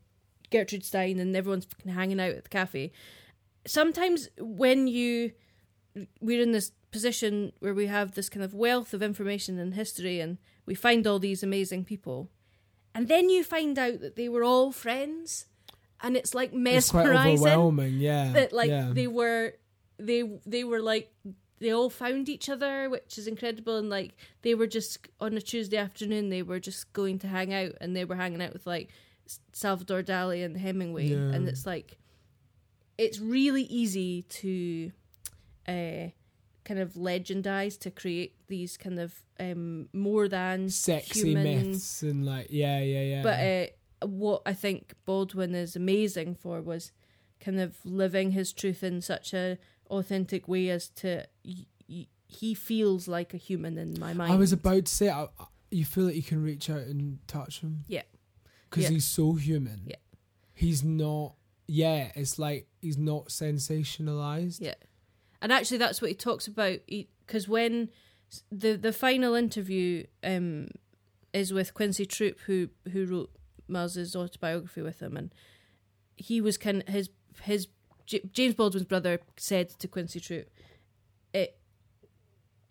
Gertrude 0.50 0.84
Stein 0.84 1.18
and 1.18 1.34
everyone's 1.34 1.64
fucking 1.64 1.92
hanging 1.92 2.20
out 2.20 2.32
at 2.32 2.44
the 2.44 2.50
cafe. 2.50 2.92
Sometimes 3.66 4.28
when 4.38 4.86
you 4.86 5.32
we're 6.20 6.42
in 6.42 6.52
this 6.52 6.70
position 6.90 7.52
where 7.58 7.74
we 7.74 7.86
have 7.86 8.12
this 8.12 8.28
kind 8.28 8.44
of 8.44 8.54
wealth 8.54 8.94
of 8.94 9.02
information 9.02 9.58
and 9.58 9.74
history 9.74 10.20
and 10.20 10.38
we 10.64 10.74
find 10.74 11.06
all 11.06 11.18
these 11.18 11.42
amazing 11.42 11.84
people 11.84 12.30
and 12.94 13.08
then 13.08 13.28
you 13.28 13.42
find 13.42 13.78
out 13.78 14.00
that 14.00 14.16
they 14.16 14.28
were 14.28 14.44
all 14.44 14.70
friends 14.70 15.46
and 16.02 16.16
it's 16.16 16.34
like 16.34 16.50
it's 16.50 16.58
mesmerizing 16.58 17.46
overwhelming. 17.46 17.94
Yeah, 17.98 18.32
that 18.32 18.52
like 18.52 18.70
yeah. 18.70 18.90
they 18.92 19.06
were 19.06 19.54
they 19.98 20.38
they 20.46 20.64
were 20.64 20.80
like 20.80 21.12
they 21.60 21.72
all 21.72 21.90
found 21.90 22.28
each 22.28 22.48
other 22.48 22.88
which 22.88 23.18
is 23.18 23.26
incredible 23.26 23.78
and 23.78 23.90
like 23.90 24.14
they 24.42 24.54
were 24.54 24.66
just 24.66 25.08
on 25.18 25.34
a 25.34 25.40
tuesday 25.40 25.76
afternoon 25.76 26.28
they 26.28 26.42
were 26.42 26.60
just 26.60 26.92
going 26.92 27.18
to 27.18 27.26
hang 27.26 27.52
out 27.52 27.72
and 27.80 27.96
they 27.96 28.04
were 28.04 28.14
hanging 28.14 28.40
out 28.40 28.52
with 28.52 28.64
like 28.64 28.90
salvador 29.52 30.00
dali 30.02 30.44
and 30.44 30.56
hemingway 30.56 31.06
Yeah. 31.08 31.16
and 31.16 31.48
it's 31.48 31.66
like 31.66 31.98
it's 32.96 33.18
really 33.18 33.64
easy 33.64 34.22
to 34.22 34.92
uh 35.66 36.10
kind 36.64 36.80
of 36.80 36.92
legendize 36.94 37.78
to 37.80 37.90
create 37.90 38.34
these 38.46 38.76
kind 38.76 39.00
of 39.00 39.20
um 39.40 39.88
more 39.92 40.28
than 40.28 40.68
sexy 40.68 41.30
human 41.30 41.42
myths 41.70 42.02
and 42.02 42.24
like 42.24 42.46
yeah, 42.50 42.80
yeah, 42.80 43.02
yeah. 43.02 43.22
but 43.22 43.40
uh, 43.40 43.66
what 44.02 44.42
I 44.46 44.52
think 44.52 44.94
Baldwin 45.04 45.54
is 45.54 45.74
amazing 45.76 46.34
for 46.34 46.60
was 46.60 46.92
kind 47.40 47.60
of 47.60 47.76
living 47.84 48.32
his 48.32 48.52
truth 48.52 48.82
in 48.82 49.00
such 49.00 49.32
a 49.34 49.58
authentic 49.90 50.48
way 50.48 50.68
as 50.70 50.88
to 50.88 51.24
y- 51.44 51.66
y- 51.88 52.06
he 52.26 52.54
feels 52.54 53.08
like 53.08 53.32
a 53.32 53.38
human 53.38 53.78
in 53.78 53.98
my 53.98 54.12
mind. 54.12 54.32
I 54.32 54.36
was 54.36 54.52
about 54.52 54.84
to 54.86 54.92
say, 54.92 55.08
I, 55.08 55.26
you 55.70 55.84
feel 55.84 56.06
that 56.06 56.16
you 56.16 56.22
can 56.22 56.42
reach 56.42 56.68
out 56.68 56.80
and 56.82 57.18
touch 57.26 57.60
him. 57.60 57.84
Yeah. 57.88 58.02
because 58.68 58.84
Yeah. 58.84 58.90
he's 58.90 59.06
so 59.06 59.32
human. 59.34 59.82
Yeah. 59.86 59.96
he's 60.54 60.82
not. 60.84 61.34
Yeah, 61.66 62.10
it's 62.14 62.38
like 62.38 62.66
he's 62.80 62.96
not 62.98 63.28
sensationalized. 63.28 64.60
Yeah. 64.60 64.74
and 65.40 65.52
actually 65.52 65.78
that's 65.78 66.00
what 66.02 66.10
he 66.10 66.14
talks 66.16 66.46
about 66.46 66.78
because 66.88 67.46
when 67.48 67.88
the 68.50 68.74
the 68.76 68.92
final 68.92 69.34
interview 69.34 70.04
um 70.24 70.68
is 71.32 71.52
with 71.52 71.74
Quincy 71.74 72.04
Troupe 72.06 72.40
who 72.46 72.68
who 72.92 73.04
wrote 73.06 73.30
Miles's 73.68 74.16
autobiography 74.16 74.82
with 74.82 75.00
him 75.00 75.16
and 75.16 75.32
he 76.16 76.40
was 76.40 76.56
kind 76.58 76.82
his 76.88 77.10
his 77.42 77.68
James 78.32 78.54
Baldwin's 78.54 78.86
brother 78.86 79.20
said 79.36 79.68
to 79.78 79.86
Quincy 79.88 80.18
Troupe 80.20 80.50
it 81.34 81.58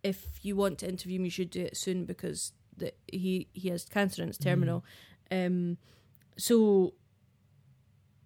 if 0.04 0.40
you 0.42 0.56
want 0.56 0.80
to 0.80 0.88
interview 0.88 1.20
him, 1.20 1.26
you 1.26 1.32
should 1.32 1.50
do 1.50 1.62
it 1.62 1.78
soon 1.78 2.06
because 2.06 2.54
the, 2.76 2.94
he 3.12 3.48
he 3.54 3.70
has 3.70 3.86
cancer 3.86 4.22
and 4.22 4.30
it's 4.30 4.38
terminal 4.38 4.84
um 5.32 5.78
so 6.38 6.94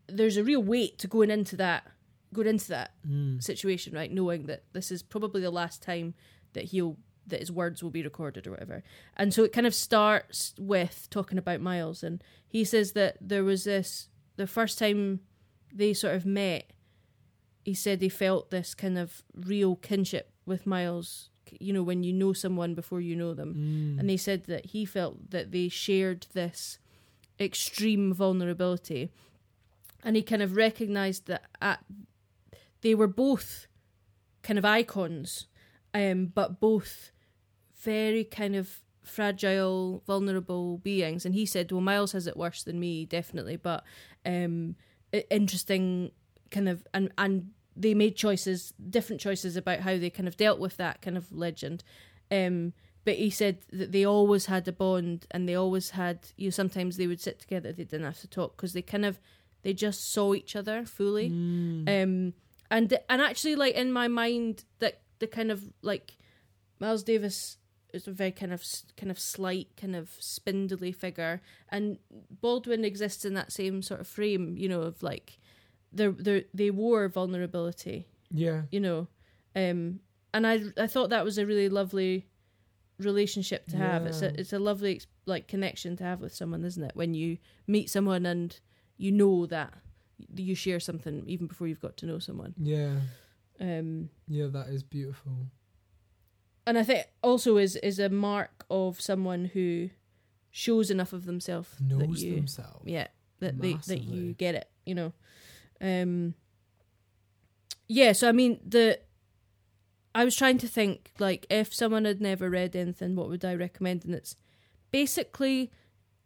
there's 0.07 0.37
a 0.37 0.43
real 0.43 0.61
weight 0.61 0.97
to 0.99 1.07
going 1.07 1.31
into 1.31 1.55
that 1.55 1.87
going 2.33 2.47
into 2.47 2.69
that 2.69 2.91
Mm. 3.07 3.43
situation, 3.43 3.93
right? 3.93 4.11
Knowing 4.11 4.45
that 4.45 4.63
this 4.73 4.89
is 4.91 5.03
probably 5.03 5.41
the 5.41 5.51
last 5.51 5.81
time 5.81 6.13
that 6.53 6.65
he'll 6.65 6.97
that 7.27 7.39
his 7.39 7.51
words 7.51 7.81
will 7.81 7.91
be 7.91 8.03
recorded 8.03 8.47
or 8.47 8.51
whatever. 8.51 8.83
And 9.15 9.33
so 9.33 9.43
it 9.43 9.53
kind 9.53 9.67
of 9.67 9.75
starts 9.75 10.53
with 10.57 11.07
talking 11.09 11.37
about 11.37 11.61
Miles 11.61 12.03
and 12.03 12.23
he 12.47 12.63
says 12.63 12.91
that 12.93 13.17
there 13.21 13.43
was 13.43 13.63
this 13.63 14.09
the 14.35 14.47
first 14.47 14.79
time 14.79 15.21
they 15.73 15.93
sort 15.93 16.15
of 16.15 16.25
met, 16.25 16.71
he 17.63 17.73
said 17.73 18.01
he 18.01 18.09
felt 18.09 18.51
this 18.51 18.73
kind 18.73 18.97
of 18.97 19.23
real 19.35 19.75
kinship 19.75 20.31
with 20.45 20.65
Miles, 20.65 21.29
you 21.59 21.71
know, 21.71 21.83
when 21.83 22.03
you 22.03 22.11
know 22.11 22.33
someone 22.33 22.73
before 22.73 23.01
you 23.01 23.15
know 23.15 23.33
them. 23.33 23.53
Mm. 23.55 23.99
And 23.99 24.09
he 24.09 24.17
said 24.17 24.45
that 24.45 24.67
he 24.67 24.85
felt 24.85 25.31
that 25.31 25.51
they 25.51 25.69
shared 25.69 26.27
this 26.33 26.79
extreme 27.39 28.13
vulnerability. 28.13 29.11
And 30.03 30.15
he 30.15 30.23
kind 30.23 30.41
of 30.41 30.55
recognized 30.55 31.27
that 31.27 31.43
at, 31.61 31.83
they 32.81 32.95
were 32.95 33.07
both 33.07 33.67
kind 34.41 34.57
of 34.57 34.65
icons, 34.65 35.45
um, 35.93 36.27
but 36.27 36.59
both 36.59 37.11
very 37.83 38.23
kind 38.23 38.55
of 38.55 38.79
fragile, 39.03 40.03
vulnerable 40.05 40.77
beings. 40.77 41.25
And 41.25 41.33
he 41.33 41.45
said, 41.45 41.71
well, 41.71 41.81
Miles 41.81 42.11
has 42.11 42.27
it 42.27 42.37
worse 42.37 42.63
than 42.63 42.79
me, 42.79 43.05
definitely, 43.05 43.57
but 43.57 43.83
um, 44.25 44.75
interesting 45.29 46.11
kind 46.51 46.69
of, 46.69 46.85
and, 46.93 47.11
and 47.17 47.51
they 47.75 47.93
made 47.93 48.15
choices, 48.15 48.73
different 48.89 49.21
choices 49.21 49.55
about 49.55 49.79
how 49.79 49.97
they 49.97 50.09
kind 50.09 50.27
of 50.27 50.37
dealt 50.37 50.59
with 50.59 50.77
that 50.77 51.01
kind 51.01 51.17
of 51.17 51.31
legend. 51.31 51.83
Um, 52.29 52.73
but 53.03 53.15
he 53.15 53.31
said 53.31 53.57
that 53.71 53.91
they 53.91 54.05
always 54.05 54.45
had 54.45 54.67
a 54.67 54.71
bond 54.71 55.25
and 55.31 55.49
they 55.49 55.55
always 55.55 55.91
had, 55.91 56.19
you 56.37 56.47
know, 56.47 56.51
sometimes 56.51 56.97
they 56.97 57.07
would 57.07 57.19
sit 57.21 57.39
together, 57.39 57.71
they 57.71 57.83
didn't 57.83 58.05
have 58.05 58.21
to 58.21 58.27
talk 58.27 58.55
because 58.55 58.73
they 58.73 58.83
kind 58.83 59.05
of, 59.05 59.19
they 59.63 59.73
just 59.73 60.11
saw 60.11 60.33
each 60.33 60.55
other 60.55 60.85
fully 60.85 61.29
Mm. 61.29 62.03
um 62.03 62.33
and 62.71 62.97
and 63.09 63.21
actually 63.21 63.55
like 63.55 63.75
in 63.75 63.91
my 63.93 64.07
mind 64.07 64.63
that 64.79 65.01
the 65.21 65.27
kind 65.37 65.49
of 65.51 65.59
like 65.81 66.17
miles 66.79 67.03
davis 67.03 67.57
is 67.93 68.07
a 68.07 68.11
very 68.11 68.31
kind 68.31 68.53
of 68.53 68.61
kind 68.97 69.11
of 69.11 69.19
slight 69.19 69.67
kind 69.81 69.95
of 69.95 70.09
spindly 70.19 70.91
figure 70.91 71.41
and 71.69 71.97
baldwin 72.41 72.83
exists 72.85 73.23
in 73.25 73.33
that 73.33 73.51
same 73.51 73.81
sort 73.81 73.99
of 74.01 74.07
frame 74.07 74.55
you 74.57 74.67
know 74.69 74.81
of 74.81 75.01
like 75.03 75.37
they 75.93 76.07
they 76.07 76.45
they 76.53 76.69
wore 76.71 77.07
vulnerability 77.09 78.07
Yeah. 78.31 78.61
you 78.71 78.79
know 78.79 79.07
um 79.55 79.99
and 80.33 80.47
i 80.47 80.55
i 80.77 80.87
thought 80.87 81.09
that 81.11 81.25
was 81.25 81.37
a 81.37 81.45
really 81.45 81.69
lovely 81.69 82.27
relationship 82.99 83.67
to 83.67 83.77
have 83.77 84.05
it's 84.05 84.21
a 84.21 84.39
it's 84.39 84.53
a 84.53 84.59
lovely 84.59 85.01
like 85.25 85.47
connection 85.47 85.97
to 85.97 86.03
have 86.03 86.21
with 86.21 86.33
someone 86.35 86.63
isn't 86.63 86.83
it 86.83 86.95
when 86.95 87.13
you 87.13 87.37
meet 87.67 87.89
someone 87.89 88.25
and 88.25 88.59
you 88.97 89.11
know 89.11 89.45
that 89.47 89.73
you 90.35 90.53
share 90.55 90.79
something 90.79 91.23
even 91.27 91.47
before 91.47 91.67
you've 91.67 91.81
got 91.81 91.97
to 91.97 92.05
know 92.05 92.19
someone 92.19 92.53
Yeah. 92.57 92.97
Um 93.61 94.09
Yeah, 94.27 94.47
that 94.47 94.67
is 94.69 94.83
beautiful. 94.83 95.33
and 96.67 96.77
i 96.77 96.83
think 96.83 97.05
also 97.23 97.57
is 97.57 97.75
is 97.77 97.99
a 97.99 98.09
mark 98.09 98.65
of 98.69 98.99
someone 98.99 99.45
who 99.53 99.89
shows 100.51 100.89
enough 100.91 101.13
of 101.13 101.25
themselves 101.25 101.69
that 101.79 101.83
Knows 101.83 102.23
you 102.23 102.35
themselves. 102.35 102.83
yeah 102.85 103.07
that 103.39 103.59
they 103.61 103.73
that 103.87 104.01
you 104.01 104.33
get 104.33 104.55
it 104.55 104.67
you 104.85 104.95
know 104.95 105.13
um 105.81 106.33
yeah 107.87 108.11
so 108.11 108.27
i 108.29 108.31
mean 108.31 108.59
the 108.67 108.99
i 110.13 110.23
was 110.25 110.35
trying 110.35 110.57
to 110.57 110.67
think 110.67 111.11
like 111.19 111.45
if 111.49 111.73
someone 111.73 112.05
had 112.05 112.21
never 112.21 112.49
read 112.49 112.75
anything 112.75 113.15
what 113.15 113.29
would 113.29 113.45
i 113.45 113.53
recommend 113.55 114.03
and 114.05 114.13
it's 114.13 114.35
basically 114.91 115.71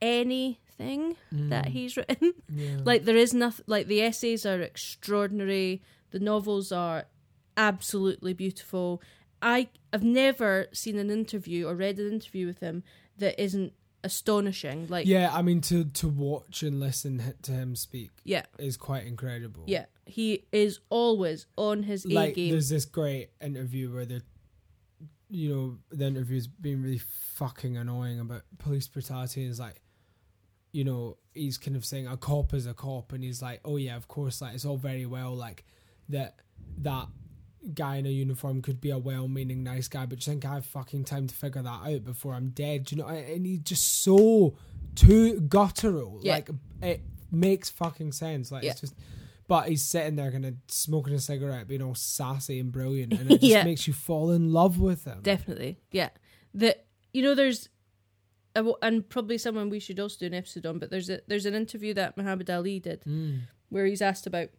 anything 0.01 1.15
that 1.31 1.65
Mm. 1.67 1.69
he's 1.69 1.95
written 1.95 2.33
Yeah. 2.49 2.77
like 2.83 3.05
there 3.05 3.15
is 3.15 3.33
nothing 3.33 3.63
like 3.67 3.87
the 3.87 4.01
essays 4.01 4.45
are 4.45 4.59
extraordinary 4.61 5.81
the 6.11 6.19
novels 6.19 6.71
are 6.71 7.05
absolutely 7.57 8.33
beautiful 8.33 9.01
i 9.41 9.67
have 9.93 10.03
never 10.03 10.67
seen 10.73 10.97
an 10.97 11.09
interview 11.09 11.67
or 11.67 11.75
read 11.75 11.99
an 11.99 12.11
interview 12.11 12.45
with 12.45 12.59
him 12.59 12.83
that 13.17 13.41
isn't 13.41 13.73
astonishing 14.05 14.85
like 14.87 15.07
yeah, 15.07 15.31
I 15.33 15.41
mean 15.41 15.61
to 15.61 15.83
to 15.83 16.07
watch 16.07 16.61
and 16.61 16.79
listen 16.79 17.33
to 17.41 17.51
him 17.51 17.75
speak 17.75 18.11
yeah 18.23 18.43
is 18.59 18.77
quite 18.77 19.07
incredible. 19.07 19.63
Yeah, 19.65 19.85
he 20.05 20.45
is 20.51 20.79
always 20.89 21.47
on 21.57 21.81
his 21.83 22.05
A 22.05 22.09
like 22.09 22.35
game. 22.35 22.51
there's 22.51 22.69
this 22.69 22.85
great 22.85 23.31
interview 23.41 23.91
where 23.91 24.05
they're 24.05 24.21
you 25.29 25.49
know 25.49 25.77
the 25.89 26.05
interview's 26.05 26.45
being 26.45 26.83
really 26.83 27.01
fucking 27.33 27.77
annoying 27.77 28.19
about 28.19 28.43
police 28.59 28.87
brutality 28.87 29.41
and 29.41 29.49
it's 29.49 29.59
like 29.59 29.81
you 30.71 30.83
know 30.83 31.17
he's 31.33 31.57
kind 31.57 31.75
of 31.75 31.83
saying 31.83 32.05
a 32.05 32.15
cop 32.15 32.53
is 32.53 32.67
a 32.67 32.75
cop 32.75 33.11
and 33.11 33.23
he's 33.23 33.41
like 33.41 33.59
oh 33.65 33.77
yeah 33.77 33.95
of 33.95 34.07
course 34.07 34.39
like 34.39 34.53
it's 34.53 34.65
all 34.65 34.77
very 34.77 35.07
well 35.07 35.35
like 35.35 35.65
that 36.09 36.35
that 36.77 37.07
guy 37.73 37.95
in 37.95 38.05
a 38.05 38.09
uniform 38.09 38.61
could 38.61 38.79
be 38.79 38.91
a 38.91 38.97
well-meaning 38.97 39.63
nice 39.63 39.87
guy 39.87 40.05
but 40.05 40.25
you 40.25 40.31
think 40.31 40.45
I 40.45 40.53
have 40.55 40.65
fucking 40.65 41.05
time 41.05 41.25
to 41.27 41.33
figure 41.35 41.61
that 41.61 41.81
out 41.87 42.03
before 42.03 42.33
I'm 42.33 42.49
dead 42.49 42.85
do 42.85 42.95
you 42.95 43.01
know 43.01 43.07
and 43.07 43.45
he's 43.45 43.59
just 43.59 44.03
so 44.03 44.55
too 44.95 45.39
guttural 45.41 46.19
Yeah. 46.21 46.33
like 46.35 46.49
it 46.81 47.01
makes 47.31 47.69
fucking 47.69 48.11
sense 48.11 48.51
like 48.51 48.63
Yeah. 48.63 48.71
it's 48.71 48.81
just 48.81 48.95
but 49.47 49.67
he's 49.69 49.83
sitting 49.83 50.15
there 50.15 50.31
kind 50.31 50.45
of 50.45 50.55
smoking 50.67 51.13
a 51.13 51.19
cigarette, 51.19 51.67
being 51.67 51.83
all 51.83 51.93
sassy 51.93 52.59
and 52.59 52.71
brilliant, 52.71 53.13
and 53.13 53.21
it 53.31 53.41
just 53.41 53.43
Yeah. 53.43 53.63
makes 53.63 53.85
you 53.87 53.93
fall 53.93 54.31
in 54.31 54.51
love 54.51 54.79
with 54.79 55.05
him. 55.05 55.19
Definitely, 55.21 55.77
yeah. 55.91 56.09
That 56.55 56.87
you 57.13 57.21
know 57.21 57.35
there's, 57.35 57.69
and 58.55 59.07
probably 59.07 59.37
someone 59.37 59.69
we 59.69 59.79
should 59.79 59.99
also 59.99 60.17
do 60.19 60.25
an 60.25 60.33
episode 60.33 60.65
on. 60.65 60.79
But 60.79 60.89
there's 60.89 61.11
a 61.11 61.21
there's 61.27 61.45
an 61.45 61.53
interview 61.53 61.93
that 61.93 62.17
Muhammad 62.17 62.49
Ali 62.49 62.79
did 62.79 63.03
Mm. 63.03 63.41
where 63.69 63.85
he's 63.85 64.01
asked 64.01 64.25
about 64.25 64.49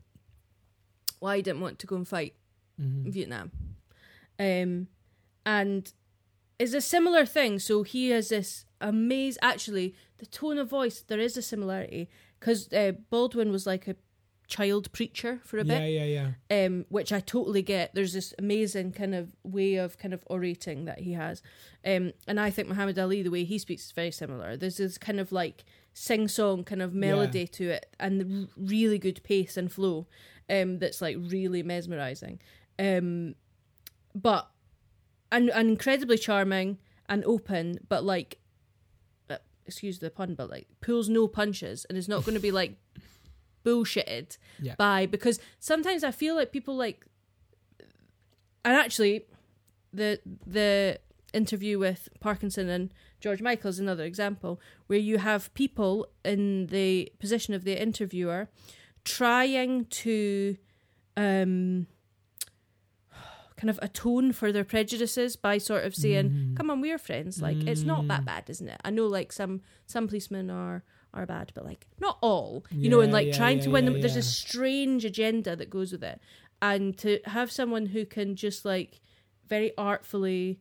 why 1.19 1.37
he 1.37 1.43
didn't 1.43 1.63
want 1.63 1.81
to 1.81 1.87
go 1.89 1.97
and 1.97 2.07
fight 2.07 2.35
Mhm. 2.81 3.05
Vietnam, 3.11 3.51
um, 4.39 4.89
and 5.45 5.93
it's 6.59 6.75
a 6.75 6.81
similar 6.81 7.25
thing. 7.27 7.59
So 7.59 7.83
he 7.83 8.11
has 8.11 8.29
this 8.29 8.65
amazing. 8.81 9.39
Actually, 9.43 9.95
the 10.19 10.27
tone 10.27 10.59
of 10.59 10.69
voice 10.69 11.01
there 11.03 11.21
is 11.21 11.37
a 11.37 11.43
similarity 11.43 12.09
because 12.39 12.73
uh, 12.73 12.93
Baldwin 13.11 13.51
was 13.51 13.67
like 13.67 13.89
a 13.89 13.97
child 14.49 14.93
preacher 14.93 15.41
for 15.43 15.59
a 15.59 15.65
bit. 15.65 15.81
Yeah, 15.81 16.05
yeah, 16.05 16.33
yeah. 16.51 16.65
um, 16.67 16.85
which 16.89 17.13
I 17.13 17.21
totally 17.21 17.63
get. 17.63 17.95
There's 17.95 18.13
this 18.13 18.33
amazing 18.39 18.93
kind 18.93 19.15
of 19.15 19.35
way 19.43 19.75
of 19.77 19.99
kind 19.99 20.15
of 20.15 20.23
orating 20.31 20.85
that 20.85 21.01
he 21.01 21.13
has, 21.15 21.43
um, 21.85 22.13
and 22.29 22.39
I 22.39 22.51
think 22.51 22.69
Muhammad 22.69 22.99
Ali, 22.99 23.23
the 23.23 23.31
way 23.31 23.45
he 23.45 23.59
speaks, 23.59 23.87
is 23.87 23.93
very 23.93 24.11
similar. 24.13 24.57
There's 24.57 24.77
this 24.77 24.99
kind 24.99 25.19
of 25.19 25.33
like 25.33 25.65
sing 25.95 26.29
song 26.29 26.63
kind 26.63 26.83
of 26.83 26.93
melody 26.95 27.47
to 27.49 27.71
it, 27.71 27.87
and 27.99 28.21
the 28.21 28.43
r- 28.43 28.49
really 28.57 28.99
good 28.99 29.23
pace 29.25 29.57
and 29.57 29.73
flow, 29.73 30.07
um, 30.49 30.79
that's 30.79 31.01
like 31.03 31.17
really 31.19 31.63
mesmerizing, 31.65 32.39
um, 32.79 33.35
but 34.15 34.51
and, 35.33 35.51
and 35.51 35.69
incredibly 35.71 36.19
charming 36.19 36.79
and 37.09 37.25
open, 37.25 37.79
but 37.89 38.05
like. 38.05 38.39
uh, 39.31 39.37
Excuse 39.67 39.99
the 39.99 40.11
pun, 40.11 40.35
but 40.35 40.49
like 40.51 40.67
pulls 40.81 41.09
no 41.09 41.27
punches 41.29 41.85
and 41.89 41.99
is 41.99 42.09
not 42.09 42.25
going 42.25 42.35
to 42.35 42.41
be 42.41 42.53
like 42.53 42.77
bullshitted 43.65 44.39
Yeah. 44.63 44.77
by 44.77 45.07
because 45.07 45.41
sometimes 45.59 46.05
I 46.05 46.13
feel 46.13 46.37
like 46.37 46.53
people 46.53 46.77
like 46.77 47.05
and 48.65 48.75
actually 48.75 49.27
the 49.93 50.21
the 50.47 51.01
interview 51.33 51.79
with 51.79 52.09
Parkinson 52.21 52.69
and 52.69 52.95
George 53.21 53.43
Michael 53.43 53.71
is 53.71 53.79
another 53.81 54.05
example 54.05 54.61
where 54.87 54.99
you 55.01 55.19
have 55.19 55.53
people 55.55 56.07
in 56.25 56.67
the 56.69 57.11
position 57.19 57.55
of 57.55 57.65
the 57.65 57.81
interviewer 57.81 58.49
trying 59.05 59.87
to 59.87 60.57
um 61.17 61.87
kind 63.57 63.71
of 63.71 63.79
atone 63.83 64.33
for 64.33 64.53
their 64.53 64.65
prejudices 64.65 65.35
by 65.37 65.57
sort 65.59 65.85
of 65.85 65.95
saying 65.95 66.31
Mhm. 66.31 66.57
come 66.57 66.71
on 66.71 66.81
we're 66.81 66.99
friends 66.99 67.41
like 67.41 67.57
it's 67.67 67.83
not 67.83 68.07
that 68.09 68.21
Mm. 68.23 68.27
bad 68.27 68.51
isn't 68.51 68.69
it 68.69 68.79
i 68.85 68.91
know 68.91 69.07
like 69.07 69.33
some 69.33 69.63
some 69.87 70.07
policemen 70.07 70.51
are 70.51 70.85
are 71.15 71.25
bad 71.25 71.53
but 71.55 71.65
like 71.65 71.87
not 71.99 72.19
all 72.21 72.65
you 72.71 72.91
know 72.91 73.01
and 73.01 73.13
like 73.13 73.29
yeah, 73.29 73.37
trying 73.37 73.59
yeah, 73.59 73.65
to 73.65 73.71
win 73.71 73.85
yeah, 73.85 73.91
them 73.93 74.01
there's 74.03 74.15
yeah. 74.15 74.19
a 74.21 74.23
strange 74.23 75.05
agenda 75.07 75.57
that 75.57 75.71
goes 75.71 75.91
with 75.93 76.05
it 76.05 76.21
and 76.61 76.99
to 76.99 77.19
have 77.25 77.51
someone 77.51 77.87
who 77.87 78.05
can 78.05 78.37
just 78.37 78.65
like 78.67 79.01
very 79.49 79.73
artfully 79.79 80.61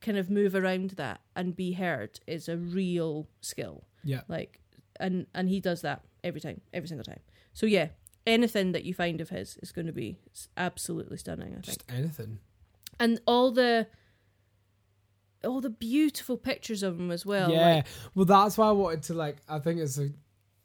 kind 0.00 0.16
of 0.16 0.30
move 0.30 0.54
around 0.54 0.90
that 0.90 1.20
and 1.36 1.54
be 1.54 1.72
heard 1.72 2.18
is 2.26 2.48
a 2.48 2.56
real 2.56 3.28
skill 3.42 3.84
Yeah. 4.04 4.22
like 4.28 4.58
and 4.98 5.26
and 5.34 5.48
he 5.50 5.60
does 5.60 5.82
that 5.82 6.02
every 6.24 6.40
time 6.40 6.60
every 6.72 6.88
single 6.88 7.04
time 7.04 7.20
so 7.52 7.66
yeah 7.66 7.88
anything 8.26 8.72
that 8.72 8.84
you 8.84 8.94
find 8.94 9.20
of 9.20 9.30
his 9.30 9.58
is 9.62 9.72
going 9.72 9.86
to 9.86 9.92
be 9.92 10.18
absolutely 10.56 11.16
stunning 11.16 11.48
i 11.48 11.54
think 11.54 11.64
Just 11.64 11.84
anything. 11.88 12.38
and 13.00 13.20
all 13.26 13.50
the 13.50 13.86
all 15.44 15.60
the 15.60 15.70
beautiful 15.70 16.36
pictures 16.36 16.82
of 16.82 16.98
him 16.98 17.10
as 17.10 17.26
well 17.26 17.50
yeah. 17.50 17.74
like, 17.76 17.86
well, 18.14 18.24
that's 18.24 18.56
why 18.56 18.68
I 18.68 18.72
wanted 18.72 19.02
to 19.04 19.14
like. 19.14 19.38
I 19.48 19.58
think 19.58 19.80
it's 19.80 19.98
a 19.98 20.10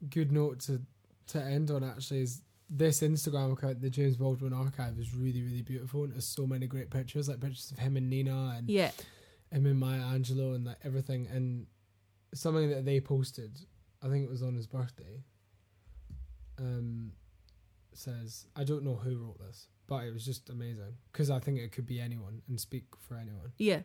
good 0.10 0.32
note 0.32 0.60
to 0.62 0.82
to 1.28 1.42
end 1.42 1.72
on. 1.72 1.84
Actually, 1.84 2.22
is 2.22 2.42
this 2.70 3.02
Instagram 3.02 3.54
account, 3.54 3.82
the 3.82 3.90
James 3.90 4.18
Baldwin 4.18 4.54
Archive, 4.54 5.00
is 5.00 5.16
really 5.16 5.42
really 5.42 5.62
beautiful 5.64 6.04
and 6.04 6.14
there's 6.14 6.28
so 6.28 6.46
many 6.46 6.68
great 6.68 6.90
pictures, 6.90 7.28
like 7.28 7.40
pictures 7.40 7.72
of 7.72 7.80
him 7.80 7.98
and 7.98 8.10
Nina 8.10 8.56
and 8.58 8.70
yeah 8.70 8.92
him 9.52 9.66
and 9.66 9.80
Maya 9.80 10.02
Angelou 10.02 10.56
and 10.56 10.66
like 10.66 10.78
everything 10.84 11.28
and 11.32 11.66
something 12.34 12.70
that 12.70 12.86
they 12.86 13.00
posted. 13.00 13.60
I 14.04 14.10
think 14.10 14.24
it 14.24 14.30
was 14.30 14.44
on 14.44 14.56
his 14.56 14.68
birthday. 14.68 15.24
Um, 16.60 17.14
says 17.98 18.48
I 18.56 18.64
don't 18.64 18.84
know 18.84 18.96
who 18.96 19.18
wrote 19.18 19.40
this, 19.40 19.68
but 19.88 20.04
it 20.04 20.14
was 20.14 20.26
just 20.26 20.50
amazing 20.50 20.96
because 21.12 21.30
I 21.30 21.40
think 21.40 21.60
it 21.60 21.72
could 21.72 21.86
be 21.86 22.00
anyone 22.00 22.42
and 22.48 22.60
speak 22.60 22.86
for 23.00 23.16
anyone. 23.16 23.52
yeah 23.58 23.82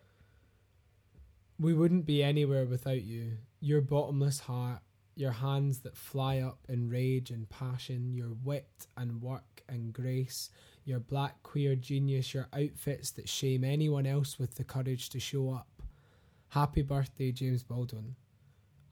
We 1.59 1.75
wouldn't 1.75 2.07
be 2.07 2.23
anywhere 2.23 2.65
without 2.67 3.03
you. 3.03 3.39
Your 3.61 3.81
bottomless 3.81 4.41
heart, 4.41 4.81
your 5.15 5.33
hands 5.33 5.81
that 5.81 5.97
fly 5.97 6.39
up 6.39 6.59
in 6.69 6.89
rage 6.89 7.31
and 7.31 7.49
passion, 7.49 8.13
your 8.13 8.33
wit 8.45 8.87
and 8.97 9.23
work 9.23 9.63
and 9.69 9.93
grace, 9.93 10.51
your 10.85 11.01
black 11.01 11.43
queer 11.43 11.77
genius, 11.77 12.35
your 12.35 12.49
outfits 12.53 13.11
that 13.13 13.29
shame 13.29 13.65
anyone 13.65 14.07
else 14.07 14.39
with 14.39 14.55
the 14.57 14.65
courage 14.65 15.11
to 15.11 15.21
show 15.21 15.51
up. 15.51 15.69
Happy 16.49 16.83
birthday, 16.83 17.33
James 17.33 17.63
Baldwin. 17.63 18.17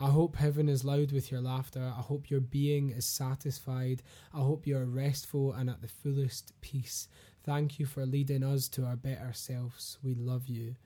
I 0.01 0.09
hope 0.09 0.37
heaven 0.37 0.69
is 0.69 0.85
loud 0.85 1.13
with 1.13 1.31
your 1.31 1.41
laughter. 1.43 1.93
I 1.97 2.01
hope 2.01 2.31
your 2.31 2.41
being 2.41 2.91
is 2.91 3.05
satisfied. 3.05 4.03
I 4.33 4.39
hope 4.41 4.67
you 4.67 4.77
are 4.79 4.87
restful 4.87 5.53
and 5.53 5.69
at 5.69 5.83
the 5.83 5.89
fullest 5.89 6.55
peace. 6.63 7.07
Thank 7.45 7.79
you 7.79 7.85
for 7.87 8.07
leading 8.07 8.43
us 8.43 8.69
to 8.71 8.85
our 8.87 8.97
better 8.97 9.33
selves. 9.35 9.99
We 10.03 10.15
love 10.15 10.49
you. 10.49 10.77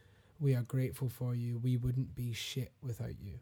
We 0.40 0.54
are 0.54 0.62
grateful 0.62 1.08
for 1.08 1.34
you. 1.34 1.58
We 1.58 1.76
wouldn't 1.76 2.16
be 2.16 2.32
shit 2.32 2.72
without 2.82 3.20
you. 3.20 3.38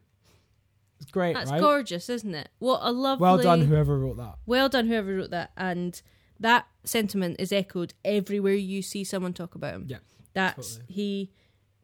It's 1.00 1.10
great, 1.10 1.34
that's 1.34 1.50
right? 1.50 1.60
gorgeous 1.60 2.08
isn't 2.08 2.32
it 2.34 2.48
what 2.60 2.78
a 2.82 2.92
lovely 2.92 3.22
Well 3.22 3.38
done, 3.38 3.62
whoever 3.62 3.98
wrote 3.98 4.18
that. 4.18 4.36
well 4.46 4.68
done 4.68 4.86
whoever 4.86 5.16
wrote 5.16 5.30
that 5.30 5.50
and 5.56 6.00
that 6.38 6.68
sentiment 6.84 7.36
is 7.40 7.50
echoed 7.50 7.92
everywhere 8.04 8.54
you 8.54 8.82
see 8.82 9.02
someone 9.02 9.32
talk 9.32 9.56
about 9.56 9.74
him 9.74 9.86
Yeah, 9.88 9.96
that's 10.32 10.76
totally. 10.76 10.92
he 10.94 11.30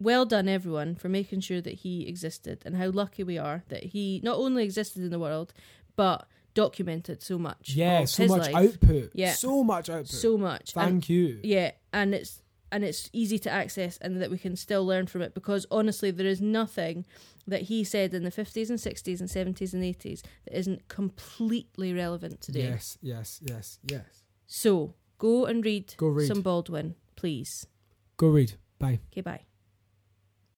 well 0.00 0.24
done 0.24 0.48
everyone 0.48 0.94
for 0.94 1.08
making 1.08 1.40
sure 1.40 1.60
that 1.60 1.74
he 1.74 2.06
existed 2.06 2.62
and 2.64 2.76
how 2.76 2.88
lucky 2.90 3.24
we 3.24 3.36
are 3.38 3.64
that 3.68 3.82
he 3.84 4.20
not 4.22 4.36
only 4.36 4.62
existed 4.64 5.02
in 5.02 5.10
the 5.10 5.18
world 5.18 5.52
but 5.96 6.26
documented 6.54 7.22
so 7.22 7.38
much 7.38 7.70
Yeah, 7.74 8.04
so 8.04 8.26
much 8.26 8.50
life. 8.52 8.54
output. 8.74 9.10
Yeah. 9.14 9.32
So 9.32 9.62
much 9.64 9.88
output. 9.90 10.08
so 10.08 10.36
much 10.38 10.72
and 10.76 10.84
Thank 10.90 11.08
you. 11.08 11.40
Yeah, 11.42 11.72
and 11.92 12.14
it's 12.14 12.42
and 12.70 12.84
it's 12.84 13.08
easy 13.12 13.38
to 13.38 13.50
access 13.50 13.96
and 13.98 14.20
that 14.20 14.30
we 14.30 14.36
can 14.38 14.54
still 14.54 14.84
learn 14.84 15.06
from 15.06 15.22
it 15.22 15.32
because 15.34 15.64
honestly 15.70 16.10
there 16.10 16.26
is 16.26 16.40
nothing 16.40 17.06
that 17.46 17.62
he 17.62 17.82
said 17.82 18.12
in 18.12 18.24
the 18.24 18.30
50s 18.30 18.68
and 18.68 18.78
60s 18.78 19.20
and 19.20 19.28
70s 19.56 19.72
and 19.72 19.82
80s 19.82 20.20
that 20.44 20.58
isn't 20.58 20.86
completely 20.88 21.94
relevant 21.94 22.40
today. 22.42 22.64
Yes, 22.64 22.98
yes, 23.00 23.40
yes, 23.42 23.78
yes. 23.90 24.22
So, 24.46 24.94
go 25.16 25.46
and 25.46 25.64
read, 25.64 25.94
Go 25.96 26.08
read. 26.08 26.26
some 26.28 26.42
Baldwin, 26.42 26.94
please. 27.16 27.66
Go 28.18 28.28
read. 28.28 28.52
Bye. 28.78 28.98
Okay, 29.12 29.22
bye. 29.22 29.40